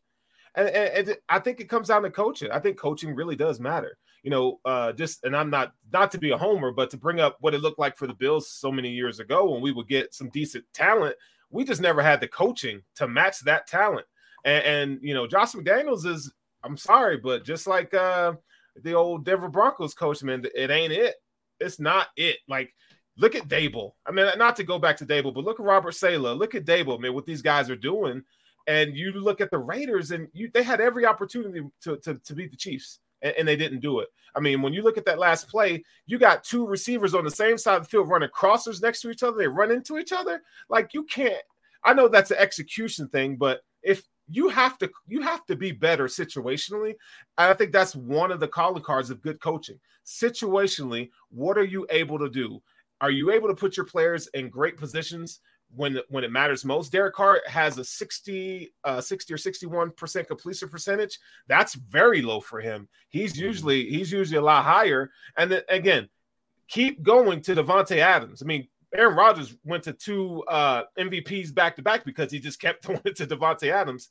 and, 0.54 0.68
and, 0.68 1.08
and, 1.08 1.18
I 1.28 1.38
think 1.38 1.60
it 1.60 1.68
comes 1.68 1.88
down 1.88 2.02
to 2.02 2.10
coaching. 2.10 2.50
I 2.50 2.58
think 2.58 2.78
coaching 2.78 3.14
really 3.14 3.36
does 3.36 3.60
matter. 3.60 3.96
You 4.22 4.30
know, 4.30 4.60
uh, 4.64 4.92
just 4.92 5.24
and 5.24 5.36
I'm 5.36 5.50
not 5.50 5.72
not 5.92 6.10
to 6.12 6.18
be 6.18 6.30
a 6.30 6.38
homer, 6.38 6.70
but 6.70 6.90
to 6.90 6.96
bring 6.96 7.20
up 7.20 7.38
what 7.40 7.54
it 7.54 7.60
looked 7.60 7.78
like 7.78 7.96
for 7.96 8.06
the 8.06 8.14
Bills 8.14 8.50
so 8.50 8.70
many 8.70 8.90
years 8.90 9.18
ago 9.18 9.50
when 9.50 9.60
we 9.60 9.72
would 9.72 9.88
get 9.88 10.14
some 10.14 10.28
decent 10.30 10.64
talent, 10.72 11.16
we 11.50 11.64
just 11.64 11.80
never 11.80 12.02
had 12.02 12.20
the 12.20 12.28
coaching 12.28 12.82
to 12.96 13.08
match 13.08 13.40
that 13.40 13.66
talent. 13.66 14.06
And, 14.44 14.64
and 14.64 14.98
you 15.02 15.14
know, 15.14 15.26
Josh 15.26 15.52
McDaniels 15.52 16.06
is 16.06 16.32
I'm 16.62 16.76
sorry, 16.76 17.16
but 17.16 17.44
just 17.44 17.66
like 17.66 17.92
uh, 17.94 18.34
the 18.82 18.94
old 18.94 19.24
Denver 19.24 19.48
Broncos 19.48 19.94
coach, 19.94 20.22
man, 20.22 20.44
it 20.54 20.70
ain't 20.70 20.92
it. 20.92 21.16
It's 21.58 21.80
not 21.80 22.08
it. 22.16 22.38
Like 22.48 22.72
look 23.16 23.34
at 23.34 23.48
Daboll. 23.48 23.92
I 24.06 24.12
mean, 24.12 24.26
not 24.38 24.56
to 24.56 24.64
go 24.64 24.78
back 24.78 24.96
to 24.98 25.06
Daboll, 25.06 25.34
but 25.34 25.44
look 25.44 25.60
at 25.60 25.66
Robert 25.66 25.92
Saleh. 25.92 26.36
Look 26.36 26.54
at 26.54 26.64
Daboll, 26.64 27.00
man, 27.00 27.14
what 27.14 27.26
these 27.26 27.42
guys 27.42 27.70
are 27.70 27.76
doing 27.76 28.22
and 28.66 28.96
you 28.96 29.12
look 29.12 29.40
at 29.40 29.50
the 29.50 29.58
Raiders, 29.58 30.10
and 30.10 30.28
you 30.32 30.50
they 30.52 30.62
had 30.62 30.80
every 30.80 31.06
opportunity 31.06 31.62
to, 31.82 31.96
to, 31.98 32.14
to 32.14 32.34
beat 32.34 32.50
the 32.50 32.56
Chiefs, 32.56 32.98
and, 33.22 33.34
and, 33.38 33.48
they 33.48 33.56
didn't 33.56 33.80
do 33.80 34.00
it. 34.00 34.08
I 34.34 34.40
mean, 34.40 34.62
when 34.62 34.72
you 34.72 34.82
look 34.82 34.98
at 34.98 35.04
that 35.06 35.18
last 35.18 35.48
play, 35.48 35.84
you 36.06 36.18
got 36.18 36.44
two 36.44 36.66
receivers 36.66 37.14
on 37.14 37.24
the 37.24 37.30
same 37.30 37.58
side 37.58 37.76
of 37.76 37.82
the 37.82 37.88
field 37.88 38.08
running 38.08 38.30
crossers 38.30 38.82
next 38.82 39.00
to 39.02 39.10
each 39.10 39.22
other. 39.22 39.36
They 39.36 39.48
run 39.48 39.70
into 39.70 39.98
each 39.98 40.12
other. 40.12 40.42
Like 40.68 40.94
you 40.94 41.04
can't. 41.04 41.42
I 41.84 41.94
know 41.94 42.08
that's 42.08 42.30
an 42.30 42.38
execution 42.38 43.08
thing, 43.08 43.36
but 43.36 43.62
if 43.82 44.06
you 44.28 44.48
have 44.48 44.78
to 44.78 44.90
you 45.06 45.20
have 45.20 45.44
to 45.46 45.56
be 45.56 45.72
better 45.72 46.06
situationally. 46.06 46.94
I 47.36 47.52
think 47.54 47.72
that's 47.72 47.94
one 47.94 48.32
of 48.32 48.40
the 48.40 48.48
calling 48.48 48.82
cards 48.82 49.10
of 49.10 49.22
good 49.22 49.40
coaching. 49.40 49.78
Situationally, 50.06 51.10
what 51.30 51.58
are 51.58 51.64
you 51.64 51.86
able 51.90 52.18
to 52.18 52.28
do? 52.28 52.62
Are 53.00 53.10
you 53.10 53.32
able 53.32 53.48
to 53.48 53.54
put 53.54 53.76
your 53.76 53.86
players 53.86 54.28
in 54.28 54.48
great 54.48 54.76
positions 54.76 55.40
when 55.74 55.98
when 56.08 56.24
it 56.24 56.30
matters 56.30 56.64
most. 56.64 56.92
Derek 56.92 57.14
Carr 57.14 57.40
has 57.46 57.78
a 57.78 57.84
60, 57.84 58.72
uh, 58.84 59.00
60 59.00 59.34
or 59.34 59.36
61% 59.36 60.26
completion 60.26 60.68
percentage. 60.68 61.18
That's 61.48 61.74
very 61.74 62.22
low 62.22 62.40
for 62.40 62.60
him. 62.60 62.88
He's 63.08 63.32
mm-hmm. 63.32 63.44
usually 63.44 63.88
he's 63.88 64.12
usually 64.12 64.38
a 64.38 64.42
lot 64.42 64.64
higher. 64.64 65.10
And 65.36 65.50
then 65.50 65.62
again, 65.68 66.08
keep 66.68 67.02
going 67.02 67.40
to 67.42 67.54
Davante 67.54 67.98
Adams. 67.98 68.42
I 68.42 68.46
mean, 68.46 68.68
Aaron 68.94 69.16
Rodgers 69.16 69.56
went 69.64 69.84
to 69.84 69.92
two 69.92 70.42
uh, 70.48 70.82
MVPs 70.98 71.54
back 71.54 71.76
to 71.76 71.82
back 71.82 72.04
because 72.04 72.30
he 72.30 72.38
just 72.38 72.60
kept 72.60 72.82
throwing 72.84 73.02
it 73.04 73.16
to 73.16 73.26
Davante 73.26 73.70
Adams. 73.70 74.10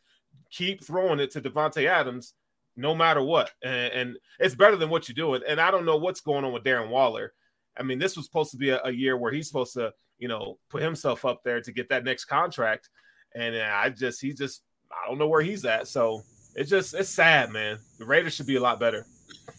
Keep 0.52 0.84
throwing 0.84 1.20
it 1.20 1.32
to 1.32 1.42
Davante 1.42 1.86
Adams 1.86 2.34
no 2.78 2.96
matter 2.96 3.22
what. 3.22 3.52
And, 3.64 3.94
and, 3.94 4.18
it's 4.40 4.56
better 4.56 4.78
than 4.78 4.90
what 4.90 5.08
you're 5.08 5.14
doing. 5.14 5.42
And 5.48 5.60
I 5.60 5.72
don't 5.72 5.86
know 5.86 5.98
what's 5.98 6.22
going 6.22 6.46
on 6.46 6.54
with 6.54 6.64
Darren 6.64 6.90
Waller. 6.90 7.34
I 7.78 7.84
mean, 7.84 8.00
this 8.00 8.16
was 8.16 8.26
supposed 8.26 8.52
to 8.52 8.58
be 8.58 8.70
a, 8.70 8.82
a 8.86 8.92
year 8.92 9.18
where 9.18 9.32
he's 9.32 9.48
supposed 9.48 9.74
to 9.74 9.94
you 10.22 10.28
know, 10.28 10.58
put 10.70 10.82
himself 10.82 11.26
up 11.26 11.44
there 11.44 11.60
to 11.60 11.72
get 11.74 11.90
that 11.90 12.06
next 12.06 12.26
contract. 12.26 12.90
And 13.36 13.58
I 13.58 13.90
just, 13.90 14.22
he 14.22 14.34
just, 14.34 14.62
I 14.92 15.10
don't 15.10 15.18
know 15.18 15.28
where 15.28 15.42
he's 15.42 15.66
at. 15.66 15.88
So 15.88 16.22
it's 16.56 16.70
just, 16.70 16.94
it's 16.94 17.10
sad, 17.10 17.50
man. 17.50 17.80
The 17.98 18.06
Raiders 18.06 18.36
should 18.36 18.48
be 18.48 18.56
a 18.56 18.62
lot 18.62 18.80
better. 18.80 19.06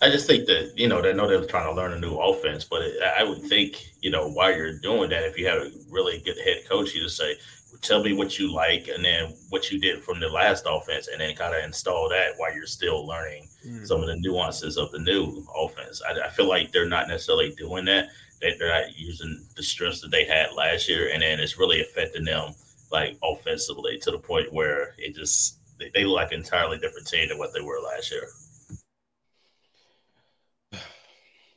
I 0.00 0.10
just 0.10 0.26
think 0.26 0.46
that 0.46 0.72
you 0.76 0.88
know 0.88 1.00
they 1.00 1.12
know 1.12 1.28
they're 1.28 1.44
trying 1.46 1.68
to 1.68 1.74
learn 1.74 1.92
a 1.92 1.98
new 1.98 2.16
offense, 2.16 2.64
but 2.64 2.82
it, 2.82 3.02
I 3.02 3.22
would 3.22 3.42
think 3.42 3.82
you 4.00 4.10
know 4.10 4.28
while 4.30 4.54
you're 4.54 4.78
doing 4.78 5.10
that, 5.10 5.24
if 5.24 5.38
you 5.38 5.46
have 5.46 5.62
a 5.62 5.70
really 5.90 6.18
good 6.18 6.36
head 6.44 6.68
coach, 6.68 6.94
you 6.94 7.02
just 7.02 7.16
say, 7.16 7.36
"Tell 7.82 8.02
me 8.02 8.12
what 8.12 8.38
you 8.38 8.52
like," 8.52 8.88
and 8.88 9.04
then 9.04 9.32
what 9.50 9.70
you 9.70 9.78
did 9.78 10.02
from 10.02 10.20
the 10.20 10.28
last 10.28 10.64
offense, 10.68 11.08
and 11.08 11.20
then 11.20 11.34
kind 11.36 11.54
of 11.54 11.64
install 11.64 12.08
that 12.10 12.32
while 12.36 12.54
you're 12.54 12.66
still 12.66 13.06
learning 13.06 13.48
mm. 13.66 13.86
some 13.86 14.00
of 14.00 14.08
the 14.08 14.16
nuances 14.16 14.76
of 14.76 14.90
the 14.90 14.98
new 14.98 15.46
offense. 15.56 16.02
I, 16.06 16.26
I, 16.26 16.30
feel 16.30 16.48
like 16.48 16.72
they're 16.72 16.88
not 16.88 17.08
necessarily 17.08 17.54
doing 17.56 17.84
that 17.86 18.08
they, 18.42 18.64
are 18.64 18.68
not 18.68 18.98
using 18.98 19.46
the 19.56 19.62
strengths 19.62 20.00
that 20.00 20.10
they 20.10 20.24
had 20.24 20.52
last 20.54 20.88
year, 20.88 21.10
and 21.12 21.22
then 21.22 21.40
it's 21.40 21.58
really 21.58 21.80
affecting 21.80 22.24
them 22.24 22.52
like 22.90 23.16
offensively 23.22 23.98
to 24.02 24.10
the 24.10 24.18
point 24.18 24.52
where 24.52 24.94
it 24.98 25.14
just 25.14 25.58
they, 25.78 25.90
they 25.94 26.04
look 26.04 26.16
like 26.16 26.32
an 26.32 26.40
entirely 26.40 26.78
different 26.78 27.06
team 27.06 27.28
than 27.28 27.38
what 27.38 27.54
they 27.54 27.60
were 27.60 27.80
last 27.80 28.10
year. 28.10 28.28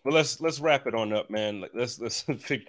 Well, 0.05 0.13
let's 0.13 0.39
let's 0.39 0.59
wrap 0.59 0.85
it 0.87 0.95
on 0.95 1.11
up, 1.11 1.29
man. 1.29 1.61
Like 1.61 1.71
Let's 1.73 1.99
let's 1.99 2.21
figure. 2.39 2.67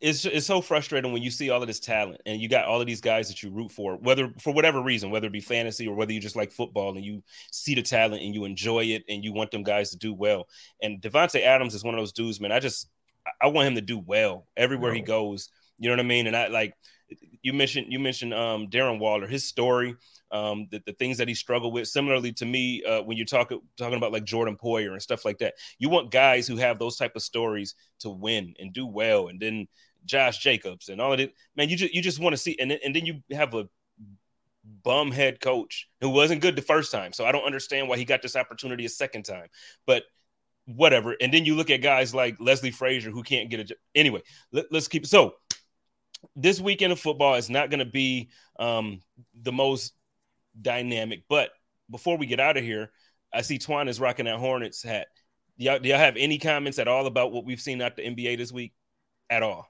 It's 0.00 0.24
it's 0.24 0.46
so 0.46 0.60
frustrating 0.60 1.12
when 1.12 1.22
you 1.22 1.30
see 1.30 1.50
all 1.50 1.60
of 1.60 1.66
this 1.66 1.80
talent 1.80 2.20
and 2.24 2.40
you 2.40 2.48
got 2.48 2.66
all 2.66 2.80
of 2.80 2.86
these 2.86 3.00
guys 3.00 3.28
that 3.28 3.42
you 3.42 3.50
root 3.50 3.72
for, 3.72 3.96
whether 3.96 4.32
for 4.40 4.54
whatever 4.54 4.80
reason, 4.80 5.10
whether 5.10 5.26
it 5.26 5.32
be 5.32 5.40
fantasy 5.40 5.88
or 5.88 5.96
whether 5.96 6.12
you 6.12 6.20
just 6.20 6.36
like 6.36 6.52
football 6.52 6.96
and 6.96 7.04
you 7.04 7.22
see 7.50 7.74
the 7.74 7.82
talent 7.82 8.22
and 8.22 8.32
you 8.32 8.44
enjoy 8.44 8.84
it 8.84 9.02
and 9.08 9.24
you 9.24 9.32
want 9.32 9.50
them 9.50 9.64
guys 9.64 9.90
to 9.90 9.98
do 9.98 10.14
well. 10.14 10.46
And 10.80 11.02
Davante 11.02 11.42
Adams 11.42 11.74
is 11.74 11.82
one 11.82 11.94
of 11.94 12.00
those 12.00 12.12
dudes, 12.12 12.40
man. 12.40 12.52
I 12.52 12.60
just 12.60 12.88
I 13.40 13.48
want 13.48 13.68
him 13.68 13.74
to 13.76 13.80
do 13.80 13.98
well 13.98 14.46
everywhere 14.56 14.92
he 14.92 15.00
goes. 15.00 15.48
You 15.78 15.88
know 15.88 15.92
what 15.92 16.00
I 16.00 16.08
mean? 16.08 16.26
And 16.26 16.36
I 16.36 16.48
like 16.48 16.74
you 17.42 17.52
mentioned 17.52 17.86
you 17.90 17.98
mentioned 17.98 18.34
um, 18.34 18.68
Darren 18.68 18.98
Waller, 18.98 19.26
his 19.26 19.44
story, 19.44 19.96
um, 20.30 20.68
the, 20.70 20.82
the 20.86 20.92
things 20.92 21.18
that 21.18 21.28
he 21.28 21.34
struggled 21.34 21.72
with. 21.72 21.88
Similarly 21.88 22.32
to 22.32 22.46
me, 22.46 22.82
uh, 22.84 23.02
when 23.02 23.16
you're 23.16 23.26
talking 23.26 23.60
talking 23.76 23.96
about 23.96 24.12
like 24.12 24.24
Jordan 24.24 24.56
Poyer 24.62 24.92
and 24.92 25.02
stuff 25.02 25.24
like 25.24 25.38
that, 25.38 25.54
you 25.78 25.88
want 25.88 26.10
guys 26.10 26.46
who 26.46 26.56
have 26.56 26.78
those 26.78 26.96
type 26.96 27.16
of 27.16 27.22
stories 27.22 27.74
to 28.00 28.10
win 28.10 28.54
and 28.58 28.72
do 28.72 28.86
well. 28.86 29.28
And 29.28 29.40
then 29.40 29.68
Josh 30.04 30.38
Jacobs 30.38 30.88
and 30.88 31.00
all 31.00 31.12
of 31.12 31.20
it, 31.20 31.34
man, 31.56 31.68
you 31.68 31.76
just 31.76 31.94
you 31.94 32.02
just 32.02 32.20
want 32.20 32.32
to 32.32 32.38
see, 32.38 32.56
and 32.58 32.70
then, 32.70 32.78
and 32.84 32.94
then 32.94 33.06
you 33.06 33.22
have 33.32 33.54
a 33.54 33.68
bum 34.82 35.10
head 35.10 35.40
coach 35.40 35.88
who 36.00 36.10
wasn't 36.10 36.42
good 36.42 36.56
the 36.56 36.62
first 36.62 36.92
time. 36.92 37.12
So 37.12 37.24
I 37.24 37.32
don't 37.32 37.44
understand 37.44 37.88
why 37.88 37.96
he 37.96 38.04
got 38.04 38.22
this 38.22 38.36
opportunity 38.36 38.84
a 38.84 38.88
second 38.90 39.24
time. 39.24 39.46
But 39.86 40.04
whatever. 40.68 41.16
And 41.20 41.32
then 41.32 41.44
you 41.44 41.54
look 41.54 41.70
at 41.70 41.78
guys 41.78 42.14
like 42.14 42.36
Leslie 42.38 42.70
Frazier 42.70 43.10
who 43.10 43.22
can't 43.22 43.50
get 43.50 43.60
a 43.60 43.64
job. 43.64 43.78
Anyway, 43.94 44.22
let, 44.52 44.72
us 44.72 44.88
keep 44.88 45.06
so 45.06 45.34
this 46.36 46.60
weekend 46.60 46.92
of 46.92 47.00
football 47.00 47.34
is 47.34 47.48
not 47.48 47.70
going 47.70 47.78
to 47.78 47.84
be 47.84 48.30
um, 48.58 49.00
the 49.42 49.52
most 49.52 49.94
dynamic. 50.60 51.22
But 51.28 51.50
before 51.90 52.18
we 52.18 52.26
get 52.26 52.40
out 52.40 52.56
of 52.56 52.64
here, 52.64 52.90
I 53.32 53.42
see 53.42 53.58
Twan 53.58 53.88
is 53.88 54.00
rocking 54.00 54.26
that 54.26 54.38
Hornets 54.38 54.82
hat. 54.82 55.08
Do 55.58 55.64
y'all, 55.64 55.78
do 55.78 55.88
y'all 55.88 55.98
have 55.98 56.16
any 56.16 56.38
comments 56.38 56.78
at 56.78 56.88
all 56.88 57.06
about 57.06 57.32
what 57.32 57.44
we've 57.44 57.60
seen 57.60 57.80
at 57.80 57.96
the 57.96 58.02
NBA 58.02 58.36
this 58.36 58.52
week? 58.52 58.72
At 59.30 59.42
all? 59.42 59.68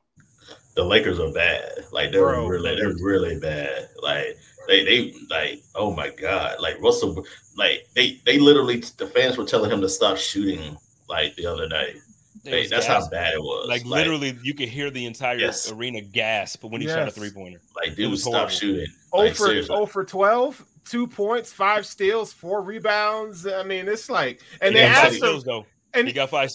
The 0.77 0.85
Lakers 0.85 1.19
are 1.19 1.33
bad. 1.33 1.69
Like 1.91 2.13
they're 2.13 2.23
Bro, 2.23 2.47
really, 2.47 2.77
they're 2.77 2.95
really 3.03 3.39
bad. 3.41 3.89
Like 4.01 4.39
they, 4.69 4.85
they, 4.85 5.15
like, 5.29 5.63
oh 5.75 5.93
my 5.93 6.11
god, 6.11 6.61
like 6.61 6.81
Russell, 6.81 7.25
like 7.57 7.89
they, 7.95 8.21
they 8.25 8.39
literally, 8.39 8.83
the 8.99 9.07
fans 9.07 9.37
were 9.37 9.45
telling 9.45 9.71
him 9.71 9.81
to 9.81 9.89
stop 9.89 10.17
shooting 10.17 10.77
like 11.09 11.35
the 11.37 11.47
other 11.47 11.69
night. 11.69 11.97
Hey, 12.45 12.67
that's 12.67 12.87
gas. 12.87 13.05
how 13.05 13.11
bad 13.11 13.35
it 13.35 13.43
was. 13.43 13.69
Like, 13.69 13.85
like, 13.85 13.91
literally, 13.91 14.39
you 14.43 14.55
could 14.55 14.69
hear 14.69 14.91
the 14.91 15.07
entire 15.07 15.37
yes. 15.37 15.71
arena 15.73 16.01
gasp 16.01 16.65
when 16.65 16.81
he 16.81 16.87
yes. 16.87 16.97
shot 16.97 17.09
a 17.09 17.11
three 17.11 17.31
pointer. 17.31 17.61
Like, 17.77 17.97
dude, 17.97 18.19
stop 18.19 18.33
horrible. 18.33 18.51
shooting. 18.51 18.87
Oh 19.13 19.19
like, 19.19 19.35
for 19.35 19.61
oh 19.71 19.87
for 19.87 20.05
12, 20.05 20.65
two 20.85 21.07
points, 21.07 21.53
five 21.53 21.87
steals, 21.87 22.33
four 22.33 22.63
rebounds. 22.63 23.47
I 23.47 23.63
mean, 23.63 23.89
it's 23.89 24.09
like, 24.09 24.41
and 24.61 24.75
yeah, 24.75 24.81
they 24.81 24.87
asked 24.87 25.13
him, 25.15 25.19
steals, 25.19 25.45
though. 25.45 25.67
and 25.95 26.07
he 26.07 26.13
got 26.13 26.31
five. 26.31 26.51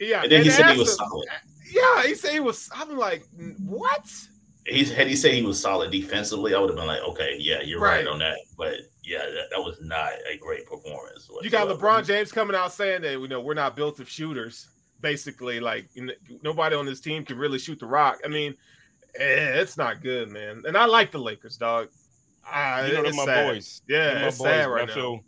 Yeah, 0.00 0.22
and 0.22 0.30
then 0.30 0.38
and 0.38 0.44
he 0.44 0.50
said 0.50 0.70
he 0.72 0.78
was 0.78 0.90
him, 0.90 0.96
solid. 0.96 1.28
Yeah, 1.70 2.02
he 2.02 2.14
said 2.14 2.32
he 2.32 2.40
was. 2.40 2.68
I'm 2.74 2.96
like, 2.96 3.24
what? 3.66 4.10
He's 4.66 4.92
had 4.92 5.06
he 5.06 5.16
said 5.16 5.32
he 5.32 5.42
was 5.42 5.60
solid 5.60 5.90
defensively, 5.90 6.54
I 6.54 6.58
would 6.58 6.70
have 6.70 6.76
been 6.76 6.86
like, 6.86 7.02
okay, 7.02 7.36
yeah, 7.38 7.62
you're 7.62 7.80
right, 7.80 7.98
right 7.98 8.06
on 8.06 8.18
that. 8.18 8.38
But 8.56 8.74
yeah, 9.08 9.20
that, 9.20 9.50
that, 9.50 9.60
was 9.60 9.80
not 9.80 10.10
a 10.30 10.36
great 10.36 10.66
performance. 10.66 11.28
Whatsoever. 11.30 11.44
You 11.44 11.50
got 11.50 11.68
LeBron 11.68 12.06
James 12.06 12.30
coming 12.30 12.54
out 12.54 12.72
saying 12.72 13.02
that 13.02 13.12
you 13.12 13.28
know 13.28 13.40
we're 13.40 13.54
not 13.54 13.74
built 13.74 14.00
of 14.00 14.08
shooters. 14.08 14.68
Basically, 15.00 15.60
like 15.60 15.88
nobody 16.42 16.74
on 16.74 16.84
this 16.84 17.00
team 17.00 17.24
can 17.24 17.38
really 17.38 17.58
shoot 17.58 17.78
the 17.78 17.86
rock. 17.86 18.18
I 18.24 18.28
mean, 18.28 18.54
eh, 19.18 19.60
it's 19.60 19.78
not 19.78 20.02
good, 20.02 20.28
man. 20.28 20.62
And 20.66 20.76
I 20.76 20.86
like 20.86 21.12
the 21.12 21.18
Lakers, 21.18 21.56
dog. 21.56 21.88
Ah, 22.44 22.84
you 22.84 22.94
know, 22.94 23.02
they're 23.02 23.12
my 23.12 23.24
sad. 23.24 23.52
boys. 23.52 23.82
Yeah, 23.88 24.14
they're 24.14 24.28
it's 24.28 24.38
boys, 24.38 24.48
sad 24.48 24.66
right 24.66 24.90
I 24.90 24.92
feel, 24.92 25.14
now. 25.14 25.22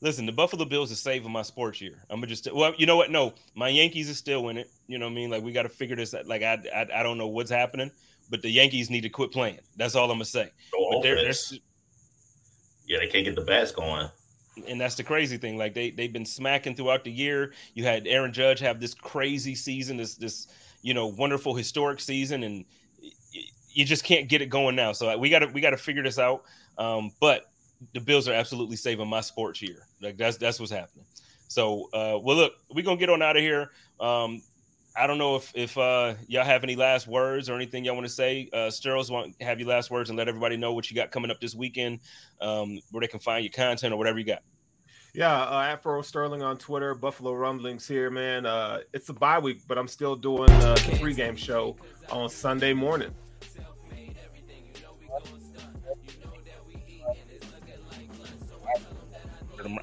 Listen, 0.00 0.26
the 0.26 0.32
Buffalo 0.32 0.64
Bills 0.64 0.90
are 0.90 0.96
saving 0.96 1.30
my 1.30 1.42
sports 1.42 1.80
year. 1.80 2.04
I'm 2.10 2.16
gonna 2.16 2.26
just 2.26 2.52
well, 2.52 2.74
you 2.76 2.86
know 2.86 2.96
what? 2.96 3.10
No, 3.10 3.32
my 3.54 3.68
Yankees 3.68 4.10
are 4.10 4.14
still 4.14 4.48
in 4.48 4.58
it. 4.58 4.68
You 4.88 4.98
know 4.98 5.06
what 5.06 5.12
I 5.12 5.14
mean? 5.14 5.30
Like 5.30 5.44
we 5.44 5.52
got 5.52 5.62
to 5.62 5.68
figure 5.68 5.96
this. 5.96 6.14
out. 6.14 6.26
Like 6.26 6.42
I, 6.42 6.58
I, 6.74 7.00
I 7.00 7.02
don't 7.04 7.16
know 7.16 7.28
what's 7.28 7.50
happening, 7.50 7.90
but 8.28 8.42
the 8.42 8.50
Yankees 8.50 8.90
need 8.90 9.02
to 9.02 9.08
quit 9.08 9.30
playing. 9.30 9.60
That's 9.76 9.94
all 9.94 10.10
I'm 10.10 10.16
gonna 10.16 10.24
say. 10.24 10.50
Go 10.72 11.00
they're, 11.02 11.14
they're, 11.14 11.32
yeah, 12.92 12.98
they 12.98 13.06
can't 13.06 13.24
get 13.24 13.34
the 13.34 13.42
bats 13.42 13.72
going 13.72 14.08
and 14.68 14.80
that's 14.80 14.94
the 14.94 15.02
crazy 15.02 15.36
thing. 15.36 15.56
Like 15.56 15.74
they 15.74 15.90
they've 15.90 16.12
been 16.12 16.26
smacking 16.26 16.74
throughout 16.74 17.04
the 17.04 17.10
year. 17.10 17.52
You 17.74 17.84
had 17.84 18.06
Aaron 18.06 18.32
Judge 18.32 18.60
have 18.60 18.80
this 18.80 18.94
crazy 18.94 19.54
season, 19.54 19.96
this 19.96 20.14
this 20.14 20.48
you 20.82 20.94
know 20.94 21.06
wonderful 21.06 21.54
historic 21.54 22.00
season, 22.00 22.42
and 22.42 22.64
you 23.70 23.84
just 23.84 24.04
can't 24.04 24.28
get 24.28 24.42
it 24.42 24.46
going 24.46 24.76
now. 24.76 24.92
So 24.92 25.16
we 25.16 25.30
got 25.30 25.40
to 25.40 25.46
we 25.46 25.60
got 25.60 25.70
to 25.70 25.76
figure 25.76 26.02
this 26.02 26.18
out. 26.18 26.44
Um, 26.78 27.12
but 27.20 27.50
the 27.94 28.00
Bills 28.00 28.28
are 28.28 28.34
absolutely 28.34 28.76
saving 28.76 29.08
my 29.08 29.20
sports 29.20 29.62
year. 29.62 29.86
Like 30.00 30.16
that's 30.16 30.36
that's 30.36 30.60
what's 30.60 30.72
happening. 30.72 31.06
So 31.48 31.88
uh, 31.92 32.18
well, 32.22 32.36
look, 32.36 32.54
we're 32.70 32.84
gonna 32.84 32.96
get 32.96 33.10
on 33.10 33.22
out 33.22 33.36
of 33.36 33.42
here. 33.42 33.70
Um, 34.00 34.42
I 34.94 35.06
don't 35.06 35.18
know 35.18 35.36
if 35.36 35.52
if 35.54 35.78
uh, 35.78 36.14
y'all 36.28 36.44
have 36.44 36.64
any 36.64 36.76
last 36.76 37.06
words 37.06 37.48
or 37.48 37.54
anything 37.54 37.84
y'all 37.84 37.94
want 37.94 38.06
to 38.06 38.12
say. 38.12 38.48
Uh, 38.52 38.68
Sterls 38.68 39.10
want 39.10 39.34
have 39.40 39.58
your 39.58 39.68
last 39.68 39.90
words 39.90 40.10
and 40.10 40.18
let 40.18 40.28
everybody 40.28 40.56
know 40.56 40.74
what 40.74 40.90
you 40.90 40.94
got 40.94 41.10
coming 41.10 41.30
up 41.30 41.40
this 41.40 41.54
weekend, 41.54 42.00
um, 42.40 42.78
where 42.90 43.00
they 43.00 43.06
can 43.06 43.20
find 43.20 43.44
your 43.44 43.52
content 43.52 43.94
or 43.94 43.96
whatever 43.96 44.18
you 44.18 44.24
got. 44.24 44.42
Yeah, 45.14 45.42
uh, 45.42 45.62
Afro 45.62 46.00
Sterling 46.00 46.42
on 46.42 46.56
Twitter, 46.56 46.94
Buffalo 46.94 47.34
Rumblings 47.34 47.86
here, 47.86 48.10
man. 48.10 48.46
Uh, 48.46 48.80
it's 48.94 49.08
a 49.10 49.12
bye 49.12 49.38
week, 49.38 49.60
but 49.66 49.76
I'm 49.76 49.88
still 49.88 50.16
doing 50.16 50.46
the 50.46 50.74
pregame 51.00 51.36
show 51.36 51.76
on 52.10 52.30
Sunday 52.30 52.72
morning. 52.72 53.14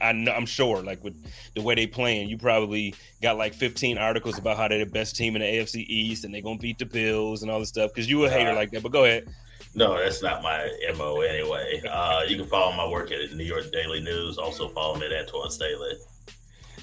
I 0.02 0.12
know, 0.12 0.32
I'm 0.32 0.46
sure, 0.46 0.82
like 0.82 1.04
with 1.04 1.16
the 1.56 1.62
way 1.62 1.76
they 1.76 1.88
playing, 1.88 2.30
you 2.30 2.38
probably 2.38 2.96
got 3.22 3.38
like 3.38 3.54
15 3.54 3.98
articles 3.98 4.38
about 4.38 4.58
how 4.58 4.68
they're 4.68 4.80
the 4.80 4.92
best 4.92 5.16
team 5.16 5.36
in 5.36 5.42
the 5.42 5.48
AFC 5.48 5.86
East 5.88 6.26
and 6.26 6.34
they're 6.34 6.42
gonna 6.42 6.60
beat 6.60 6.80
the 6.80 6.86
Bills 6.86 7.42
and 7.42 7.52
all 7.52 7.60
this 7.60 7.70
stuff. 7.70 7.92
Because 7.94 8.10
you 8.10 8.24
a 8.26 8.30
hater 8.30 8.54
like 8.54 8.72
that, 8.72 8.84
but 8.84 8.92
go 8.92 9.06
ahead. 9.06 9.28
No, 9.76 9.98
that's 9.98 10.24
not 10.24 10.42
my 10.42 10.68
mo 10.98 11.22
anyway. 11.22 11.82
Uh, 11.90 12.24
you 12.28 12.38
can 12.38 12.48
follow 12.48 12.76
my 12.76 12.88
work 12.88 13.12
at 13.12 13.34
New 13.34 13.44
York 13.44 13.72
Daily 13.72 14.02
News. 14.02 14.38
Also 14.38 14.70
follow 14.70 14.98
me 14.98 15.06
at 15.06 15.14
Antoine 15.14 15.52
Staley. 15.52 15.94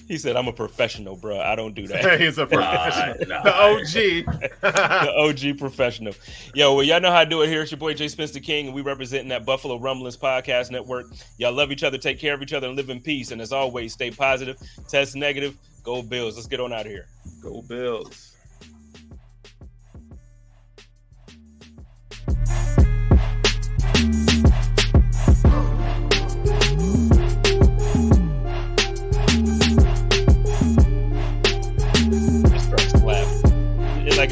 He 0.09 0.19
said, 0.19 0.37
"I'm 0.37 0.47
a 0.47 0.53
professional, 0.53 1.17
bro. 1.17 1.41
I 1.41 1.57
don't 1.57 1.75
do 1.75 1.87
that." 1.89 2.21
He's 2.21 2.39
a 2.39 2.47
professional, 2.47 3.27
nah, 3.29 3.37
nah, 3.37 3.43
the 3.43 3.55
OG, 3.55 4.51
the 4.61 5.15
OG 5.53 5.59
professional. 5.59 6.15
Yo, 6.55 6.75
well, 6.75 6.85
y'all 6.85 7.01
know 7.01 7.11
how 7.11 7.25
to 7.25 7.29
do 7.29 7.43
it 7.43 7.49
here. 7.49 7.63
It's 7.63 7.71
your 7.71 7.79
boy 7.79 7.95
Jay 7.95 8.09
Spencer 8.09 8.41
King, 8.41 8.67
and 8.67 8.75
we 8.75 8.83
representing 8.83 9.29
that 9.29 9.45
Buffalo 9.45 9.79
Rumblings 9.79 10.17
podcast 10.17 10.71
network. 10.71 11.07
Y'all 11.39 11.53
love 11.53 11.73
each 11.73 11.83
other, 11.83 11.99
take 11.99 12.21
care 12.21 12.35
of 12.35 12.43
each 12.43 12.53
other, 12.53 12.69
and 12.69 12.77
live 12.77 12.89
in 12.91 13.01
peace. 13.01 13.33
And 13.33 13.41
as 13.41 13.53
always, 13.53 13.95
stay 13.95 14.11
positive, 14.11 14.57
test 14.89 15.17
negative, 15.17 15.57
go 15.83 16.03
Bills. 16.03 16.37
Let's 16.37 16.47
get 16.47 16.61
on 16.61 16.73
out 16.73 16.87
of 16.87 16.93
here. 16.93 17.07
Go 17.43 17.63
Bills. 17.63 18.36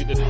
Like 0.03 0.24